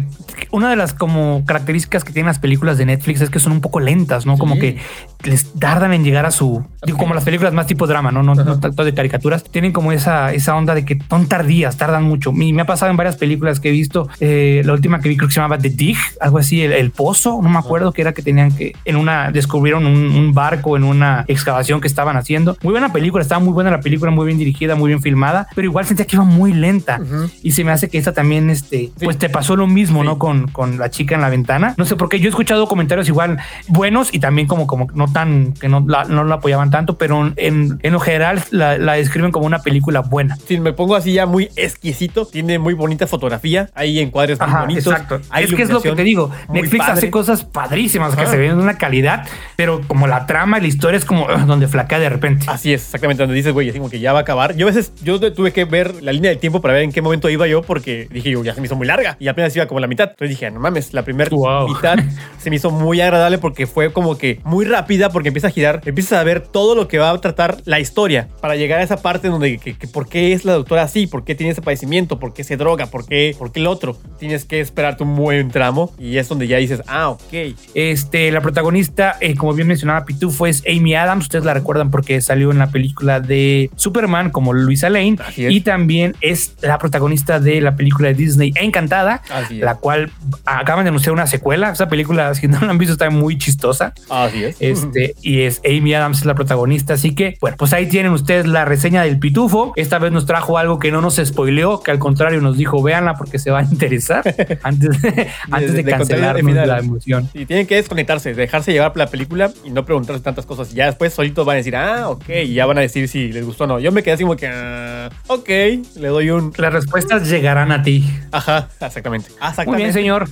[0.51, 3.61] una de las como características que tienen las películas de Netflix es que son un
[3.61, 4.37] poco lentas, ¿no?
[4.37, 4.77] Como que
[5.23, 8.23] les tardan en llegar a su, digo, como las películas más tipo drama, ¿no?
[8.23, 12.03] No, no tanto de caricaturas, tienen como esa, esa onda de que son tardías, tardan
[12.03, 12.31] mucho.
[12.31, 15.17] Y me ha pasado en varias películas que he visto, eh, la última que vi
[15.17, 18.01] creo que se llamaba The Dig, algo así, el, el pozo, no me acuerdo que
[18.01, 22.17] era que tenían que, en una, descubrieron un, un barco en una excavación que estaban
[22.17, 22.57] haciendo.
[22.63, 25.65] Muy buena película, estaba muy buena la película, muy bien dirigida, muy bien filmada, pero
[25.65, 26.99] igual sentía que iba muy lenta.
[27.43, 30.17] Y se me hace que esta también, este, pues te pasó lo mismo, ¿no?
[30.17, 31.73] Con, con la chica en la ventana.
[31.77, 35.11] No sé por qué yo he escuchado comentarios igual buenos y también como, como no
[35.11, 38.93] tan, que no la, no la apoyaban tanto, pero en, en lo general la, la
[38.93, 40.37] describen como una película buena.
[40.47, 44.61] Si me pongo así ya muy exquisito, tiene muy bonita fotografía, hay encuadres muy Ajá,
[44.61, 44.87] bonitos.
[44.87, 45.21] exacto.
[45.29, 46.31] hay es que es lo que te digo.
[46.49, 46.93] Netflix padre.
[46.93, 50.67] hace cosas padrísimas que se ven de una calidad, pero como la trama y la
[50.67, 52.45] historia es como ugh, donde flaquea de repente.
[52.47, 54.55] Así es, exactamente, donde dices, güey, así como que ya va a acabar.
[54.55, 57.01] Yo a veces, yo tuve que ver la línea del tiempo para ver en qué
[57.01, 59.65] momento iba yo, porque dije, yo, ya se me hizo muy larga y apenas iba
[59.65, 60.11] como la mitad.
[60.19, 61.69] Entonces dije, no mames, la primera Wow.
[61.69, 61.97] mitad
[62.39, 65.81] se me hizo muy agradable porque fue como que muy rápida, porque empieza a girar,
[65.85, 68.97] empiezas a ver todo lo que va a tratar la historia para llegar a esa
[69.01, 72.19] parte donde, que, que por qué es la doctora así, por qué tiene ese padecimiento,
[72.19, 73.95] por qué se droga, por qué, por qué el otro.
[74.17, 77.55] Tienes que esperarte un buen tramo y es donde ya dices, ah, ok.
[77.73, 81.25] Este, la protagonista, eh, como bien mencionaba Pitufo, es Amy Adams.
[81.25, 85.15] Ustedes la recuerdan porque salió en la película de Superman como Luisa Lane.
[85.37, 89.98] Y también es la protagonista de la película de Disney Encantada, la cual
[90.45, 91.71] acaban de anunciar una secuela.
[91.71, 93.93] Esa película, si no la han visto, está muy chistosa.
[94.09, 94.57] Así es.
[94.59, 96.93] Este, y es Amy Adams es la protagonista.
[96.93, 99.73] Así que, bueno, pues ahí tienen ustedes la reseña del Pitufo.
[99.75, 103.15] Esta vez nos trajo algo que no nos spoileó, que al contrario nos dijo, véanla
[103.15, 104.23] porque se va a interesar
[104.63, 106.67] antes de, antes de, de final.
[106.67, 107.29] la emoción.
[107.33, 110.73] Y tienen que desconectarse, dejarse llevar la película y no preguntarse tantas cosas.
[110.73, 113.45] Ya después solitos van a decir, ah, ok, y ya van a decir si les
[113.45, 113.79] gustó o no.
[113.79, 115.49] Yo me quedé así como que, ah, ok,
[115.95, 116.53] le doy un.
[116.57, 118.05] Las respuestas llegarán a ti.
[118.31, 119.29] Ajá, exactamente.
[119.29, 119.71] exactamente.
[119.71, 120.27] Muy bien, señor.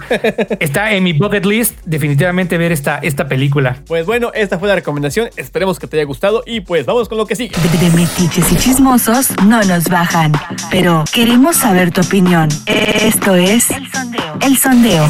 [0.59, 3.77] Está en mi bucket list definitivamente ver esta, esta película.
[3.87, 5.29] Pues bueno, esta fue la recomendación.
[5.37, 7.55] Esperemos que te haya gustado y pues vamos con lo que sigue.
[7.57, 10.33] De, de metiches y chismosos no nos bajan,
[10.71, 12.49] pero queremos saber tu opinión.
[12.65, 13.67] Esto es
[14.41, 15.07] El Sondeo.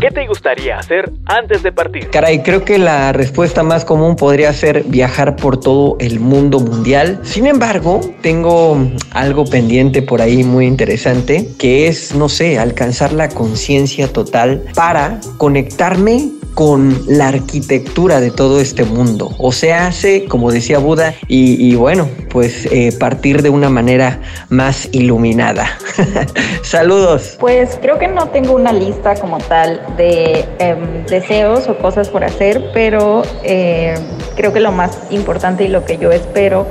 [0.00, 2.10] ¿Qué te gustaría hacer antes de partir?
[2.10, 7.20] Caray, creo que la respuesta más común podría ser viajar por todo el mundo mundial.
[7.22, 8.78] Sin embargo, tengo
[9.12, 15.20] algo pendiente por ahí muy interesante, que es, no sé, alcanzar la conciencia total para
[15.38, 19.30] conectarme con la arquitectura de todo este mundo.
[19.38, 24.88] O sea, hace, como decía Buda, y, bueno, pues eh, partir de una manera más
[24.92, 25.66] iluminada.
[26.62, 27.36] Saludos.
[27.40, 32.24] Pues creo que no tengo una lista como tal de em, deseos o cosas por
[32.24, 33.94] hacer, pero eh,
[34.36, 36.66] creo que lo más importante y lo que yo espero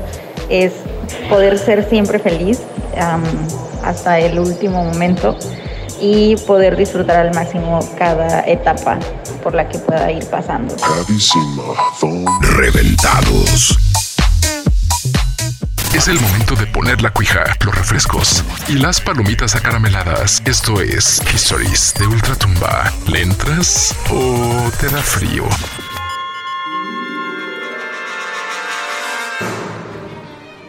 [0.49, 0.71] es
[1.29, 2.61] poder ser siempre feliz
[3.83, 5.37] hasta el último momento
[5.99, 8.99] y poder disfrutar al máximo cada etapa
[9.41, 10.75] por la que pueda ir pasando.
[12.41, 13.77] Reventados.
[15.93, 20.41] Es el momento de poner la cuija, los refrescos y las palomitas acarameladas.
[20.43, 22.91] Esto es Histories de Ultratumba.
[23.07, 25.45] ¿Le entras o te da frío?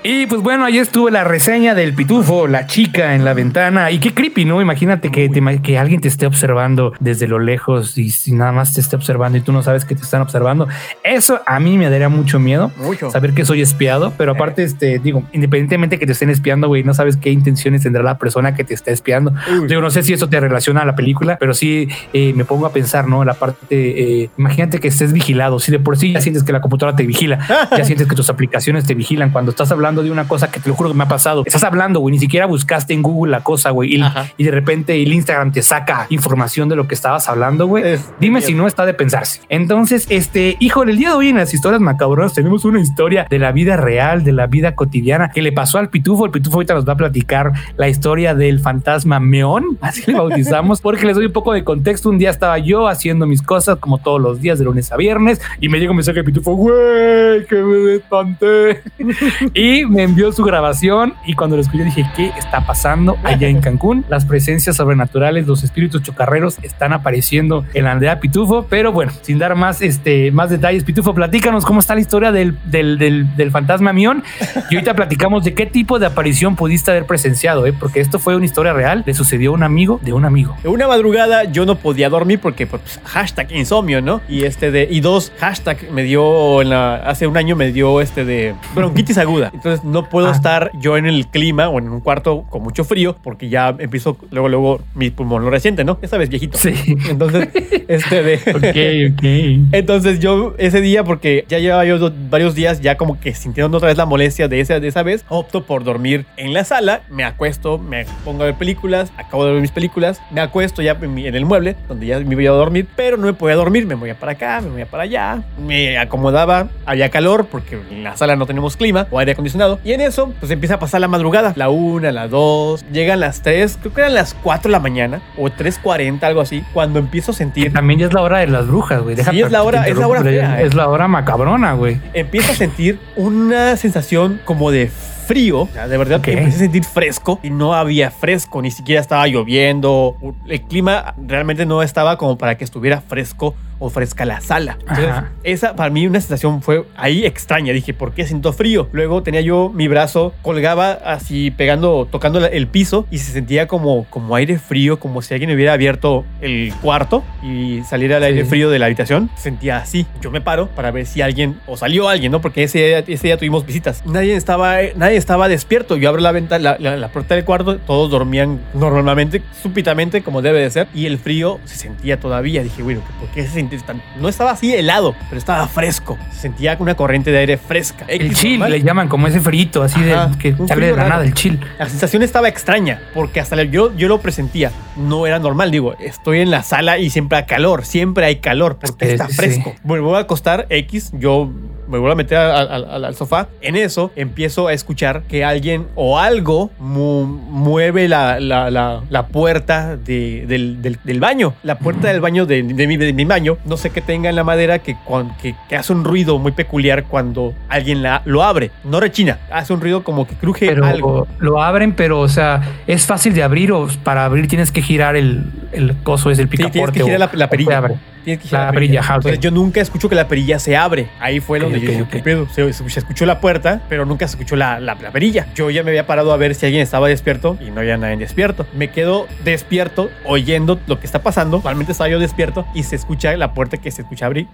[0.07, 3.91] Y pues bueno, ahí estuvo la reseña del pitufo, la chica en la ventana.
[3.91, 4.61] Y qué creepy, ¿no?
[4.61, 8.75] Imagínate que, te que alguien te esté observando desde lo lejos y si nada más
[8.75, 10.69] te esté observando y tú no sabes que te están observando.
[11.03, 12.71] Eso a mí me daría mucho miedo.
[12.77, 13.11] Mucho.
[13.11, 16.93] Saber que soy espiado, pero aparte, este, digo, independientemente que te estén espiando, güey, no
[16.93, 19.33] sabes qué intenciones tendrá la persona que te está espiando.
[19.59, 19.69] Uy.
[19.69, 22.67] Digo, no sé si eso te relaciona a la película, pero sí eh, me pongo
[22.67, 23.25] a pensar, ¿no?
[23.25, 25.61] La parte, eh, imagínate que estés vigilado.
[25.61, 27.39] Si de por sí ya sientes que la computadora te vigila,
[27.71, 29.31] ya sientes que tus aplicaciones te vigilan.
[29.31, 31.65] Cuando estás hablando de una cosa que te lo juro que me ha pasado, estás
[31.65, 34.05] hablando, güey, ni siquiera buscaste en Google la cosa, güey, y,
[34.37, 37.85] y de repente el Instagram te saca información de lo que estabas hablando, güey.
[37.85, 39.41] Es- Dime si no está de pensarse.
[39.49, 43.39] Entonces, este, híjole, el día de hoy en las historias macabronas tenemos una historia de
[43.39, 46.25] la vida real, de la vida cotidiana que le pasó al pitufo.
[46.25, 50.81] El pitufo ahorita nos va a platicar la historia del fantasma Meón, así le bautizamos,
[50.81, 52.09] porque les doy un poco de contexto.
[52.11, 55.41] Un día estaba yo haciendo mis cosas como todos los días de lunes a viernes
[55.61, 58.83] y me llega un mensaje de pitufo, güey, que me espanté.
[59.55, 63.61] y me envió su grabación y cuando lo escuché dije, ¿qué está pasando allá en
[63.61, 64.05] Cancún?
[64.09, 69.39] Las presencias sobrenaturales, los espíritus chocarreros están apareciendo en la aldea Pitufo, pero bueno, sin
[69.39, 73.51] dar más, este, más detalles, Pitufo, platícanos cómo está la historia del, del, del, del
[73.51, 74.23] fantasma Mión
[74.71, 77.73] y ahorita platicamos de qué tipo de aparición pudiste haber presenciado, ¿eh?
[77.73, 80.57] porque esto fue una historia real, le sucedió a un amigo de un amigo.
[80.65, 84.21] Una madrugada yo no podía dormir porque pues, hashtag insomnio, ¿no?
[84.29, 88.01] Y este de y dos hashtag me dio en la, hace un año me dio
[88.01, 89.51] este de bronquitis aguda.
[89.53, 90.33] Entonces Entonces no puedo Ah.
[90.33, 94.17] estar yo en el clima o en un cuarto con mucho frío porque ya empiezo
[94.31, 95.99] luego, luego mi pulmón lo resiente, ¿no?
[96.01, 96.59] Ya sabes, viejito.
[96.59, 96.73] Sí.
[97.09, 97.49] Entonces,
[97.89, 98.35] este de...
[98.55, 99.75] Ok, ok.
[99.75, 103.89] Entonces yo ese día, porque ya llevaba yo varios días ya como que sintiendo otra
[103.89, 107.25] vez la molestia de esa, de esa vez, opto por dormir en la sala, me
[107.25, 111.15] acuesto, me pongo a ver películas, acabo de ver mis películas, me acuesto ya en,
[111.15, 113.87] mi- en el mueble, donde ya me iba a dormir, pero no me podía dormir,
[113.87, 118.17] me movía para acá, me movía para allá, me acomodaba, había calor porque en la
[118.17, 121.09] sala no tenemos clima o aire acondicionado, y en eso pues empieza a pasar la
[121.09, 124.81] madrugada, la una, la dos, llegan las tres, creo que eran las cuatro de la
[124.81, 128.47] mañana o 3.40, algo así, cuando empiezo a sentir también ya es la hora de
[128.49, 129.17] las brujas, güey.
[129.17, 130.67] Sí, es la hora- es la hora fea, eh.
[130.67, 132.01] Es la hora macabrona, güey.
[132.13, 134.91] empiezo a sentir una sensación como de
[135.25, 135.63] frío.
[135.63, 136.29] O sea, de verdad, Ok.
[136.29, 140.17] empecé a sentir fresco y no había fresco, ni siquiera estaba lloviendo.
[140.49, 144.79] El clima realmente no estaba como para que estuviera fresco o fresca la sala.
[144.81, 145.13] Entonces,
[145.43, 147.73] esa para mí una sensación fue ahí extraña.
[147.73, 148.89] Dije, ¿por qué siento frío?
[148.93, 154.05] Luego tenía yo mi brazo colgaba así pegando, tocando el piso y se sentía como,
[154.11, 158.27] como aire frío, como si alguien hubiera abierto el cuarto y saliera el Sí.
[158.29, 159.29] aire frío de la habitación.
[159.37, 160.07] Sentía así.
[160.23, 162.41] Yo me paro para ver si alguien o salió alguien, ¿no?
[162.41, 164.07] Porque ese ese día tuvimos visitas.
[164.07, 165.97] Nadie estaba, nadie estaba despierto.
[165.97, 170.43] Yo abro la ventana, la, la- la puerta del cuarto, todos dormían normalmente, súbitamente, como
[170.43, 172.63] debe de ser, y el frío se sentía todavía.
[172.63, 174.03] Dije, bueno, ¿por qué se sentía tan.?
[174.21, 176.19] No estaba así helado, pero estaba fresco.
[176.33, 178.05] Se sentía una corriente de aire fresca.
[178.09, 178.71] El chill, normal.
[178.73, 181.09] le llaman como ese frito, así Ajá, de que sale de la raro.
[181.11, 181.59] nada, el chill.
[181.79, 184.71] La sensación estaba extraña, porque hasta la- yo, yo lo presentía.
[184.97, 188.79] No era normal, digo, estoy en la sala y siempre hay calor, siempre hay calor,
[188.81, 189.35] porque está sí.
[189.35, 189.75] fresco.
[189.85, 191.51] Me voy a acostar X, yo
[191.89, 193.49] me vuelvo a meter al, sofá.
[193.61, 199.27] En eso empiezo a escuchar que alguien o algo mu- mueve la, la- la- la
[199.27, 201.55] puerta de- del, del- del baño.
[201.63, 204.37] La puerta del baño de, de mi, de mi baño, no sé qué tenga en
[204.37, 204.97] la madera que,
[205.41, 208.71] que, que hace un ruido muy peculiar cuando alguien la, lo abre.
[208.85, 211.27] No rechina, hace un ruido como que cruje Pero algo.
[211.39, 215.17] lo abren, pero, o sea, es fácil de abrir o para abrir tienes que girar
[215.17, 216.73] el, el coso, es el Sí, picaporte.
[216.81, 217.81] tienes que girar o- la, perilla.
[218.25, 219.19] Tienes que girar La perilla, ajá, ok.
[219.19, 221.09] Entonces yo nunca escucho que la perilla se abre.
[221.21, 222.09] Ahí fue donde yo ok, dije, ok.
[222.11, 222.49] ¿qué pedo?
[222.49, 225.47] Se, se- escuchó la puerta, pero nunca se escuchó la, la- la perilla.
[225.55, 228.17] Yo ya me había parado a ver si alguien estaba despierto y no había nadie
[228.17, 228.67] despierto.
[228.75, 231.61] Me quedo despierto oyendo lo que está pasando.
[231.63, 234.47] Realmente estaba yo despierto y se escucha la puerta que se escucha abrir.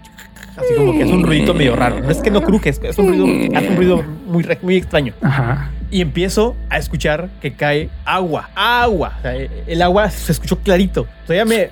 [0.57, 2.01] Así como que es un ruido medio raro.
[2.01, 5.15] No es que no cruje, es, un ruido, hace un ruido muy, muy extraño.
[5.23, 5.71] Ajá.
[5.93, 8.51] Y empiezo a escuchar que cae agua.
[8.55, 9.15] Agua.
[9.19, 11.07] O sea, el agua se escuchó clarito.
[11.27, 11.69] Todavía me,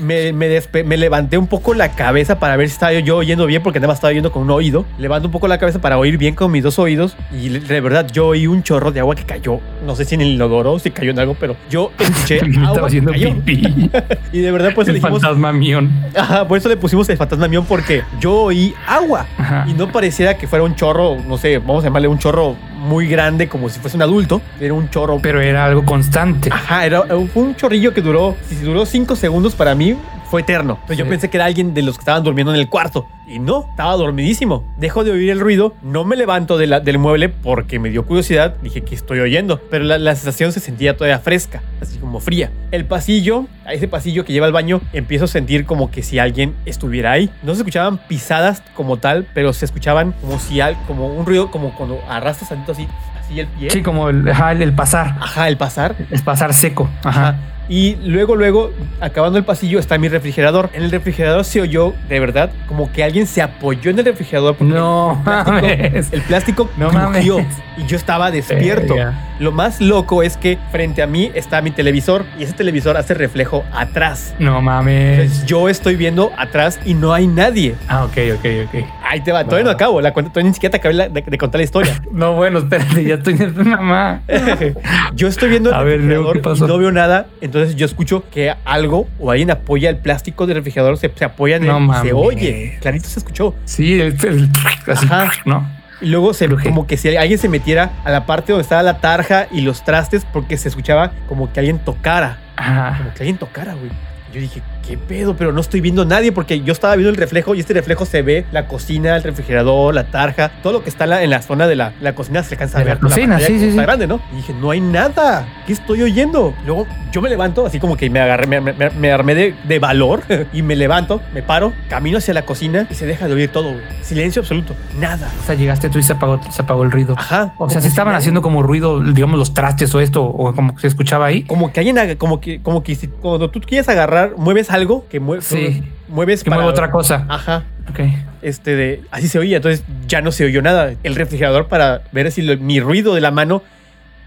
[0.00, 3.46] me, me, despe- me levanté un poco la cabeza para ver si estaba yo oyendo
[3.46, 4.84] bien, porque nada más estaba oyendo con un oído.
[4.98, 7.16] Levanto un poco la cabeza para oír bien con mis dos oídos.
[7.32, 9.60] Y de verdad, yo oí un chorro de agua que cayó.
[9.84, 13.02] No sé si en el inodoro, si cayó en algo, pero yo escuché agua que
[13.02, 13.34] cayó.
[14.32, 15.20] Y de verdad, pues le el dijimos.
[15.22, 15.90] fantasma mión.
[16.14, 19.26] Ajá, por eso le pusimos el fantasma mión, porque yo oí agua.
[19.38, 19.64] Ajá.
[19.68, 23.08] Y no pareciera que fuera un chorro, no sé, vamos a llamarle un chorro muy
[23.08, 24.40] grande, como si fuese un adulto.
[24.60, 25.18] Era un chorro.
[25.20, 26.48] Pero era algo constante.
[26.52, 29.96] Ajá, era, fue un chorrillo que duró, si duró cinco segundos para mí,
[30.30, 30.74] fue eterno.
[30.74, 33.06] Entonces yo pensé que era alguien de los que estaban durmiendo en el cuarto.
[33.26, 34.64] Y no, estaba dormidísimo.
[34.78, 38.06] Dejo de oír el ruido, no me levanto de la- del mueble porque me dio
[38.06, 38.56] curiosidad.
[38.62, 42.50] Dije que estoy oyendo, pero la, la sensación se sentía todavía fresca, así como fría.
[42.70, 46.18] El pasillo, a ese pasillo que lleva al baño, empiezo a sentir como que si
[46.18, 47.30] alguien estuviera ahí.
[47.42, 51.50] No se escuchaban pisadas como tal, pero se escuchaban como si al, como un ruido,
[51.50, 52.88] como cuando arrastras tantito así,
[53.20, 53.70] así el pie.
[53.70, 55.16] Sí, como el, ajá, el, el pasar.
[55.20, 55.96] Ajá, el pasar.
[56.10, 56.88] El pasar seco.
[57.04, 57.28] Ajá.
[57.28, 57.38] Ajá.
[57.68, 60.70] Y luego, luego, acabando el pasillo, está mi refrigerador.
[60.72, 64.56] En el refrigerador se oyó, de verdad, como que alguien se apoyó en el refrigerador.
[64.56, 66.12] porque No el plástico, mames.
[66.12, 67.56] el plástico No crujió mames.
[67.76, 68.94] y yo estaba despierto.
[68.94, 69.24] Verga.
[69.38, 73.14] Lo más loco es que frente a mí está mi televisor y ese televisor hace
[73.14, 74.34] reflejo atrás.
[74.40, 75.20] No mames.
[75.20, 77.74] Entonces yo estoy viendo atrás y no hay nadie.
[77.86, 78.84] Ah, ok, ok, ok.
[79.08, 81.22] Ahí te va, todavía no acabo, la cuenta, todavía ni siquiera te acabé la- de,
[81.22, 82.02] de contar la historia.
[82.18, 84.22] No, bueno, espérate, ya estoy en mamá.
[85.14, 86.64] yo estoy viendo el A ver, Leo, refrigerador ¿qué pasó?
[86.64, 90.56] y no veo nada, entonces yo escucho que algo o alguien apoya el plástico del
[90.56, 92.08] refrigerador, se, se apoya en No mames.
[92.08, 92.78] se oye.
[92.80, 93.54] Clarito se escuchó.
[93.64, 94.48] Sí, el, el-
[94.86, 95.30] así, Ajá.
[95.44, 95.68] ¿no?
[96.00, 98.98] Y luego se, como que si alguien se metiera a la parte donde estaba la
[98.98, 102.38] tarja y los trastes porque se escuchaba como que alguien tocara.
[102.56, 102.98] Ajá.
[102.98, 103.90] Como que alguien tocara, güey.
[104.32, 105.36] Yo dije, ¿qué pedo?
[105.36, 108.06] Pero no estoy viendo a nadie porque yo estaba viendo el reflejo y este reflejo
[108.06, 111.30] se ve la cocina, el refrigerador, la tarja, todo lo que está en la, en
[111.30, 113.00] la zona de la, la cocina se alcanza a De la ver.
[113.00, 113.86] por cocina, sí, sí, está sí.
[113.86, 114.20] grande, ¿no?
[114.32, 115.46] Y dije, no hay nada.
[115.66, 116.54] ¿Qué estoy oyendo?
[116.64, 119.54] Luego yo me levanto, así como que me agarré, me, me- me- me armé de,
[119.64, 120.22] de valor
[120.52, 123.72] y me levanto, me paro, camino hacia la cocina y se deja de oír todo,
[123.72, 123.82] güey.
[124.02, 124.74] Silencio absoluto.
[124.98, 125.30] Nada.
[125.42, 127.14] O sea, llegaste tú y se apagó, se apagó el ruido.
[127.18, 127.52] Ajá.
[127.58, 130.74] O sea, si estaban nadie- haciendo como ruido, digamos, los trastes o esto, o como
[130.74, 131.42] que se escuchaba ahí.
[131.42, 134.77] Como que alguien como que, como que si, cuando tú quieres agarrar, mueves algo,
[135.08, 135.82] que mueves, Sí.
[136.08, 137.24] mueves Que mueve otra cosa.
[137.28, 137.64] Ajá.
[137.90, 138.00] Ok.
[138.42, 140.92] este de así se oía, entonces ya no se oyó nada.
[141.02, 143.62] El refrigerador para ver si lo- mi ruido de la mano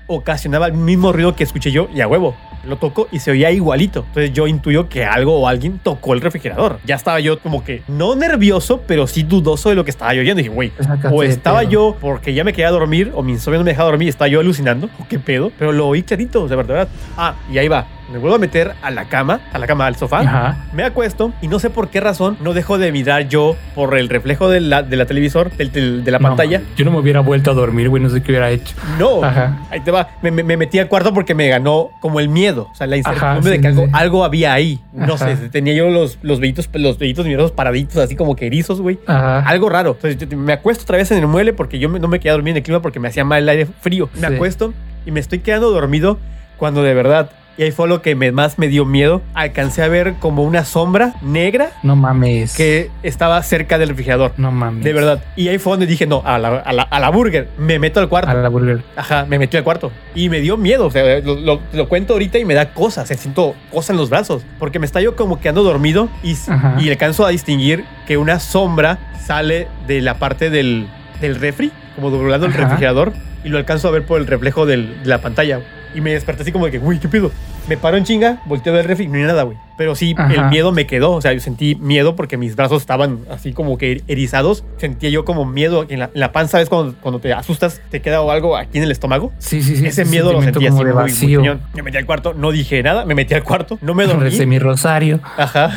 [0.07, 2.35] ocasionaba el mismo ruido que escuché yo y a huevo.
[2.67, 4.03] Lo tocó y se oía igualito.
[4.07, 6.79] Entonces yo intuyo que algo o alguien tocó el refrigerador.
[6.85, 10.21] Ya estaba yo como que no nervioso, pero sí dudoso de lo que estaba yo
[10.21, 10.39] oyendo.
[10.39, 10.71] Dije, güey,
[11.11, 13.89] o estaba yo porque ya me quedé a dormir o mi insomnio no me dejaba
[13.89, 14.89] dormir y estaba yo alucinando.
[14.99, 15.51] ¿O qué pedo?
[15.57, 16.87] Pero lo oí clarito, de verdad.
[17.17, 17.87] Ah, y ahí va.
[18.11, 20.19] Me vuelvo a meter a la cama, a la cama, al sofá.
[20.19, 20.57] Ajá.
[20.73, 24.09] Me acuesto y no sé por qué razón no dejo de mirar yo por el
[24.09, 26.61] reflejo de la, de la televisor, del- del- de la pantalla.
[26.75, 28.03] yo no me hubiera vuelto a dormir, güey.
[28.03, 28.75] No sé qué hubiera hecho.
[28.99, 29.59] No, Ajá.
[29.71, 30.09] ahí te va.
[30.21, 32.67] Me, me- me metí al cuarto porque me ganó como el miedo.
[32.71, 33.91] O sea, la incertidumbre sí, de que algo, sí.
[33.93, 34.79] algo había ahí.
[34.93, 35.35] No Ajá.
[35.35, 38.99] sé, tenía yo los, los vellitos, los vellitos mirados paraditos, así como que erizos, güey.
[39.07, 39.91] Algo raro.
[40.01, 42.33] Entonces yo me acuesto otra vez en el mueble porque yo no me quedé a
[42.33, 44.09] dormir en el clima porque me hacía mal el aire frío.
[44.15, 44.33] Me Sí.
[44.33, 44.73] acuesto
[45.05, 46.17] y me estoy quedando dormido
[46.57, 49.87] cuando de verdad, y ahí fue lo que me- más me dio miedo, alcancé a
[49.87, 52.55] ver como una sombra negra No mames.
[52.55, 54.31] que estaba cerca del refrigerador.
[54.37, 54.83] No mames.
[54.83, 55.21] De verdad.
[55.35, 57.49] Y ahí fue donde dije, no, a la, a la, a la burger.
[57.57, 58.29] Me meto al cuarto.
[58.31, 58.81] A la burger.
[58.95, 59.91] Ajá, me metí al cuarto.
[60.15, 60.85] Y me dio miedo.
[60.87, 63.07] O sea, lo, lo- lo cuento ahorita y me da cosas.
[63.07, 64.43] Se siento cosas en los brazos.
[64.57, 66.77] Porque me está yo como quedando dormido y, Ajá.
[66.79, 70.87] y alcanzo a distinguir que una sombra sale de la parte del,
[71.19, 73.13] del refri, como doblando el refrigerador.
[73.43, 75.59] Y lo alcanzo a ver por el reflejo del- de la pantalla.
[75.93, 77.31] Y me desperté así como de que, uy, ¿qué pido?
[77.67, 79.57] Me paro en chinga, volteo a ver el refri y no hay nada, güey.
[79.77, 80.33] Pero sí, Ajá.
[80.33, 81.11] el miedo me quedó.
[81.11, 84.63] O sea, yo sentí miedo porque mis brazos estaban así como que erizados.
[84.77, 86.59] Sentía yo como miedo en la, en la panza.
[86.59, 89.31] ¿Ves cuando, cuando te asustas, te queda algo aquí en el estómago?
[89.39, 89.85] Sí, sí, sí.
[89.85, 91.59] Ese ese miedo lo sentimiento sentí así muy, vacío.
[91.73, 94.23] Me metí al cuarto, no dije nada, me metí al cuarto, no me dormí.
[94.23, 95.19] Recé mi rosario.
[95.37, 95.69] Ajá.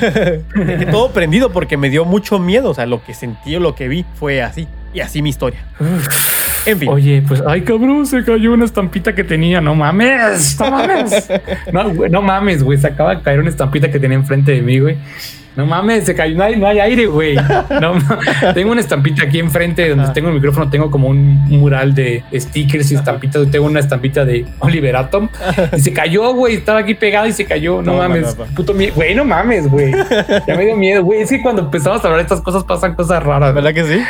[0.55, 2.70] Dejé todo prendido porque me dio mucho miedo.
[2.70, 4.69] O sea, lo que sentí o lo que vi fue así.
[4.93, 5.66] Y así mi historia.
[6.66, 6.89] En fin.
[6.89, 9.61] Oye, pues, ay, cabrón, se cayó una estampita que tenía.
[9.61, 11.28] No mames, no mames.
[11.73, 12.78] No, güey, no mames, güey.
[12.78, 14.97] Se acaba de caer una estampita que tenía enfrente de mí, güey.
[15.57, 16.36] No mames, se cayó.
[16.36, 17.36] No hay, no hay aire, güey.
[17.81, 17.93] No.
[18.55, 20.69] Tengo una estampita aquí enfrente donde tengo el micrófono.
[20.69, 23.49] Tengo como un mural de stickers y estampitas.
[23.53, 25.28] Tengo una estampita de Oliver Atom
[25.77, 26.57] y se cayó, güey.
[26.57, 27.82] Estaba aquí pegado y se cayó.
[27.82, 28.47] No, No, mames, no.
[28.47, 28.95] puto miedo.
[28.97, 29.93] Güey, no mames, güey.
[29.93, 31.20] Ya me dio miedo, güey.
[31.20, 33.55] Es que cuando empezamos a hablar de estas cosas pasan cosas raras.
[33.55, 34.01] ¿Verdad que sí?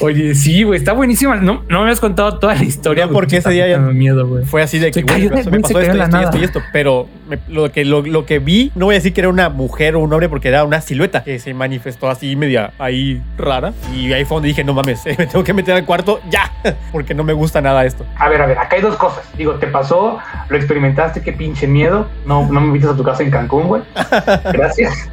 [0.00, 1.36] Oye, sí, güey, está buenísima.
[1.36, 3.06] No, no me habías contado toda la historia.
[3.06, 4.44] No, porque ese día ya- me miedo, güey.
[4.44, 6.44] Fue así de que Se güey, cayó, me pasó, me pasó esto, esto, esto y
[6.44, 6.60] esto.
[6.72, 9.48] Pero me- lo, que, lo, lo que vi, no voy a decir que era una
[9.48, 13.72] mujer o un hombre porque era una silueta que se manifestó así media ahí rara.
[13.94, 16.50] Y ahí fue donde dije, no mames, me tengo que meter al cuarto ya,
[16.92, 18.04] porque no me gusta nada esto.
[18.16, 19.24] A ver, a ver, acá hay dos cosas.
[19.36, 20.18] Digo, te pasó,
[20.48, 22.08] lo experimentaste, qué pinche miedo.
[22.26, 23.82] No, no me invitas a tu casa en Cancún, güey.
[24.52, 25.08] Gracias.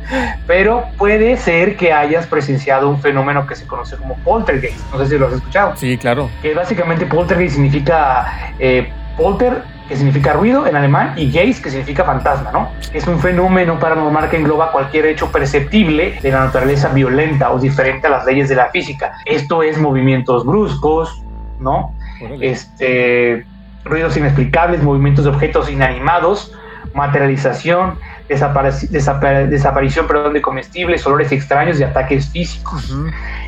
[0.47, 4.79] Pero puede ser que hayas presenciado un fenómeno que se conoce como poltergeist.
[4.91, 5.75] No sé si lo has escuchado.
[5.75, 6.29] Sí, claro.
[6.41, 12.03] que básicamente poltergeist significa eh, polter, que significa ruido en alemán, y geist, que significa
[12.03, 12.71] fantasma, ¿no?
[12.93, 18.07] Es un fenómeno paranormal que engloba cualquier hecho perceptible de la naturaleza violenta o diferente
[18.07, 19.13] a las leyes de la física.
[19.25, 21.21] Esto es movimientos bruscos,
[21.59, 21.93] ¿no?
[22.41, 23.45] Este,
[23.83, 26.51] ruidos inexplicables, movimientos de objetos inanimados,
[26.93, 27.99] materialización,
[28.29, 32.89] desapare- desaparición perdón, de comestibles, olores extraños y ataques físicos.
[32.89, 33.07] Ujú.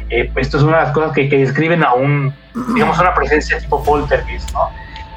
[0.09, 2.33] Eh, pues esto es una de las cosas que, que describen a un,
[2.73, 4.69] digamos, una presencia tipo poltergeist, ¿no?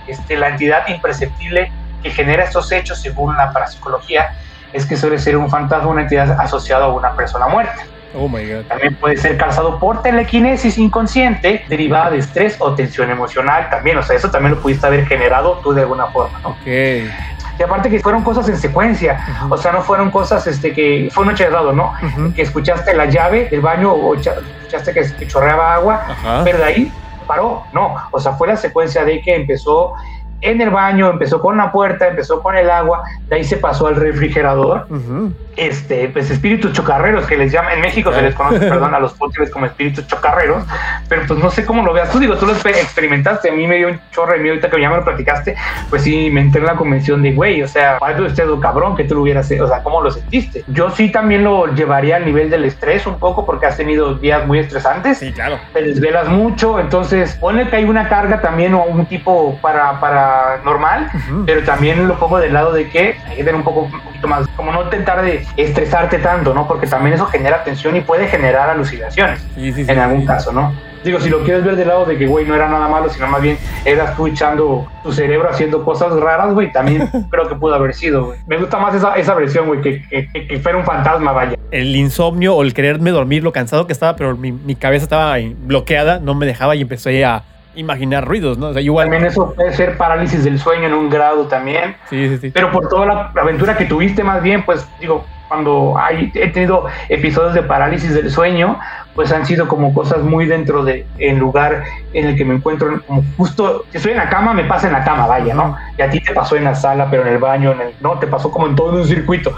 [0.06, 1.70] Este, la entidad imperceptible
[2.02, 4.30] que genera estos hechos, según la parapsicología,
[4.72, 7.82] es que suele ser un fantasma, una entidad asociada a una persona muerta.
[8.14, 8.62] Oh my god.
[8.68, 13.98] También puede ser causado por telequinesis inconsciente, derivada de estrés o tensión emocional también.
[13.98, 16.48] O sea, eso también lo pudiste haber generado tú de alguna forma, ¿no?
[16.50, 16.66] Ok.
[16.66, 21.24] Y aparte que fueron cosas en secuencia, o sea, no fueron cosas este, que fue
[21.24, 21.92] un hecho aislado, ¿no?
[22.02, 22.32] Ujú.
[22.32, 26.40] Que escuchaste la llave del baño o cha- escuchaste que, chorreaba agua, Ajá.
[26.42, 26.92] pero de ahí
[27.26, 27.64] paró.
[27.72, 29.94] No, o sea, fue la secuencia de que empezó
[30.40, 33.86] en el baño, empezó con la puerta, empezó con el agua, de ahí se pasó
[33.88, 34.86] al refrigerador.
[34.88, 35.32] Ujú.
[35.56, 39.12] Este, pues espíritus chocarreros que les llaman en México, se les conoce, perdón, a los
[39.14, 40.64] póteres como espíritus chocarreros,
[41.08, 43.66] pero pues no sé cómo lo veas tú, digo, tú lo exper- experimentaste, a mí
[43.66, 45.56] me dio un chorro de miedo ahorita que ya me lo platicaste,
[45.90, 48.96] pues sí, me entré en la convención de, güey, o sea, algo usted lo cabrón
[48.96, 50.64] que tú lo hubieras, o sea, ¿cómo lo sentiste?
[50.68, 54.46] Yo sí también lo llevaría al nivel del estrés un poco porque has tenido días
[54.46, 55.58] muy estresantes Sí, claro.
[55.74, 60.29] te desvelas mucho, entonces ponle que hay una carga también o un tipo para, para
[60.64, 61.10] normal,
[61.46, 64.28] pero también lo pongo del lado de que hay que tener un poco un poquito
[64.28, 66.66] más, como no intentar de estresarte tanto, ¿no?
[66.68, 69.90] Porque también eso genera tensión y puede generar alucinaciones Sí, sí, sí.
[69.90, 70.72] en algún caso, ¿no?
[71.02, 73.26] Digo, si lo quieres ver del lado de que, güey, no era nada malo, sino
[73.26, 77.74] más bien eras tú echando tu cerebro haciendo cosas raras, güey, también creo que pudo
[77.74, 78.38] haber sido, güey.
[78.46, 81.56] Me gusta más esa, esa versión, güey, que, que, que- fuera un fantasma, vaya.
[81.70, 85.36] El insomnio o el quererme dormir, lo cansado que estaba, pero mi, mi cabeza estaba
[85.64, 87.44] bloqueada, no me dejaba y empecé a
[87.74, 88.68] imaginar ruidos, ¿no?
[88.68, 89.06] O sea, igual.
[89.06, 91.96] También eso puede ser parálisis del sueño en un grado también.
[92.08, 92.50] Sí, sí, sí.
[92.50, 96.86] Pero por toda la aventura que tuviste, más bien, pues digo, cuando hay, he tenido
[97.08, 98.78] episodios de parálisis del sueño,
[99.16, 101.82] pues han sido como cosas muy dentro de el lugar
[102.12, 104.92] en el que me encuentro, como justo, si estoy en la cama, me pasa en
[104.92, 105.76] la cama, vaya, ¿no?
[105.98, 108.16] Y a ti te pasó en la sala, pero en el baño, en el, no,
[108.20, 109.52] te pasó como en todo un circuito.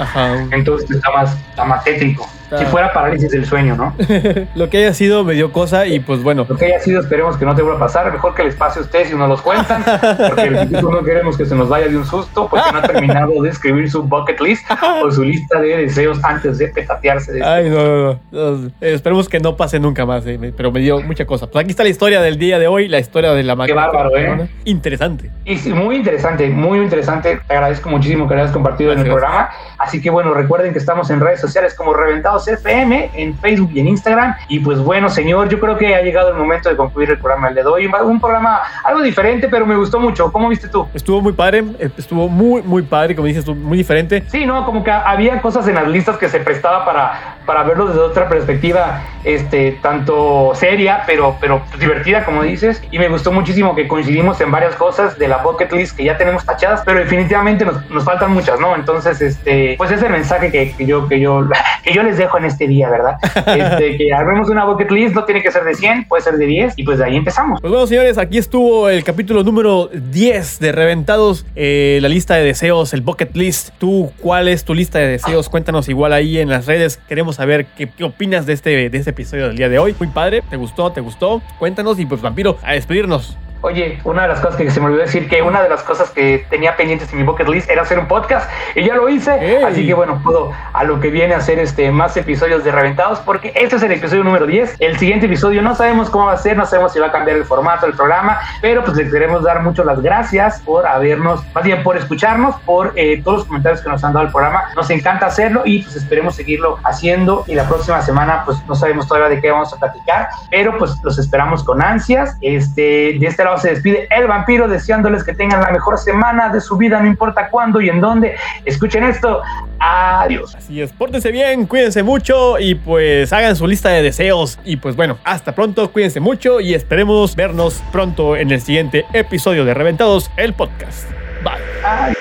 [0.50, 2.26] Entonces está más, está más tétrico.
[2.58, 3.94] Si fuera parálisis del sueño, ¿no?
[4.54, 6.46] Lo que haya sido me dio cosa y pues bueno.
[6.48, 8.12] Lo que haya sido esperemos que no te vuelva a pasar.
[8.12, 9.82] Mejor que les pase a ustedes si no los cuentan.
[9.82, 13.48] Porque no queremos que se nos vaya de un susto porque no ha terminado de
[13.48, 14.64] escribir su bucket list
[15.02, 17.32] o su lista de deseos antes de petatearse.
[17.32, 18.70] De Ay, no, no, no.
[18.80, 21.46] esperemos que no pase nunca más, eh, pero me dio mucha cosa.
[21.46, 23.74] Pues aquí está la historia del día de hoy, la historia de la máquina.
[23.74, 24.48] Qué bárbaro, ¿eh?
[24.64, 25.30] Interesante.
[25.44, 27.40] Y muy interesante, muy interesante.
[27.46, 29.50] Te agradezco muchísimo que lo hayas compartido en el programa.
[29.78, 33.80] Así que bueno, recuerden que estamos en redes sociales como Reventados FM, en Facebook y
[33.80, 34.34] en Instagram.
[34.48, 37.48] Y pues bueno, señor, yo creo que ha llegado el momento de concluir el programa
[37.48, 37.86] el de hoy.
[37.86, 40.30] Un programa algo diferente, pero me gustó mucho.
[40.32, 40.86] ¿Cómo viste tú?
[40.94, 44.24] Estuvo muy padre, eh, estuvo muy, muy padre, como dices, muy diferente.
[44.28, 47.86] Sí, no, como que había cosas en las listas que se prestaba para, para verlo
[47.86, 52.82] desde otra perspectiva, este, tanto seria, pero, pero divertida, como dices.
[52.90, 56.16] Y me gustó muchísimo que coincidimos en varias cosas de la bucket list que ya
[56.16, 58.74] tenemos tachadas, pero definitivamente nos, nos faltan muchas, ¿no?
[58.74, 61.46] Entonces, este, pues es el mensaje que, yo, que, yo,
[61.84, 63.16] que yo les dejo en este día, ¿verdad?
[63.62, 66.46] Este, que armemos una bucket list, no tiene que ser de 100, puede ser de
[66.46, 67.60] 10 y pues de ahí empezamos.
[67.60, 72.44] Pues bueno, señores, aquí estuvo el capítulo número 10 de Reventados, eh, la lista de
[72.44, 73.70] deseos, el bucket list.
[73.78, 75.48] ¿Tú cuál es tu lista de deseos?
[75.48, 76.98] Cuéntanos igual ahí en las redes.
[77.08, 79.94] Queremos saber qué, qué opinas de este, de este episodio del día de hoy.
[79.98, 80.92] Muy padre, ¿te gustó?
[80.92, 81.42] ¿Te gustó?
[81.58, 83.36] Cuéntanos y pues vampiro, a despedirnos.
[83.64, 86.10] Oye, una de las cosas que se me olvidó decir que una de las cosas
[86.10, 89.62] que tenía pendientes en mi bucket list era hacer un podcast y ya lo hice.
[89.64, 93.20] Así que bueno, puedo a lo que viene a hacer este más episodios de Reventados
[93.20, 94.78] porque este es el episodio número 10.
[94.80, 97.36] El siguiente episodio no sabemos cómo va a ser, no sabemos si va a cambiar
[97.36, 101.62] el formato del programa, pero pues les queremos dar mucho las gracias por habernos, más
[101.62, 104.64] bien por escucharnos, por eh, todos los comentarios que nos han dado al programa.
[104.74, 109.06] Nos encanta hacerlo y pues esperemos seguirlo haciendo y la próxima semana pues no sabemos
[109.06, 112.36] todavía de qué vamos a platicar, pero pues los esperamos con ansias.
[112.40, 116.60] Este, de este lado se despide el vampiro deseándoles que tengan la mejor semana de
[116.60, 118.36] su vida, no importa cuándo y en dónde.
[118.64, 119.42] Escuchen esto.
[119.78, 120.54] Adiós.
[120.54, 124.58] Así es, pórtense bien, cuídense mucho y pues hagan su lista de deseos.
[124.64, 129.64] Y pues bueno, hasta pronto, cuídense mucho y esperemos vernos pronto en el siguiente episodio
[129.64, 131.08] de Reventados, el podcast.
[131.42, 132.14] Bye.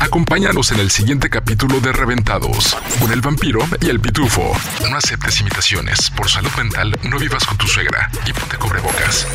[0.00, 4.52] Acompáñanos en el siguiente capítulo de Reventados con el vampiro y el pitufo.
[4.88, 6.10] No aceptes imitaciones.
[6.10, 9.26] Por salud mental, no vivas con tu suegra y ponte cubrebocas.